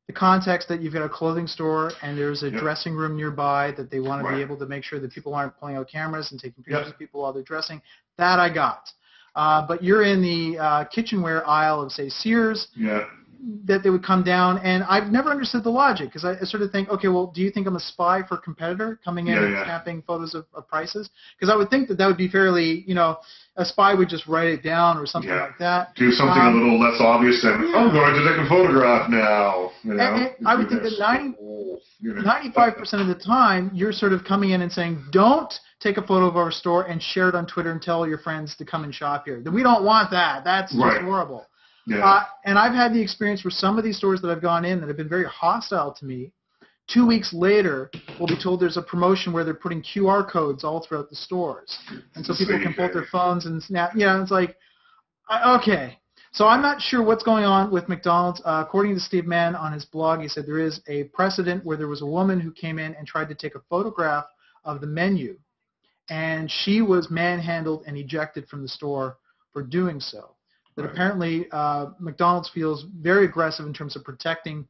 the 0.09 0.13
context 0.13 0.69
that 0.69 0.81
you've 0.81 0.93
got 0.93 1.05
a 1.05 1.09
clothing 1.09 1.47
store 1.47 1.93
and 2.03 2.17
there's 2.19 2.43
a 2.43 2.51
Yep. 2.51 2.61
dressing 2.61 2.95
room 2.95 3.17
nearby 3.17 3.73
that 3.77 3.91
they 3.91 4.01
want 4.01 4.25
to 4.27 4.33
be 4.35 4.41
able 4.41 4.57
to 4.59 4.67
make 4.67 4.85
sure 4.85 5.01
that 5.01 5.13
people 5.13 5.35
aren't 5.35 5.57
pulling 5.59 5.77
out 5.77 5.89
cameras 5.89 6.31
and 6.33 6.41
taking 6.41 6.63
pictures 6.65 6.87
Yep. 6.87 6.95
of 6.95 6.99
people 6.99 7.23
while 7.23 7.33
they're 7.33 7.43
dressing. 7.43 7.81
That 8.19 8.39
I 8.39 8.53
got. 8.53 8.89
Uh, 9.35 9.67
but 9.67 9.83
you're 9.83 10.03
in 10.03 10.23
the 10.23 10.59
uh, 10.59 10.85
kitchenware 10.85 11.47
aisle 11.47 11.83
of, 11.83 11.93
say, 11.93 12.09
Sears, 12.09 12.69
Yeah, 12.75 13.05
that 13.65 13.83
they 13.83 13.91
would 13.91 14.05
come 14.05 14.23
down, 14.23 14.59
and 14.59 14.83
I've 14.85 15.11
never 15.11 15.31
understood 15.31 15.65
the 15.65 15.71
logic 15.71 16.09
because 16.09 16.25
I, 16.25 16.33
I 16.33 16.45
sort 16.45 16.63
of 16.63 16.71
think, 16.71 16.89
okay, 16.89 17.09
well, 17.09 17.27
do 17.35 17.41
you 17.43 17.51
think 17.51 17.67
I'm 17.67 17.77
a 17.77 17.81
spy 17.81 18.23
for 18.29 18.37
a 18.37 18.39
competitor 18.41 18.99
coming 19.05 19.27
in 19.29 19.35
Yeah, 19.35 19.43
and 19.45 19.53
yeah. 19.55 19.65
snapping 19.65 20.03
photos 20.03 20.35
of, 20.35 20.47
of 20.55 20.67
prices? 20.69 21.11
Because 21.39 21.53
I 21.53 21.57
would 21.57 21.69
think 21.71 21.89
that 21.89 21.99
that 21.99 22.07
would 22.07 22.17
be 22.17 22.29
fairly, 22.29 22.85
you 22.87 22.95
know, 22.95 23.19
a 23.57 23.65
spy 23.65 23.95
would 23.95 24.09
just 24.09 24.27
write 24.27 24.49
it 24.49 24.63
down 24.63 24.99
or 24.99 25.07
something 25.07 25.31
Yeah. 25.31 25.43
like 25.43 25.59
that. 25.59 25.95
do 25.97 26.11
something 26.11 26.41
Um, 26.41 26.55
a 26.61 26.63
little 26.65 26.81
less 26.81 27.01
obvious 27.01 27.43
than 27.43 27.69
yeah. 27.69 27.77
I'm 27.77 27.91
going 27.93 28.15
to 28.15 28.29
take 28.29 28.45
a 28.45 28.49
photograph 28.49 29.09
now. 29.11 29.71
You 29.83 29.95
know, 29.95 30.03
And- 30.05 30.31
and 30.39 30.49
I 30.49 30.55
would 30.55 30.69
think 30.69 30.83
that 30.83 30.91
this. 30.91 30.99
90 30.99 31.37
You 32.01 32.13
know. 32.15 32.23
95% 32.23 33.01
of 33.01 33.07
the 33.09 33.15
time, 33.15 33.71
you're 33.73 33.93
sort 33.93 34.13
of 34.13 34.23
coming 34.25 34.51
in 34.51 34.61
and 34.63 34.71
saying, 34.71 35.03
don't 35.13 35.53
take 35.81 35.97
a 35.97 36.03
photo 36.03 36.27
of 36.27 36.37
our 36.37 36.51
store 36.51 36.85
and 36.85 37.03
share 37.03 37.29
it 37.31 37.35
on 37.35 37.47
Twitter 37.47 37.71
and 37.71 37.81
tell 37.81 38.07
your 38.07 38.19
friends 38.19 38.55
to 38.57 38.65
come 38.65 38.85
and 38.85 38.95
shop 38.95 39.25
here. 39.25 39.43
We 39.51 39.63
don't 39.63 39.83
want 39.85 40.11
that. 40.11 40.45
That's 40.45 40.73
just 40.73 40.83
Right. 40.85 41.01
horrible. 41.03 41.47
Yeah. 41.87 42.05
Uh, 42.05 42.25
and 42.45 42.59
I've 42.59 42.75
had 42.75 42.93
the 42.93 43.01
experience 43.01 43.45
where 43.45 43.51
some 43.51 43.79
of 43.79 43.85
these 43.85 43.97
stores 43.97 44.21
that 44.23 44.31
I've 44.31 44.43
gone 44.43 44.65
in 44.65 44.81
that 44.81 44.89
have 44.89 44.97
been 44.97 45.09
very 45.09 45.27
hostile 45.27 45.95
to 45.95 46.05
me, 46.05 46.33
two 46.89 47.07
weeks 47.07 47.33
later, 47.33 47.91
we'll 48.19 48.29
be 48.29 48.41
told 48.41 48.61
there's 48.61 48.77
a 48.77 48.83
promotion 48.83 49.33
where 49.33 49.45
they're 49.45 49.55
putting 49.55 49.83
QR 49.83 50.29
codes 50.29 50.65
all 50.65 50.85
throughout 50.85 51.11
the 51.11 51.17
stores. 51.17 51.79
And 52.15 52.25
so 52.25 52.35
people 52.35 52.61
can 52.61 52.75
pull 52.75 52.85
out 52.87 52.93
their 52.93 53.07
phones 53.11 53.47
and 53.47 53.63
snap. 53.63 53.93
You 53.95 54.07
know, 54.07 54.21
it's 54.21 54.31
like, 54.31 54.57
okay. 55.47 55.99
So 56.33 56.47
I'm 56.47 56.61
not 56.61 56.83
sure 56.83 57.03
what's 57.03 57.23
going 57.23 57.45
on 57.45 57.71
with 57.71 57.89
McDonald's. 57.89 58.43
Uh, 58.45 58.63
according 58.67 58.95
to 58.95 59.01
Steve 59.01 59.27
Mann 59.27 59.55
on 59.55 59.73
his 59.73 59.85
blog, 59.85 60.21
he 60.21 60.29
said 60.29 60.45
there 60.47 60.59
is 60.59 60.81
a 60.89 61.05
precedent 61.05 61.65
where 61.65 61.77
there 61.77 61.89
was 61.89 62.03
a 62.03 62.07
woman 62.07 62.41
who 62.41 62.53
came 62.53 62.79
in 62.79 62.95
and 62.95 63.07
tried 63.07 63.29
to 63.29 63.35
take 63.35 63.55
a 63.55 63.61
photograph 63.71 64.27
of 64.65 64.81
the 64.81 64.87
menu, 64.87 65.39
and 66.11 66.51
she 66.51 66.83
was 66.83 67.11
manhandled 67.11 67.85
and 67.87 67.97
ejected 67.97 68.47
from 68.49 68.61
the 68.61 68.69
store 68.69 69.17
for 69.53 69.63
doing 69.63 69.99
so. 69.99 70.36
That 70.77 70.83
Right. 70.83 70.93
apparently 70.93 71.47
uh, 71.53 71.87
McDonald's 71.99 72.51
feels 72.51 72.85
very 73.01 73.25
aggressive 73.25 73.65
in 73.67 73.73
terms 73.73 73.97
of 73.97 74.05
protecting 74.05 74.67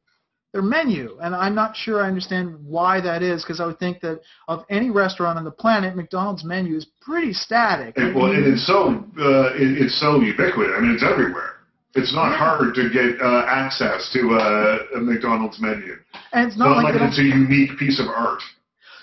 their 0.53 0.63
menu, 0.63 1.19
and 1.21 1.35
I'm 1.35 1.55
not 1.55 1.77
sure 1.77 2.01
I 2.03 2.07
understand 2.07 2.57
why 2.65 3.01
that 3.01 3.23
is 3.23 3.43
because 3.43 3.61
I 3.61 3.67
would 3.67 3.79
think 3.81 4.01
that 4.01 4.21
of 4.49 4.65
any 4.71 4.91
restaurant 4.91 5.37
on 5.37 5.45
the 5.45 5.51
planet, 5.51 5.97
McDonald's 5.97 6.45
menu 6.45 6.77
is 6.77 6.87
pretty 7.03 7.33
static. 7.33 7.95
And, 7.99 8.15
well, 8.15 8.31
and 8.33 8.47
it's 8.47 8.65
so 8.67 9.05
uh, 9.19 9.53
it, 9.55 9.83
it's 9.83 10.01
so 10.01 10.21
ubiquitous. 10.21 10.73
I 10.77 10.81
mean, 10.81 10.93
it's 10.93 11.03
everywhere. 11.03 11.55
It's 11.97 12.15
not 12.15 12.31
Yeah. 12.31 12.39
hard 12.39 12.75
to 12.77 12.89
get 12.89 13.21
uh, 13.21 13.45
access 13.49 14.11
to 14.13 14.21
uh, 14.39 14.79
a 14.97 15.01
McDonald's 15.01 15.61
menu. 15.61 15.97
and 16.33 16.47
it's 16.49 16.57
Not, 16.57 16.77
not, 16.77 16.85
like, 16.85 16.95
don't- 16.95 17.09
it's 17.09 17.19
a 17.19 17.23
unique 17.23 17.77
piece 17.79 17.99
of 18.01 18.07
art. 18.07 18.41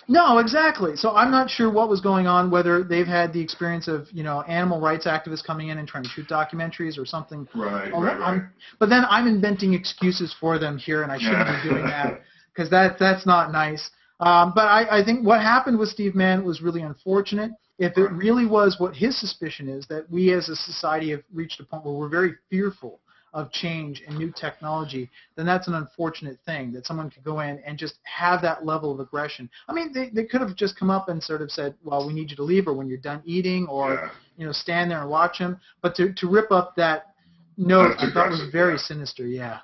No, 0.07 0.39
exactly. 0.39 0.95
So 0.95 1.15
I'm 1.15 1.31
not 1.31 1.49
sure 1.49 1.71
what 1.71 1.89
was 1.89 2.01
going 2.01 2.27
on, 2.27 2.51
whether 2.51 2.83
they've 2.83 3.07
had 3.07 3.31
the 3.31 3.39
experience 3.39 3.87
of, 3.87 4.07
you 4.11 4.23
know, 4.23 4.41
animal 4.43 4.81
rights 4.81 5.05
activists 5.05 5.43
coming 5.43 5.69
in 5.69 5.77
and 5.77 5.87
trying 5.87 6.03
to 6.03 6.09
shoot 6.09 6.27
documentaries 6.27 6.97
or 6.97 7.05
something. 7.05 7.47
Right, 7.55 7.91
right, 7.93 8.19
right. 8.19 8.21
I'm- 8.21 8.49
but 8.79 8.89
then 8.89 9.05
I'm 9.09 9.27
inventing 9.27 9.73
excuses 9.73 10.33
for 10.39 10.59
them 10.59 10.77
here, 10.77 11.03
and 11.03 11.11
I 11.11 11.17
shouldn't 11.17 11.47
Yeah. 11.47 11.63
be 11.63 11.69
doing 11.69 11.85
that 11.85 12.21
because 12.53 12.69
that 12.69 12.99
that's 12.99 13.25
not 13.25 13.51
nice. 13.51 13.89
Um, 14.19 14.53
but 14.53 14.65
I, 14.67 14.99
I 14.99 15.03
think 15.03 15.25
what 15.25 15.41
happened 15.41 15.77
with 15.79 15.89
Steve 15.89 16.15
Mann 16.15 16.43
was 16.43 16.61
really 16.61 16.81
unfortunate. 16.81 17.51
If 17.79 17.97
it 17.97 18.11
really 18.11 18.45
was 18.45 18.79
what 18.79 18.95
his 18.95 19.19
suspicion 19.19 19.67
is, 19.67 19.87
that 19.87 20.09
we 20.09 20.31
as 20.33 20.47
a 20.47 20.55
society 20.55 21.09
have 21.11 21.23
reached 21.33 21.59
a 21.59 21.63
point 21.63 21.83
where 21.83 21.93
we're 21.95 22.07
very 22.07 22.35
fearful 22.49 22.99
of 23.33 23.51
change 23.51 24.03
and 24.07 24.17
new 24.17 24.31
technology, 24.31 25.09
then 25.35 25.45
that's 25.45 25.67
an 25.67 25.73
unfortunate 25.73 26.37
thing 26.45 26.71
that 26.71 26.85
someone 26.85 27.09
could 27.09 27.23
go 27.23 27.39
in 27.39 27.59
and 27.65 27.77
just 27.77 27.95
have 28.03 28.41
that 28.41 28.65
level 28.65 28.91
of 28.91 28.99
aggression. 28.99 29.49
I 29.67 29.73
mean, 29.73 29.91
they, 29.91 30.09
they 30.09 30.25
could 30.25 30.41
have 30.41 30.55
just 30.55 30.77
come 30.77 30.91
up 30.91 31.09
and 31.09 31.21
sort 31.21 31.41
of 31.41 31.49
said, 31.51 31.73
well, 31.83 32.05
we 32.05 32.13
need 32.13 32.29
you 32.29 32.35
to 32.37 32.43
leave 32.43 32.67
or 32.67 32.73
when 32.73 32.87
you're 32.87 32.97
done 32.99 33.21
eating 33.25 33.65
or, 33.67 33.93
Yeah. 33.95 34.09
you 34.37 34.45
know, 34.45 34.51
stand 34.51 34.91
there 34.91 35.01
and 35.01 35.09
watch 35.09 35.37
him. 35.39 35.59
But 35.81 35.95
to, 35.95 36.13
to 36.13 36.27
rip 36.29 36.51
up 36.51 36.75
that 36.75 37.15
note, 37.57 37.95
I 37.97 38.11
thought 38.13 38.29
was 38.29 38.49
very 38.51 38.77
sinister, 38.77 39.25
yeah. 39.25 39.59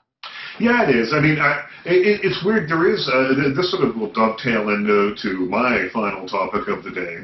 Yeah, 0.59 0.87
it 0.87 0.93
is. 0.93 1.13
I 1.13 1.21
mean, 1.21 1.39
I, 1.39 1.63
it, 1.85 2.19
it's 2.23 2.43
weird. 2.43 2.69
There 2.69 2.91
is 2.91 3.07
uh, 3.07 3.33
this 3.55 3.71
sort 3.71 3.87
of 3.87 3.95
will 3.95 4.11
dovetail 4.11 4.69
into 4.69 5.15
to 5.21 5.29
my 5.47 5.87
final 5.93 6.27
topic 6.27 6.67
of 6.67 6.83
the 6.83 6.91
day, 6.91 7.23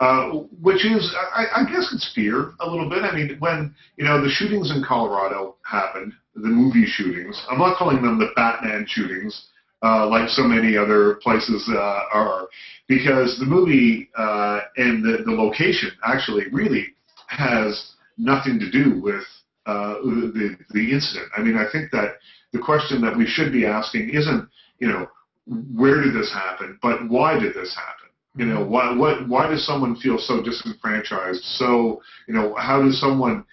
uh, 0.00 0.30
which 0.60 0.84
is, 0.84 1.14
I, 1.34 1.62
I 1.62 1.64
guess, 1.64 1.90
it's 1.94 2.12
fear 2.14 2.52
a 2.60 2.68
little 2.68 2.88
bit. 2.88 3.02
I 3.02 3.14
mean, 3.14 3.36
when 3.38 3.74
you 3.96 4.04
know 4.04 4.22
the 4.22 4.28
shootings 4.28 4.70
in 4.70 4.84
Colorado 4.86 5.56
happened, 5.64 6.12
the 6.34 6.48
movie 6.48 6.84
shootings. 6.84 7.42
I'm 7.50 7.58
not 7.58 7.78
calling 7.78 8.02
them 8.02 8.18
the 8.18 8.28
Batman 8.36 8.84
shootings, 8.86 9.48
uh, 9.82 10.06
like 10.06 10.28
so 10.28 10.42
many 10.42 10.76
other 10.76 11.14
places 11.22 11.68
uh, 11.72 12.00
are, 12.12 12.48
because 12.86 13.38
the 13.38 13.46
movie 13.46 14.10
uh, 14.16 14.60
and 14.76 15.02
the, 15.02 15.22
the 15.24 15.32
location 15.32 15.90
actually 16.04 16.44
really 16.52 16.86
has 17.28 17.92
nothing 18.18 18.58
to 18.58 18.70
do 18.70 19.00
with 19.00 19.24
uh, 19.66 19.94
the 20.02 20.56
the 20.70 20.92
incident. 20.92 21.30
I 21.36 21.40
mean, 21.40 21.56
I 21.56 21.64
think 21.72 21.90
that 21.92 22.16
the 22.54 22.60
question 22.60 23.02
that 23.02 23.18
we 23.18 23.26
should 23.26 23.52
be 23.52 23.66
asking 23.66 24.10
isn't, 24.10 24.48
you 24.78 24.88
know, 24.88 25.08
where 25.76 26.00
did 26.00 26.14
this 26.14 26.32
happen, 26.32 26.78
but 26.80 27.06
why 27.08 27.38
did 27.38 27.52
this 27.52 27.74
happen? 27.74 28.08
You 28.36 28.46
know, 28.46 28.64
why 28.64 28.96
what 28.96 29.28
why 29.28 29.48
does 29.48 29.66
someone 29.66 29.96
feel 29.96 30.18
so 30.18 30.42
disenfranchised? 30.42 31.42
So, 31.42 32.00
you 32.26 32.34
know, 32.34 32.54
how 32.54 32.82
does 32.82 32.98
someone 33.00 33.44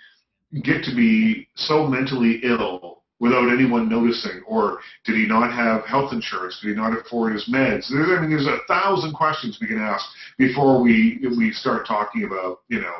get 0.63 0.83
to 0.85 0.95
be 0.95 1.47
so 1.55 1.87
mentally 1.87 2.39
ill 2.43 3.03
without 3.19 3.51
anyone 3.51 3.89
noticing? 3.89 4.41
Or 4.47 4.79
did 5.05 5.15
he 5.15 5.27
not 5.27 5.51
have 5.51 5.85
health 5.85 6.13
insurance? 6.13 6.59
Did 6.61 6.69
he 6.69 6.75
not 6.75 6.97
afford 6.97 7.33
his 7.33 7.47
meds? 7.49 7.89
There's, 7.89 8.09
I 8.09 8.21
mean, 8.21 8.29
there's 8.29 8.47
a 8.47 8.59
thousand 8.67 9.13
questions 9.13 9.59
we 9.61 9.67
can 9.67 9.81
ask 9.81 10.05
before 10.37 10.81
we 10.81 11.19
we 11.37 11.51
start 11.51 11.87
talking 11.87 12.23
about, 12.23 12.61
you 12.69 12.81
know, 12.81 12.95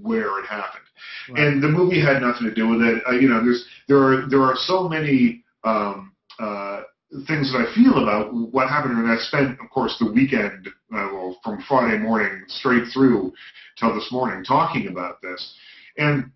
where 0.00 0.38
it 0.40 0.46
happened. 0.46 0.84
Right. 1.28 1.40
And 1.40 1.62
the 1.62 1.68
movie 1.68 2.00
had 2.00 2.22
nothing 2.22 2.48
to 2.48 2.54
do 2.54 2.68
with 2.68 2.80
it. 2.82 3.02
Uh, 3.06 3.12
you 3.12 3.28
know, 3.28 3.42
there's 3.42 3.66
there 3.88 3.98
are 3.98 4.28
there 4.28 4.42
are 4.42 4.56
so 4.56 4.88
many 4.88 5.44
um, 5.64 6.12
uh, 6.38 6.82
things 7.26 7.52
that 7.52 7.66
I 7.68 7.74
feel 7.74 8.02
about 8.02 8.32
what 8.32 8.68
happened, 8.68 8.98
and 8.98 9.10
I 9.10 9.16
spent, 9.18 9.60
of 9.60 9.70
course, 9.70 9.96
the 9.98 10.10
weekend, 10.10 10.68
uh, 10.68 11.08
well, 11.12 11.38
from 11.44 11.62
Friday 11.68 11.98
morning 11.98 12.42
straight 12.48 12.88
through 12.92 13.32
till 13.78 13.94
this 13.94 14.10
morning, 14.10 14.44
talking 14.44 14.88
about 14.88 15.20
this. 15.20 15.54
And 15.98 16.30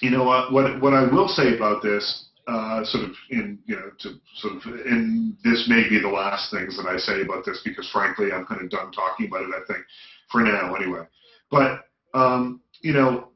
you 0.00 0.10
know 0.10 0.24
what? 0.24 0.52
What 0.52 0.80
what 0.80 0.92
I 0.92 1.10
will 1.10 1.28
say 1.28 1.56
about 1.56 1.82
this, 1.82 2.26
uh, 2.46 2.84
sort 2.84 3.04
of 3.04 3.10
in 3.30 3.58
you 3.66 3.76
know 3.76 3.90
to 4.00 4.14
sort 4.36 4.54
of 4.54 4.62
and 4.86 5.36
this 5.44 5.66
may 5.68 5.88
be 5.88 6.00
the 6.00 6.08
last 6.08 6.50
things 6.50 6.76
that 6.76 6.86
I 6.86 6.96
say 6.96 7.22
about 7.22 7.44
this 7.44 7.60
because 7.64 7.88
frankly 7.90 8.32
I'm 8.32 8.46
kind 8.46 8.60
of 8.60 8.70
done 8.70 8.92
talking 8.92 9.26
about 9.26 9.42
it 9.42 9.50
I 9.54 9.72
think 9.72 9.84
for 10.30 10.42
now 10.42 10.74
anyway. 10.74 11.04
But 11.50 11.89
um, 12.14 12.60
you 12.80 12.92
know 12.92 13.30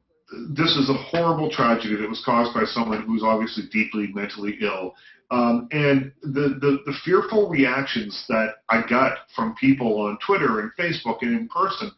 this 0.49 0.75
is 0.75 0.89
a 0.89 0.93
horrible 0.93 1.49
tragedy 1.49 1.95
that 1.95 2.09
was 2.09 2.21
caused 2.25 2.53
by 2.53 2.63
someone 2.65 3.03
who's 3.03 3.23
obviously 3.23 3.65
deeply 3.71 4.07
mentally 4.13 4.57
ill. 4.61 4.95
Um, 5.31 5.67
and 5.71 6.11
the, 6.21 6.59
the, 6.61 6.79
the 6.85 6.93
fearful 7.03 7.49
reactions 7.49 8.25
that 8.29 8.55
I 8.69 8.83
got 8.87 9.17
from 9.35 9.55
people 9.55 10.01
on 10.01 10.17
Twitter 10.25 10.59
and 10.59 10.71
Facebook 10.77 11.17
and 11.21 11.39
in 11.39 11.47
person, 11.47 11.91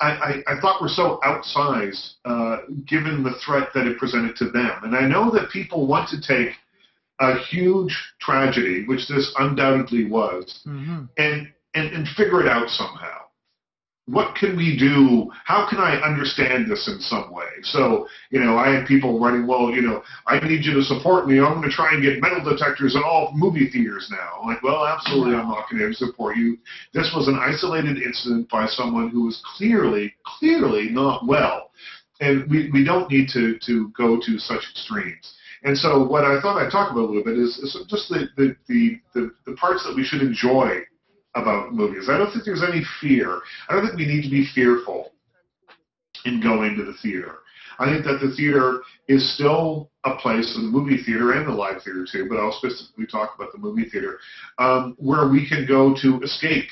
I, 0.00 0.42
I, 0.46 0.54
I 0.54 0.60
thought 0.60 0.82
were 0.82 0.88
so 0.88 1.18
outsized 1.24 2.14
uh, 2.24 2.58
given 2.86 3.22
the 3.22 3.34
threat 3.44 3.68
that 3.74 3.86
it 3.86 3.98
presented 3.98 4.36
to 4.36 4.50
them. 4.50 4.80
And 4.82 4.94
I 4.94 5.06
know 5.06 5.30
that 5.30 5.50
people 5.50 5.86
want 5.86 6.10
to 6.10 6.20
take 6.20 6.54
a 7.20 7.38
huge 7.38 7.96
tragedy, 8.20 8.84
which 8.86 9.08
this 9.08 9.32
undoubtedly 9.38 10.04
was, 10.04 10.60
mm-hmm. 10.66 11.04
and, 11.16 11.48
and, 11.74 11.94
and 11.94 12.08
figure 12.08 12.42
it 12.42 12.48
out 12.48 12.68
somehow 12.68 13.25
what 14.06 14.36
can 14.36 14.56
we 14.56 14.76
do? 14.78 15.30
How 15.44 15.68
can 15.68 15.78
I 15.78 15.96
understand 15.96 16.70
this 16.70 16.86
in 16.86 17.00
some 17.00 17.32
way? 17.32 17.48
So, 17.62 18.06
you 18.30 18.38
know, 18.38 18.56
I 18.56 18.70
had 18.70 18.86
people 18.86 19.18
writing, 19.18 19.46
well, 19.46 19.70
you 19.70 19.82
know, 19.82 20.02
I 20.28 20.38
need 20.46 20.64
you 20.64 20.74
to 20.74 20.82
support 20.82 21.26
me. 21.26 21.40
I'm 21.40 21.54
going 21.54 21.68
to 21.68 21.74
try 21.74 21.92
and 21.92 22.02
get 22.02 22.20
metal 22.20 22.42
detectors 22.42 22.94
in 22.94 23.02
all 23.02 23.32
movie 23.34 23.68
theaters 23.68 24.08
now. 24.10 24.40
I'm 24.40 24.46
like, 24.46 24.62
well, 24.62 24.86
absolutely, 24.86 25.34
I'm 25.34 25.48
not 25.48 25.68
going 25.68 25.82
to 25.82 25.94
support 25.94 26.36
you. 26.36 26.56
This 26.94 27.12
was 27.16 27.26
an 27.26 27.36
isolated 27.36 27.98
incident 27.98 28.48
by 28.48 28.66
someone 28.66 29.08
who 29.08 29.24
was 29.24 29.42
clearly, 29.56 30.14
clearly 30.24 30.88
not 30.88 31.26
well. 31.26 31.70
And 32.20 32.48
we, 32.48 32.70
we 32.72 32.84
don't 32.84 33.10
need 33.10 33.28
to, 33.30 33.58
to 33.66 33.88
go 33.96 34.20
to 34.24 34.38
such 34.38 34.62
extremes. 34.70 35.34
And 35.64 35.76
so 35.76 36.06
what 36.06 36.24
I 36.24 36.40
thought 36.40 36.62
I'd 36.62 36.70
talk 36.70 36.92
about 36.92 37.00
a 37.00 37.06
little 37.06 37.24
bit 37.24 37.36
is, 37.36 37.58
is 37.58 37.76
just 37.88 38.08
the, 38.08 38.28
the, 38.36 38.56
the, 38.68 39.00
the, 39.14 39.30
the 39.46 39.56
parts 39.56 39.82
that 39.84 39.96
we 39.96 40.04
should 40.04 40.22
enjoy 40.22 40.82
about 41.36 41.72
movies. 41.72 42.08
I 42.10 42.18
don't 42.18 42.32
think 42.32 42.44
there's 42.44 42.64
any 42.66 42.82
fear. 43.00 43.40
I 43.68 43.74
don't 43.74 43.86
think 43.86 43.98
we 43.98 44.06
need 44.06 44.22
to 44.22 44.30
be 44.30 44.48
fearful 44.54 45.12
in 46.24 46.40
going 46.42 46.76
to 46.76 46.84
the 46.84 46.94
theater. 47.02 47.36
I 47.78 47.92
think 47.92 48.04
that 48.06 48.20
the 48.20 48.34
theater 48.34 48.80
is 49.06 49.34
still 49.34 49.90
a 50.04 50.16
place, 50.16 50.54
the 50.54 50.62
movie 50.62 51.02
theater 51.04 51.32
and 51.32 51.46
the 51.46 51.52
live 51.52 51.82
theater 51.82 52.06
too, 52.10 52.26
but 52.28 52.38
I'll 52.38 52.52
specifically 52.52 53.06
talk 53.06 53.34
about 53.36 53.52
the 53.52 53.58
movie 53.58 53.88
theater, 53.88 54.18
um, 54.58 54.96
where 54.98 55.28
we 55.28 55.46
can 55.46 55.66
go 55.66 55.94
to 56.02 56.20
escape 56.22 56.70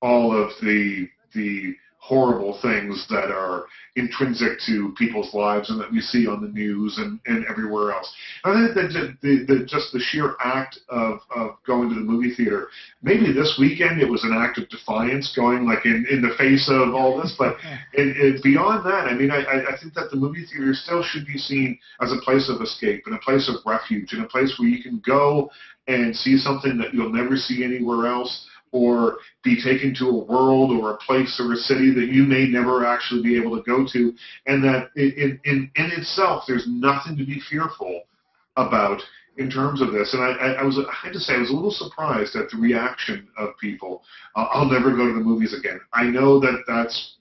all 0.00 0.34
of 0.34 0.50
the 0.62 1.08
the 1.34 1.74
horrible 2.04 2.58
things 2.60 3.06
that 3.08 3.30
are 3.30 3.64
intrinsic 3.96 4.58
to 4.66 4.92
people's 4.98 5.32
lives 5.32 5.70
and 5.70 5.80
that 5.80 5.90
we 5.90 6.02
see 6.02 6.26
on 6.26 6.42
the 6.42 6.48
news 6.48 6.98
and, 6.98 7.18
and 7.24 7.46
everywhere 7.46 7.92
else. 7.92 8.12
I 8.44 8.52
think 8.52 8.74
that 8.74 9.16
the, 9.22 9.46
the, 9.48 9.64
just 9.64 9.90
the 9.94 10.00
sheer 10.00 10.34
act 10.44 10.78
of, 10.90 11.20
of 11.34 11.56
going 11.66 11.88
to 11.88 11.94
the 11.94 12.02
movie 12.02 12.34
theater, 12.34 12.68
maybe 13.02 13.32
this 13.32 13.56
weekend 13.58 14.02
it 14.02 14.10
was 14.10 14.22
an 14.22 14.34
act 14.36 14.58
of 14.58 14.68
defiance 14.68 15.32
going 15.34 15.64
like 15.64 15.86
in, 15.86 16.04
in 16.10 16.20
the 16.20 16.34
face 16.36 16.68
of 16.70 16.92
all 16.92 17.22
this, 17.22 17.34
but 17.38 17.56
it, 17.94 18.36
it, 18.36 18.42
beyond 18.42 18.84
that, 18.84 19.08
I 19.08 19.14
mean, 19.14 19.30
I, 19.30 19.40
I 19.40 19.78
think 19.80 19.94
that 19.94 20.10
the 20.10 20.16
movie 20.16 20.44
theater 20.44 20.74
still 20.74 21.02
should 21.02 21.26
be 21.26 21.38
seen 21.38 21.78
as 22.02 22.12
a 22.12 22.20
place 22.20 22.50
of 22.50 22.60
escape 22.60 23.04
and 23.06 23.14
a 23.14 23.20
place 23.20 23.48
of 23.48 23.64
refuge 23.64 24.12
and 24.12 24.22
a 24.22 24.28
place 24.28 24.54
where 24.58 24.68
you 24.68 24.82
can 24.82 25.00
go 25.06 25.48
and 25.88 26.14
see 26.14 26.36
something 26.36 26.76
that 26.76 26.92
you'll 26.92 27.12
never 27.12 27.36
see 27.36 27.64
anywhere 27.64 28.06
else 28.06 28.46
or 28.74 29.18
be 29.44 29.62
taken 29.62 29.94
to 29.94 30.06
a 30.08 30.24
world 30.24 30.72
or 30.72 30.90
a 30.90 30.96
place 30.96 31.40
or 31.40 31.52
a 31.52 31.56
city 31.56 31.94
that 31.94 32.08
you 32.08 32.24
may 32.24 32.44
never 32.48 32.84
actually 32.84 33.22
be 33.22 33.38
able 33.38 33.56
to 33.56 33.62
go 33.62 33.86
to, 33.92 34.12
and 34.46 34.64
that 34.64 34.90
in, 34.96 35.38
in, 35.44 35.70
in 35.76 35.90
itself 35.92 36.42
there's 36.48 36.66
nothing 36.66 37.16
to 37.16 37.24
be 37.24 37.40
fearful 37.48 38.02
about 38.56 39.00
in 39.36 39.48
terms 39.48 39.80
of 39.80 39.92
this. 39.92 40.12
And 40.12 40.22
I, 40.22 40.30
I, 40.32 40.48
I 40.54 40.62
was, 40.64 40.76
I 40.76 41.06
had 41.06 41.12
to 41.12 41.20
say, 41.20 41.34
I 41.34 41.38
was 41.38 41.50
a 41.50 41.54
little 41.54 41.70
surprised 41.70 42.34
at 42.34 42.50
the 42.50 42.58
reaction 42.58 43.28
of 43.38 43.50
people. 43.60 44.02
Uh, 44.34 44.48
I'll 44.50 44.70
never 44.70 44.90
go 44.90 45.06
to 45.06 45.12
the 45.12 45.20
movies 45.20 45.54
again. 45.56 45.80
I 45.92 46.04
know 46.04 46.40
that 46.40 46.64
that's 46.66 47.16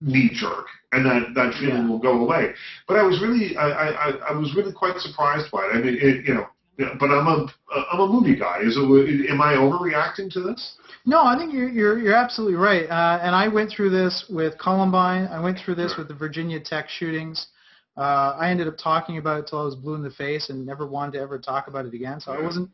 knee 0.00 0.30
jerk, 0.32 0.66
and 0.92 1.04
that 1.04 1.34
that 1.34 1.54
feeling 1.60 1.84
yeah. 1.84 1.88
will 1.88 1.98
go 1.98 2.24
away. 2.24 2.52
But 2.88 2.96
I 2.96 3.02
was 3.02 3.20
really, 3.20 3.56
I, 3.56 3.68
I, 3.68 4.10
I 4.30 4.32
was 4.32 4.54
really 4.56 4.72
quite 4.72 4.96
surprised 4.98 5.50
by 5.52 5.64
it. 5.66 5.76
I 5.76 5.78
mean, 5.82 5.96
it, 6.00 6.24
you 6.26 6.34
know, 6.34 6.46
yeah, 6.78 6.94
but 6.98 7.06
I'm 7.06 7.26
a 7.26 7.46
I'm 7.90 8.00
a 8.00 8.06
movie 8.06 8.36
guy. 8.36 8.58
Is 8.62 8.76
it? 8.76 9.30
Am 9.30 9.40
I 9.40 9.54
overreacting 9.54 10.30
to 10.32 10.40
this? 10.40 10.76
No, 11.06 11.24
I 11.24 11.36
think 11.36 11.52
you're 11.52 11.68
you're, 11.68 11.98
you're 11.98 12.14
absolutely 12.14 12.56
right. 12.56 12.88
Uh, 12.88 13.20
and 13.22 13.34
I 13.34 13.48
went 13.48 13.70
through 13.70 13.90
this 13.90 14.24
with 14.28 14.58
Columbine. 14.58 15.26
I 15.28 15.40
went 15.40 15.58
through 15.58 15.76
this 15.76 15.92
sure. 15.92 16.00
with 16.00 16.08
the 16.08 16.14
Virginia 16.14 16.60
Tech 16.60 16.88
shootings. 16.88 17.46
Uh, 17.96 18.36
I 18.38 18.50
ended 18.50 18.66
up 18.66 18.76
talking 18.76 19.18
about 19.18 19.40
it 19.40 19.46
till 19.46 19.60
I 19.60 19.64
was 19.64 19.76
blue 19.76 19.94
in 19.94 20.02
the 20.02 20.10
face 20.10 20.50
and 20.50 20.66
never 20.66 20.86
wanted 20.86 21.12
to 21.12 21.20
ever 21.20 21.38
talk 21.38 21.68
about 21.68 21.86
it 21.86 21.94
again. 21.94 22.20
So 22.20 22.32
yeah. 22.32 22.40
I 22.40 22.42
wasn't 22.42 22.70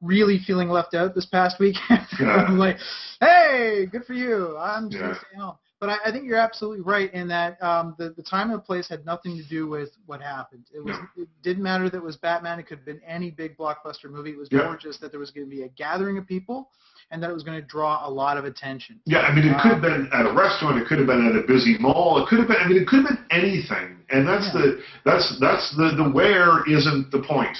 really 0.00 0.40
feeling 0.46 0.68
left 0.68 0.94
out 0.94 1.14
this 1.14 1.26
past 1.26 1.58
weekend. 1.58 2.06
Yeah. 2.20 2.44
I'm 2.46 2.58
like, 2.58 2.76
hey, 3.20 3.86
good 3.90 4.04
for 4.04 4.12
you. 4.12 4.56
I'm 4.56 4.90
just 4.90 5.02
yeah. 5.02 5.14
gonna 5.34 5.44
home. 5.44 5.56
But 5.82 5.90
I, 5.90 5.96
I 6.06 6.12
think 6.12 6.26
you're 6.26 6.38
absolutely 6.38 6.80
right 6.82 7.12
in 7.12 7.26
that 7.26 7.60
um, 7.60 7.96
the 7.98 8.10
the 8.10 8.22
time 8.22 8.50
and 8.50 8.60
the 8.60 8.62
place 8.62 8.88
had 8.88 9.04
nothing 9.04 9.36
to 9.36 9.42
do 9.48 9.66
with 9.66 9.88
what 10.06 10.22
happened. 10.22 10.66
It 10.72 10.78
was 10.78 10.94
it 11.16 11.26
didn't 11.42 11.64
matter 11.64 11.90
that 11.90 11.96
it 11.96 12.02
was 12.04 12.16
Batman. 12.16 12.60
It 12.60 12.68
could 12.68 12.78
have 12.78 12.86
been 12.86 13.00
any 13.04 13.32
big 13.32 13.56
blockbuster 13.56 14.04
movie. 14.08 14.30
It 14.30 14.38
was 14.38 14.48
yeah. 14.52 14.62
more 14.62 14.76
just 14.76 15.00
that 15.00 15.10
there 15.10 15.18
was 15.18 15.32
going 15.32 15.44
to 15.44 15.50
be 15.50 15.62
a 15.62 15.68
gathering 15.70 16.18
of 16.18 16.26
people 16.28 16.70
and 17.10 17.20
that 17.20 17.30
it 17.30 17.32
was 17.32 17.42
going 17.42 17.60
to 17.60 17.66
draw 17.66 18.06
a 18.06 18.08
lot 18.08 18.36
of 18.36 18.44
attention. 18.44 19.00
Yeah, 19.06 19.22
I 19.22 19.34
mean, 19.34 19.44
it 19.44 19.60
could 19.60 19.72
have 19.72 19.82
been 19.82 20.08
at 20.12 20.24
a 20.24 20.32
restaurant. 20.32 20.80
It 20.80 20.86
could 20.86 20.98
have 20.98 21.08
been 21.08 21.26
at 21.26 21.34
a 21.34 21.44
busy 21.48 21.76
mall. 21.80 22.22
It 22.22 22.28
could 22.28 22.38
have 22.38 22.46
been. 22.46 22.58
I 22.58 22.68
mean, 22.68 22.80
it 22.80 22.86
could 22.86 23.04
have 23.04 23.08
been 23.08 23.24
anything. 23.32 23.98
And 24.10 24.24
that's 24.24 24.54
yeah. 24.54 24.60
the 24.60 24.82
that's 25.04 25.36
that's 25.40 25.76
the 25.76 25.94
the 25.96 26.08
where 26.08 26.62
isn't 26.70 27.10
the 27.10 27.24
point. 27.26 27.56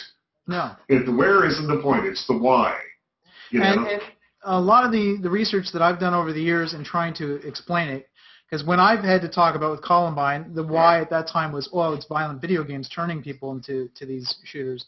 No. 0.47 0.77
If 0.89 1.07
the 1.07 1.13
where 1.13 1.45
isn't 1.45 1.67
the 1.67 1.83
point, 1.83 2.07
it's 2.07 2.25
the 2.29 2.39
why. 2.39 2.79
You 3.51 3.59
know? 3.59 3.67
and, 3.67 3.87
and 3.89 4.03
a 4.45 4.61
lot 4.61 4.85
of 4.85 4.93
the 4.93 5.19
the 5.23 5.31
research 5.31 5.67
that 5.73 5.83
I've 5.83 5.99
done 5.99 6.15
over 6.15 6.33
the 6.33 6.43
years 6.43 6.75
in 6.75 6.85
trying 6.85 7.15
to 7.15 7.47
explain 7.47 7.89
it 7.89 8.09
because 8.53 8.67
when 8.67 8.79
I've 8.79 9.03
had 9.03 9.23
to 9.23 9.31
talk 9.31 9.57
about 9.57 9.71
with 9.71 9.83
Columbine, 9.83 10.53
the 10.55 10.63
why 10.63 11.01
at 11.01 11.09
that 11.09 11.27
time 11.27 11.53
was, 11.53 11.71
oh, 11.73 11.95
it's 11.95 12.05
violent 12.05 12.43
video 12.43 12.63
games 12.63 12.87
turning 12.87 13.23
people 13.23 13.51
into 13.53 13.89
to 13.95 14.05
these 14.05 14.37
shooters. 14.45 14.85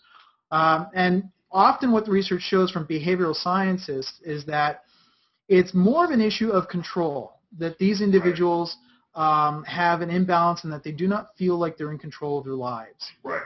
Um, 0.51 0.89
and 0.93 1.31
often 1.51 1.91
what 1.91 2.05
the 2.05 2.11
research 2.11 2.43
shows 2.43 2.71
from 2.71 2.87
behavioral 2.87 3.35
scientists 3.35 4.21
is 4.23 4.45
that 4.45 4.83
it's 5.49 5.73
more 5.73 6.05
of 6.05 6.11
an 6.11 6.21
issue 6.21 6.51
of 6.51 6.69
control, 6.69 7.39
that 7.59 7.79
these 7.79 8.03
individuals 8.03 8.77
um, 9.15 9.65
have 9.65 10.03
an 10.03 10.11
imbalance 10.11 10.65
and 10.65 10.73
that 10.73 10.85
they 10.85 10.93
do 10.93 11.09
not 11.09 11.31
feel 11.39 11.57
like 11.57 11.79
they're 11.79 11.91
in 11.91 11.99
control 11.99 12.37
of 12.37 12.45
their 12.45 12.53
lives 12.53 13.13
right. 13.23 13.41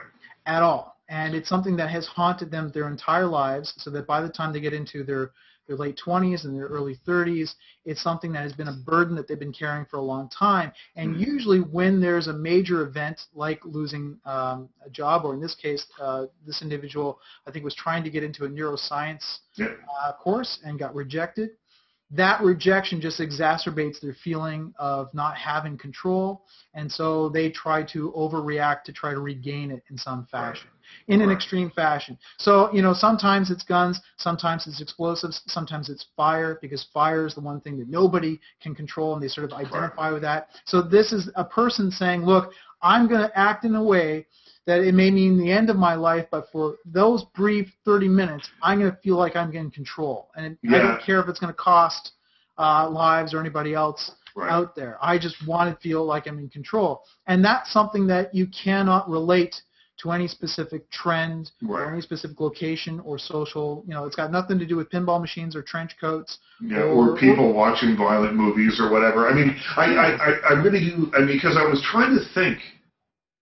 at 0.45 0.61
all. 0.61 0.97
And 1.07 1.33
it's 1.33 1.47
something 1.47 1.77
that 1.77 1.91
has 1.91 2.05
haunted 2.07 2.51
them 2.51 2.71
their 2.73 2.89
entire 2.89 3.25
lives 3.25 3.73
so 3.77 3.89
that 3.91 4.05
by 4.05 4.19
the 4.19 4.29
time 4.29 4.51
they 4.51 4.59
get 4.59 4.73
into 4.73 5.05
their 5.05 5.31
their 5.69 5.77
late 5.77 6.01
20s 6.03 6.43
and 6.43 6.57
their 6.57 6.65
early 6.65 6.97
30s. 7.07 7.53
It's 7.85 8.01
something 8.01 8.33
that 8.33 8.41
has 8.41 8.53
been 8.53 8.67
a 8.67 8.73
burden 8.73 9.15
that 9.15 9.27
they've 9.27 9.39
been 9.39 9.53
carrying 9.53 9.85
for 9.85 9.97
a 9.97 10.01
long 10.01 10.27
time. 10.29 10.73
And 10.95 11.11
mm-hmm. 11.13 11.23
usually 11.23 11.59
when 11.59 12.01
there's 12.01 12.27
a 12.27 12.33
major 12.33 12.81
event 12.81 13.21
like 13.35 13.63
losing 13.63 14.17
um, 14.25 14.67
a 14.85 14.89
job, 14.89 15.23
or 15.25 15.35
in 15.35 15.39
this 15.39 15.55
case, 15.55 15.85
uh, 16.01 16.25
this 16.45 16.63
individual, 16.63 17.19
I 17.47 17.51
think, 17.51 17.63
was 17.63 17.75
trying 17.75 18.03
to 18.03 18.09
get 18.09 18.23
into 18.23 18.45
a 18.45 18.49
neuroscience 18.49 19.37
uh, 19.61 20.13
course 20.19 20.59
and 20.65 20.79
got 20.79 20.95
rejected 20.95 21.51
that 22.11 22.41
rejection 22.41 22.99
just 22.99 23.19
exacerbates 23.19 24.01
their 24.01 24.15
feeling 24.23 24.73
of 24.79 25.13
not 25.13 25.37
having 25.37 25.77
control, 25.77 26.43
and 26.73 26.91
so 26.91 27.29
they 27.29 27.51
try 27.51 27.83
to 27.83 28.11
overreact 28.17 28.83
to 28.85 28.93
try 28.93 29.13
to 29.13 29.19
regain 29.19 29.69
it 29.69 29.83
in 29.91 29.97
some 29.97 30.27
fashion, 30.31 30.69
in 31.07 31.21
an 31.21 31.31
extreme 31.31 31.71
fashion. 31.71 32.17
So, 32.37 32.71
you 32.73 32.81
know, 32.81 32.93
sometimes 32.93 33.51
it's 33.51 33.63
guns, 33.63 33.99
sometimes 34.17 34.67
it's 34.67 34.81
explosives, 34.81 35.41
sometimes 35.47 35.89
it's 35.89 36.05
fire, 36.15 36.59
because 36.61 36.85
fire 36.93 37.25
is 37.25 37.35
the 37.35 37.41
one 37.41 37.61
thing 37.61 37.77
that 37.79 37.89
nobody 37.89 38.39
can 38.61 38.75
control, 38.75 39.13
and 39.13 39.23
they 39.23 39.27
sort 39.27 39.51
of 39.51 39.57
identify 39.57 40.11
with 40.11 40.21
that. 40.21 40.49
So 40.65 40.81
this 40.81 41.11
is 41.11 41.29
a 41.35 41.43
person 41.43 41.91
saying, 41.91 42.25
look, 42.25 42.51
I'm 42.81 43.07
going 43.07 43.21
to 43.21 43.37
act 43.37 43.65
in 43.65 43.75
a 43.75 43.83
way 43.83 44.27
that 44.65 44.81
it 44.81 44.93
may 44.93 45.09
mean 45.09 45.37
the 45.37 45.51
end 45.51 45.69
of 45.69 45.77
my 45.77 45.95
life, 45.95 46.27
but 46.29 46.47
for 46.51 46.75
those 46.85 47.25
brief 47.35 47.67
30 47.85 48.07
minutes, 48.07 48.49
I'm 48.61 48.79
going 48.79 48.91
to 48.91 48.97
feel 48.97 49.17
like 49.17 49.35
I'm 49.35 49.51
in 49.53 49.71
control. 49.71 50.29
And 50.35 50.57
yeah. 50.61 50.75
I 50.75 50.79
don't 50.79 51.01
care 51.01 51.19
if 51.19 51.27
it's 51.27 51.39
going 51.39 51.51
to 51.51 51.57
cost 51.57 52.11
uh, 52.59 52.87
lives 52.87 53.33
or 53.33 53.39
anybody 53.39 53.73
else 53.73 54.11
right. 54.35 54.51
out 54.51 54.75
there. 54.75 54.97
I 55.01 55.17
just 55.17 55.35
want 55.47 55.73
to 55.73 55.81
feel 55.81 56.05
like 56.05 56.27
I'm 56.27 56.39
in 56.39 56.49
control. 56.49 57.01
And 57.27 57.43
that's 57.43 57.71
something 57.71 58.05
that 58.07 58.33
you 58.35 58.47
cannot 58.47 59.09
relate 59.09 59.55
to 60.01 60.11
any 60.11 60.27
specific 60.27 60.89
trend 60.91 61.51
right. 61.61 61.81
or 61.81 61.91
any 61.91 62.01
specific 62.01 62.39
location 62.39 62.99
or 63.01 63.17
social. 63.17 63.83
You 63.87 63.93
know, 63.93 64.05
it's 64.05 64.15
got 64.15 64.31
nothing 64.31 64.59
to 64.59 64.65
do 64.65 64.75
with 64.75 64.89
pinball 64.89 65.21
machines 65.21 65.55
or 65.55 65.61
trench 65.61 65.95
coats. 65.99 66.39
Yeah, 66.61 66.79
or, 66.79 67.11
or 67.11 67.17
people 67.17 67.45
or, 67.45 67.53
watching 67.53 67.95
violent 67.97 68.35
movies 68.35 68.79
or 68.79 68.91
whatever. 68.91 69.29
I 69.29 69.33
mean, 69.33 69.55
I, 69.77 69.85
I, 69.85 70.31
I 70.49 70.53
really 70.53 70.79
do. 70.79 71.11
I 71.15 71.19
mean, 71.19 71.37
because 71.37 71.57
I 71.57 71.63
was 71.63 71.81
trying 71.91 72.15
to 72.17 72.23
think– 72.33 72.59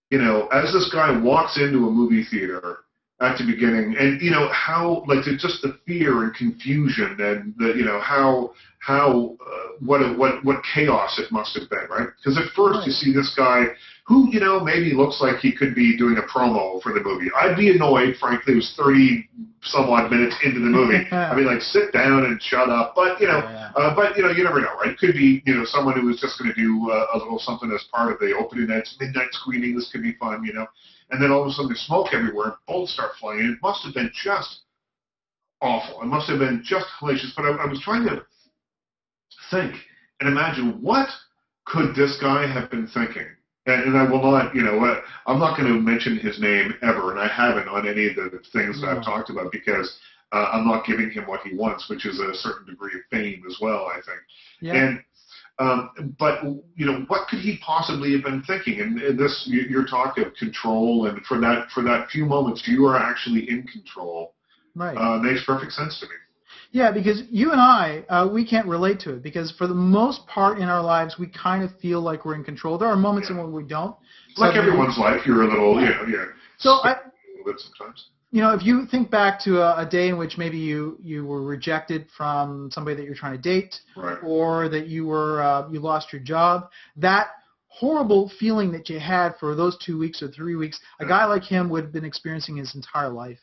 you 0.10 0.18
know, 0.18 0.48
as 0.48 0.72
this 0.72 0.90
guy 0.92 1.18
walks 1.20 1.58
into 1.58 1.88
a 1.88 1.92
movie 1.92 2.24
theater, 2.24 2.80
at 3.20 3.38
the 3.38 3.46
beginning, 3.46 3.96
and 3.98 4.22
you 4.22 4.30
know 4.30 4.48
how 4.52 5.04
like 5.08 5.26
the, 5.26 5.36
just 5.38 5.62
the 5.64 5.78
fear 5.88 6.24
and 6.24 6.36
confusion, 6.36 7.18
and 7.20 7.54
the 7.58 7.74
you 7.76 7.84
know 7.84 8.00
how 8.00 8.54
how 8.80 9.36
uh, 9.42 9.74
what 9.80 10.02
a, 10.02 10.14
what 10.14 10.46
what 10.46 10.58
chaos 10.74 11.18
it 11.20 11.32
must 11.32 11.58
have 11.58 11.68
been, 11.70 11.88
right? 11.90 12.10
Because 12.18 12.38
at 12.38 12.46
first 12.56 12.86
you 12.86 12.92
see 12.92 13.12
this 13.12 13.34
guy 13.36 13.66
who 14.06 14.30
you 14.32 14.40
know 14.40 14.60
maybe 14.60 14.94
looks 14.94 15.20
like 15.20 15.38
he 15.40 15.52
could 15.52 15.74
be 15.74 15.98
doing 15.98 16.18
a 16.18 16.22
promo 16.22 16.80
for 16.82 16.94
the 16.94 17.02
movie. 17.02 17.28
I'd 17.36 17.58
be 17.58 17.72
annoyed, 17.72 18.16
frankly. 18.20 18.54
It 18.54 18.58
was 18.58 18.74
thirty 18.78 19.28
some 19.64 19.90
odd 19.90 20.12
minutes 20.12 20.36
into 20.46 20.60
the 20.60 20.70
movie. 20.70 21.02
I'd 21.12 21.36
be 21.36 21.42
like, 21.42 21.62
sit 21.62 21.92
down 21.92 22.24
and 22.24 22.40
shut 22.42 22.70
up. 22.70 22.94
But 22.96 23.20
you 23.20 23.28
know, 23.28 23.40
Yeah. 23.40 23.72
uh, 23.76 23.96
but 23.96 24.16
you 24.16 24.24
know, 24.24 24.30
you 24.30 24.44
never 24.44 24.62
know, 24.62 24.76
right? 24.78 24.92
It 24.92 25.00
could 25.00 25.14
be 25.14 25.42
you 25.48 25.56
know 25.56 25.66
someone 25.66 26.00
who 26.00 26.06
was 26.06 26.22
just 26.22 26.38
going 26.38 26.54
to 26.54 26.56
do 26.56 26.92
uh, 26.92 27.08
a 27.16 27.18
little 27.18 27.40
something 27.40 27.72
as 27.74 27.84
part 27.92 28.12
of 28.14 28.20
the 28.20 28.34
opening 28.38 28.68
night 28.68 28.88
midnight 29.00 29.34
screening. 29.34 29.76
This 29.76 29.90
could 29.92 30.04
be 30.04 30.14
fun, 30.14 30.44
you 30.46 30.54
know. 30.54 30.68
And 31.10 31.22
then 31.22 31.32
all 31.32 31.44
of 31.44 31.48
a 31.48 31.52
sudden 31.52 31.70
there's 31.70 31.82
smoke 31.82 32.08
everywhere, 32.14 32.48
and 32.48 32.56
bullets 32.68 32.94
start 32.94 33.12
flying. 33.20 33.40
It 33.40 33.62
must 33.62 33.84
have 33.86 33.94
been 33.94 34.12
just 34.14 34.62
awful. 35.62 36.02
It 36.02 36.06
must 36.06 36.30
have 36.30 36.40
been 36.40 36.62
just 36.64 36.86
hellacious. 37.00 37.36
But 37.36 37.46
I, 37.46 37.50
I 37.50 37.66
was 37.66 37.82
trying 37.82 38.06
to 38.08 38.26
think 39.50 39.76
and 40.20 40.30
imagine 40.30 40.82
what 40.82 41.10
could 41.66 41.96
this 41.96 42.18
guy 42.20 42.48
have 42.48 42.70
been 42.72 42.88
thinking. 42.88 43.28
And, 43.66 43.84
and 43.84 43.98
I 43.98 44.10
will 44.10 44.22
not, 44.22 44.56
you 44.56 44.62
know, 44.62 44.84
uh, 44.84 45.02
I'm 45.26 45.40
not 45.40 45.58
going 45.58 45.72
to 45.72 45.80
mention 45.80 46.18
his 46.18 46.40
name 46.40 46.74
ever, 46.82 47.12
and 47.12 47.20
I 47.20 47.28
haven't 47.28 47.68
on 47.68 47.88
any 47.88 48.08
of 48.08 48.16
the 48.16 48.42
things 48.54 48.82
that 48.82 48.88
I've 48.88 49.04
talked 49.04 49.30
about 49.30 49.52
because 49.52 50.00
uh, 50.32 50.50
I'm 50.54 50.66
not 50.66 50.86
giving 50.86 51.12
him 51.12 51.26
what 51.28 51.42
he 51.42 51.56
wants, 51.56 51.90
which 51.90 52.06
is 52.06 52.20
a 52.20 52.34
certain 52.34 52.66
degree 52.66 52.94
of 52.96 53.02
fame 53.12 53.44
as 53.48 53.58
well, 53.62 53.86
I 53.86 53.96
think. 53.96 54.22
Yeah. 54.62 54.74
And 54.74 55.04
um, 55.60 56.16
but 56.20 56.44
you 56.76 56.86
know, 56.86 57.04
what 57.08 57.28
could 57.28 57.40
he 57.40 57.58
possibly 57.66 58.12
have 58.14 58.24
been 58.24 58.44
thinking? 58.44 58.80
And, 58.82 59.00
and 59.02 59.18
this, 59.20 59.44
you- 59.48 59.62
your 59.70 59.86
talk 59.86 60.18
of 60.18 60.34
control, 60.36 61.08
and 61.08 61.24
for 61.26 61.40
that 61.40 61.68
for 61.74 61.82
that 61.84 62.10
few 62.10 62.26
moments, 62.26 62.64
you 62.68 62.86
are 62.86 62.98
actually 62.98 63.50
in 63.50 63.64
control. 63.64 64.34
right. 64.76 64.96
Uh, 64.98 65.18
makes 65.20 65.44
perfect 65.46 65.72
sense 65.74 66.00
to 66.00 66.06
me. 66.06 66.12
Yeah, 66.72 66.92
because 66.92 67.24
you 67.30 67.52
and 67.54 67.62
I, 67.62 68.04
uh, 68.10 68.28
we 68.28 68.46
can't 68.46 68.68
relate 68.68 69.00
to 69.02 69.14
it 69.14 69.24
because 69.24 69.52
for 69.58 69.68
the 69.68 69.74
most 69.74 70.28
part 70.28 70.60
in 70.60 70.66
our 70.70 70.82
lives, 70.84 71.18
we 71.18 71.28
kind 71.28 71.64
of 71.64 71.72
feel 71.80 72.02
like 72.02 72.26
we're 72.26 72.36
in 72.36 72.44
control. 72.44 72.78
There 72.78 72.90
are 72.90 72.96
moments 72.96 73.30
in 73.30 73.38
when 73.38 73.52
we 73.54 73.64
don't. 73.64 73.96
Like 74.36 74.54
Suddenly- 74.54 74.68
everyone's 74.74 74.98
life, 74.98 75.22
you're 75.26 75.44
a 75.44 75.48
little, 75.48 75.82
yeah, 75.82 75.90
know, 75.90 76.06
yeah. 76.08 76.26
So 76.60 76.72
I, 76.84 76.92
a 76.92 76.96
little 77.38 77.52
bit 77.54 77.60
sometimes. 77.62 78.10
You 78.32 78.42
know, 78.42 78.54
if 78.54 78.64
you 78.64 78.86
think 78.86 79.10
back 79.10 79.40
to 79.42 79.62
a, 79.62 79.86
a 79.86 79.86
day 79.90 80.10
in 80.10 80.18
which 80.18 80.38
maybe 80.38 80.58
you 80.58 80.98
you 81.02 81.26
were 81.26 81.44
rejected 81.44 82.08
from 82.16 82.70
somebody 82.72 82.96
that 82.98 83.06
you're 83.06 83.16
trying 83.16 83.36
to 83.36 83.42
date, 83.42 83.80
Right. 83.96 84.18
or 84.24 84.70
that 84.70 84.88
you 84.88 85.06
were 85.06 85.42
uh, 85.42 85.70
you 85.70 85.80
lost 85.80 86.12
your 86.12 86.22
job, 86.22 86.70
that 86.98 87.28
horrible 87.68 88.32
feeling 88.40 88.72
that 88.72 88.90
you 88.90 89.00
had 89.00 89.38
for 89.40 89.56
those 89.56 89.78
two 89.78 89.98
weeks 89.98 90.22
or 90.22 90.28
three 90.30 90.56
weeks, 90.56 90.80
a 91.00 91.06
guy 91.06 91.26
like 91.26 91.44
him 91.44 91.70
would 91.70 91.84
have 91.84 91.94
been 91.94 92.06
experiencing 92.06 92.58
his 92.58 92.76
entire 92.76 93.10
life, 93.10 93.40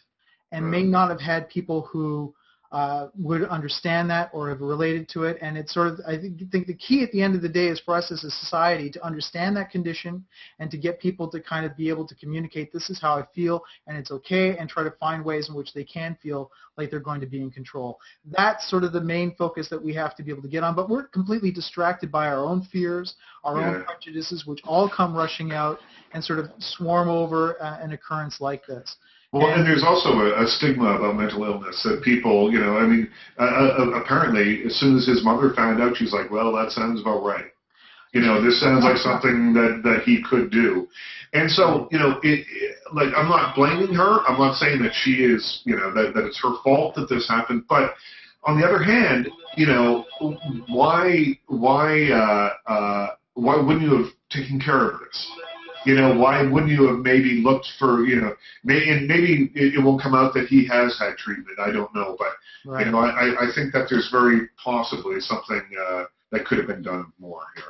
and 0.52 0.70
may 0.70 0.82
not 0.82 1.08
have 1.08 1.20
had 1.20 1.48
people 1.48 1.82
who 1.90 2.34
uh, 2.74 3.06
would 3.16 3.44
understand 3.44 4.10
that 4.10 4.28
or 4.32 4.48
have 4.48 4.60
related 4.60 5.08
to 5.08 5.22
it. 5.22 5.38
And 5.40 5.56
it's 5.56 5.72
sort 5.72 5.86
of 5.86 6.00
I 6.08 6.18
think, 6.18 6.50
think 6.50 6.66
the 6.66 6.74
key 6.74 7.04
at 7.04 7.12
the 7.12 7.22
end 7.22 7.36
of 7.36 7.40
the 7.40 7.48
day 7.48 7.68
is 7.68 7.78
for 7.78 7.94
us 7.94 8.10
as 8.10 8.24
a 8.24 8.30
society 8.30 8.90
to 8.90 9.06
understand 9.06 9.56
that 9.56 9.70
condition 9.70 10.24
and 10.58 10.72
to 10.72 10.76
get 10.76 10.98
people 10.98 11.30
to 11.30 11.40
kind 11.40 11.64
of 11.64 11.76
be 11.76 11.88
able 11.88 12.04
to 12.08 12.16
communicate 12.16 12.72
this 12.72 12.90
is 12.90 13.00
how 13.00 13.14
I 13.14 13.24
feel 13.32 13.62
and 13.86 13.96
it's 13.96 14.10
okay 14.10 14.58
and 14.58 14.68
try 14.68 14.82
to 14.82 14.90
find 14.98 15.24
ways 15.24 15.48
in 15.48 15.54
which 15.54 15.72
they 15.72 15.84
can 15.84 16.18
feel 16.20 16.50
like 16.76 16.90
they're 16.90 16.98
going 16.98 17.20
to 17.20 17.28
be 17.28 17.40
in 17.40 17.52
control. 17.52 18.00
That's 18.36 18.68
sort 18.68 18.82
of 18.82 18.92
the 18.92 19.00
main 19.00 19.36
focus 19.36 19.68
that 19.68 19.80
we 19.80 19.94
have 19.94 20.16
to 20.16 20.24
be 20.24 20.32
able 20.32 20.42
to 20.42 20.48
get 20.48 20.64
on. 20.64 20.74
But 20.74 20.90
we're 20.90 21.06
completely 21.06 21.52
distracted 21.52 22.10
by 22.10 22.26
our 22.26 22.44
own 22.44 22.62
fears, 22.72 23.14
our 23.44 23.60
Yeah. 23.60 23.68
own 23.68 23.84
prejudices, 23.84 24.46
which 24.46 24.58
all 24.64 24.88
come 24.88 25.14
rushing 25.14 25.52
out 25.52 25.78
and 26.12 26.24
sort 26.24 26.40
of 26.40 26.50
swarm 26.58 27.08
over 27.08 27.62
uh, 27.62 27.78
an 27.80 27.92
occurrence 27.92 28.40
like 28.40 28.66
this. 28.66 28.96
Well, 29.34 29.48
And- 29.48 29.66
there's 29.66 29.82
also 29.82 30.10
a, 30.20 30.44
a 30.44 30.46
stigma 30.46 30.94
about 30.94 31.16
mental 31.16 31.42
illness 31.42 31.82
that 31.82 32.02
people, 32.04 32.52
you 32.52 32.60
know, 32.60 32.78
I 32.78 32.86
mean, 32.86 33.10
uh, 33.36 33.42
uh, 33.42 33.90
apparently, 34.00 34.62
as 34.64 34.76
soon 34.76 34.96
as 34.96 35.08
his 35.08 35.24
mother 35.24 35.52
found 35.54 35.82
out, 35.82 35.96
she's 35.96 36.12
like, 36.12 36.30
well, 36.30 36.52
that 36.52 36.70
sounds 36.70 37.00
about 37.00 37.24
right. 37.24 37.46
You 38.12 38.20
know, 38.20 38.40
this 38.40 38.60
sounds 38.60 38.84
like 38.84 38.96
something 39.08 39.52
that, 39.54 39.80
that 39.82 40.02
he 40.04 40.22
could 40.22 40.52
do. 40.52 40.86
And 41.32 41.50
so, 41.50 41.88
you 41.90 41.98
know, 41.98 42.20
it, 42.22 42.46
it, 42.48 42.76
like, 42.92 43.08
I'm 43.16 43.28
not 43.28 43.56
blaming 43.56 43.92
her. 43.94 44.20
I'm 44.20 44.38
not 44.38 44.54
saying 44.54 44.80
that 44.84 44.92
she 44.94 45.24
is, 45.24 45.62
you 45.64 45.74
know, 45.74 45.92
that, 45.92 46.14
that 46.14 46.26
it's 46.26 46.40
her 46.40 46.54
fault 46.62 46.94
that 46.94 47.08
this 47.08 47.28
happened. 47.28 47.64
But 47.68 47.94
on 48.44 48.60
the 48.60 48.64
other 48.64 48.84
hand, 48.84 49.28
you 49.56 49.66
know, 49.66 50.04
why, 50.68 51.36
why, 51.48 52.08
uh, 52.12 52.70
uh, 52.72 53.06
why 53.34 53.56
wouldn't 53.56 53.82
you 53.82 53.96
have 53.96 54.12
taken 54.30 54.60
care 54.60 54.90
of 54.90 55.00
this? 55.00 55.30
You 55.84 55.94
know, 55.94 56.16
why 56.16 56.42
wouldn't 56.42 56.72
you 56.72 56.86
have 56.88 56.98
maybe 57.00 57.42
looked 57.42 57.66
for, 57.78 58.04
you 58.06 58.20
know, 58.20 58.34
may, 58.64 58.88
and 58.88 59.06
maybe 59.06 59.50
it, 59.54 59.74
it 59.74 59.78
will 59.82 59.98
come 59.98 60.14
out 60.14 60.32
that 60.34 60.46
he 60.46 60.66
has 60.66 60.98
had 60.98 61.16
treatment. 61.16 61.58
I 61.58 61.70
don't 61.70 61.94
know, 61.94 62.16
but 62.18 62.28
Right. 62.66 62.86
you 62.86 62.92
know, 62.92 62.98
I, 62.98 63.10
I- 63.10 63.48
I 63.48 63.52
think 63.54 63.72
that 63.74 63.88
there's 63.90 64.08
very 64.10 64.48
possibly 64.62 65.20
something 65.20 65.62
uh, 65.86 66.04
that 66.32 66.46
could 66.46 66.56
have 66.58 66.66
been 66.66 66.82
done 66.82 67.12
more 67.18 67.42
here. 67.56 67.64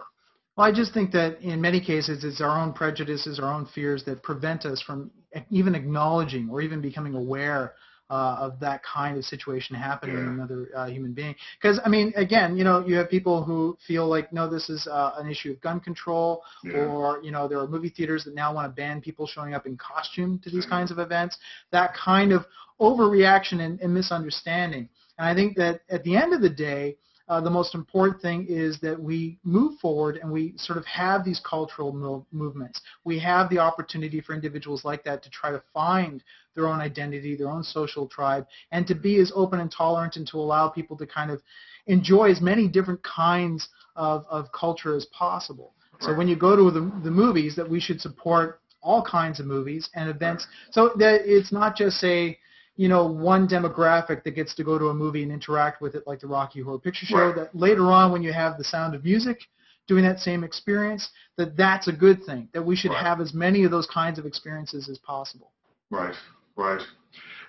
Well, 0.57 0.67
I 0.69 0.71
just 0.73 0.95
think 0.95 1.11
that 1.13 1.41
in 1.41 1.61
many 1.61 1.81
cases 1.81 2.23
it's 2.23 2.41
our 2.41 2.61
own 2.63 2.73
prejudices, 2.73 3.41
our 3.41 3.53
own 3.53 3.67
fears 3.75 4.05
that 4.05 4.23
prevent 4.23 4.65
us 4.65 4.81
from 4.81 5.11
even 5.51 5.75
acknowledging 5.75 6.49
or 6.49 6.61
even 6.61 6.81
becoming 6.81 7.15
aware 7.15 7.73
uh, 8.11 8.37
of 8.39 8.61
that 8.61 8.83
kind 8.83 9.17
of 9.17 9.25
situation 9.25 9.75
happening 9.75 10.17
in 10.17 10.27
another 10.29 10.69
uh, 10.77 10.87
human 10.87 11.13
being. 11.13 11.35
Because 11.61 11.81
I 11.85 11.89
mean, 11.89 12.13
again, 12.17 12.57
you 12.57 12.65
know, 12.65 12.85
you 12.87 12.97
have 12.97 13.09
people 13.09 13.43
who 13.43 13.77
feel 13.87 14.07
like, 14.07 14.33
no, 14.33 14.49
this 14.49 14.69
is 14.69 14.87
uh, 14.87 15.13
an 15.17 15.31
issue 15.31 15.53
of 15.53 15.61
gun 15.61 15.81
control, 15.81 16.43
Yeah. 16.63 16.79
or 16.79 17.21
you 17.23 17.31
know, 17.31 17.49
there 17.49 17.59
are 17.59 17.67
movie 17.67 17.89
theaters 17.89 18.25
that 18.25 18.35
now 18.35 18.55
want 18.55 18.67
to 18.69 18.75
ban 18.75 19.01
people 19.01 19.27
showing 19.27 19.55
up 19.55 19.67
in 19.67 19.77
costume 19.77 20.39
to 20.41 20.51
these 20.51 20.67
Mhm. 20.67 20.71
kinds 20.71 20.91
of 20.91 20.99
events. 20.99 21.39
That 21.71 21.95
kind 21.95 22.33
of 22.33 22.47
overreaction 22.81 23.61
and, 23.61 23.81
and 23.81 23.93
misunderstanding. 23.93 24.89
And 25.19 25.27
I 25.29 25.35
think 25.35 25.57
that 25.57 25.83
at 25.89 26.03
the 26.05 26.17
end 26.17 26.35
of 26.35 26.41
the 26.41 26.51
day, 26.51 26.97
uh, 27.29 27.41
the 27.41 27.51
most 27.51 27.75
important 27.75 28.21
thing 28.21 28.47
is 28.49 28.79
that 28.81 29.01
we 29.01 29.39
move 29.45 29.79
forward 29.81 30.19
and 30.19 30.31
we 30.31 30.53
sort 30.57 30.77
of 30.77 30.85
have 30.85 31.25
these 31.25 31.41
cultural 31.41 31.93
mo- 31.93 32.27
movements. 32.33 32.83
We 33.05 33.19
have 33.21 33.49
the 33.49 33.59
opportunity 33.59 34.21
for 34.21 34.35
individuals 34.35 34.85
like 34.85 35.05
that 35.05 35.23
to 35.23 35.31
try 35.31 35.51
to 35.51 35.63
find 35.73 36.23
their 36.55 36.69
own 36.69 36.81
identity, 36.81 37.35
their 37.35 37.49
own 37.49 37.63
social 37.63 38.07
tribe, 38.07 38.47
and 38.73 38.87
to 38.87 38.95
be 38.95 39.21
as 39.21 39.33
open 39.35 39.61
and 39.61 39.71
tolerant 39.71 40.17
and 40.17 40.27
to 40.29 40.37
allow 40.37 40.69
people 40.69 40.97
to 40.99 41.07
kind 41.07 41.31
of 41.31 41.43
enjoy 41.87 42.31
as 42.31 42.41
many 42.41 42.69
different 42.69 43.03
kinds 43.03 43.69
of, 43.97 44.27
of 44.29 44.53
culture 44.53 44.95
as 44.95 45.07
possible. 45.07 45.73
So 46.01 46.15
when 46.15 46.29
you 46.29 46.37
go 46.37 46.57
to 46.57 46.71
the, 46.71 46.81
the 47.03 47.11
movies, 47.11 47.57
that 47.57 47.69
we 47.69 47.81
should 47.81 48.01
support 48.01 48.61
all 48.83 49.03
kinds 49.03 49.41
of 49.41 49.47
movies 49.47 49.89
and 49.95 50.11
events. 50.11 50.47
So 50.71 50.91
that 50.99 51.23
it's 51.25 51.51
not 51.51 51.75
just 51.77 51.99
say, 51.99 52.39
you 52.77 52.89
know, 52.89 53.07
one 53.07 53.47
demographic 53.49 54.25
that 54.25 54.33
gets 54.33 54.55
to 54.57 54.65
go 54.65 54.79
to 54.79 54.89
a 54.89 54.95
movie 54.95 55.23
and 55.23 55.31
interact 55.31 55.81
with 55.81 55.95
it 55.95 56.07
like 56.07 56.21
the 56.21 56.27
Rocky 56.27 56.61
Horror 56.61 56.79
Picture 56.79 57.07
Show. 57.07 57.17
Right. 57.29 57.35
That 57.37 57.55
later 57.55 57.91
on, 57.93 58.11
when 58.13 58.23
you 58.23 58.33
have 58.33 58.59
the 58.59 58.65
Sound 58.65 58.95
of 58.95 59.05
Music 59.05 59.39
doing 59.87 60.03
that 60.05 60.19
same 60.19 60.43
experience, 60.45 61.11
that 61.37 61.57
that's 61.57 61.89
a 61.89 61.93
good 61.93 62.25
thing. 62.25 62.49
That 62.53 62.63
we 62.65 62.75
should 62.75 62.91
Right. 62.91 63.05
have 63.05 63.21
as 63.21 63.33
many 63.35 63.65
of 63.65 63.71
those 63.71 63.87
kinds 63.87 64.19
of 64.19 64.27
experiences 64.27 64.89
as 64.89 64.99
possible. 64.99 65.53
Right, 65.91 66.15
right. 66.57 66.81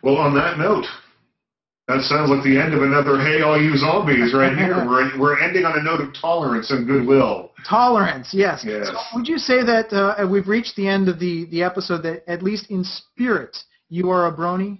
Well, 0.03 0.17
on 0.17 0.35
that 0.35 0.57
note, 0.59 0.85
that 1.87 2.01
sounds 2.01 2.29
like 2.29 2.43
the 2.43 2.59
end 2.59 2.73
of 2.73 2.81
another 2.83 3.17
"Hey, 3.19 3.41
all 3.41 3.59
you 3.61 3.77
zombies!" 3.77 4.33
right 4.33 4.55
here. 4.63 4.75
we're 4.85 5.17
we're 5.19 5.39
ending 5.39 5.65
on 5.65 5.79
a 5.79 5.83
note 5.83 6.01
of 6.01 6.13
tolerance 6.13 6.69
and 6.71 6.85
goodwill. 6.85 7.51
Tolerance, 7.67 8.33
yes. 8.33 8.63
Yes. 8.65 8.87
So 8.87 8.97
would 9.15 9.27
you 9.27 9.37
say 9.37 9.63
that 9.63 9.91
uh, 9.93 10.27
we've 10.27 10.47
reached 10.47 10.75
the 10.75 10.87
end 10.87 11.09
of 11.09 11.17
the, 11.19 11.45
the 11.45 11.63
episode 11.63 12.03
that 12.03 12.23
at 12.29 12.43
least 12.43 12.69
in 12.69 12.83
spirit 12.83 13.57
you 13.89 14.09
are 14.11 14.27
a 14.27 14.31
brony? 14.35 14.79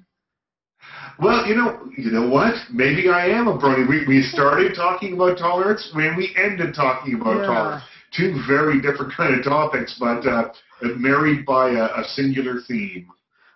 Well, 1.20 1.46
you 1.48 1.56
know, 1.56 1.80
you 1.98 2.12
know 2.12 2.28
what? 2.28 2.56
Maybe 2.74 3.08
I 3.10 3.28
am 3.28 3.48
a 3.48 3.58
brony. 3.58 3.88
We 3.88 4.06
we 4.08 4.22
started 4.22 4.76
talking 4.76 5.14
about 5.14 5.38
tolerance 5.38 5.90
when 5.94 6.16
we 6.18 6.36
ended 6.36 6.74
talking 6.76 7.16
about 7.16 7.38
Yeah. 7.38 7.46
tolerance. 7.46 7.84
Two 8.12 8.42
very 8.48 8.82
different 8.82 9.14
kind 9.14 9.36
of 9.36 9.44
topics, 9.44 9.96
but 10.00 10.26
uh, 10.28 10.50
married 10.98 11.46
by 11.46 11.70
a, 11.72 11.84
a 11.86 12.04
singular 12.16 12.62
theme. 12.68 13.08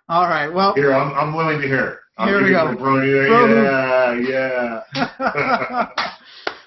All 0.09 0.23
right. 0.27 0.47
Well, 0.51 0.73
Here, 0.73 0.93
I'm 0.93 1.13
I'm 1.13 1.33
willing 1.35 1.61
to 1.61 1.67
hear. 1.67 1.99
I'm 2.17 2.27
Here 2.27 2.43
we 2.43 2.49
go. 2.51 2.75
brony. 2.75 3.29
Brony. 3.29 4.29
Yeah, 4.29 4.81
yeah. 4.89 5.87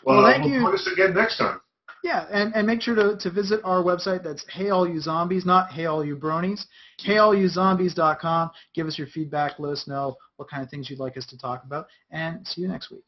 Well, 0.05 0.17
well, 0.23 0.33
thank 0.33 0.45
we'll 0.45 0.53
you. 0.55 0.65
put 0.65 0.75
us 0.75 0.89
again 0.93 1.15
next 1.15 1.39
time. 1.39 1.61
Yeah, 2.03 2.27
and, 2.33 2.53
and 2.57 2.67
make 2.67 2.83
sure 2.83 2.97
to, 2.97 3.17
to 3.19 3.31
visit 3.31 3.61
our 3.63 3.81
website. 3.85 4.25
That's 4.25 4.45
Hey 4.51 4.71
All 4.71 4.89
You 4.89 4.99
Zombies, 5.01 5.47
not 5.47 5.71
Hey 5.71 5.87
All 5.87 6.05
You 6.05 6.17
Bronies. 6.17 6.65
HeyAllYouZombies.com. 7.07 8.51
Give 8.75 8.87
us 8.89 8.99
your 8.99 9.07
feedback. 9.07 9.59
Let 9.61 9.73
us 9.73 9.87
know 9.87 10.17
what 10.37 10.49
kind 10.49 10.63
of 10.63 10.71
things 10.71 10.89
you'd 10.91 10.99
like 10.99 11.17
us 11.17 11.27
to 11.27 11.39
talk 11.39 11.65
about. 11.65 11.87
And 12.11 12.47
see 12.47 12.63
you 12.63 12.69
next 12.69 12.91
week. 12.91 13.05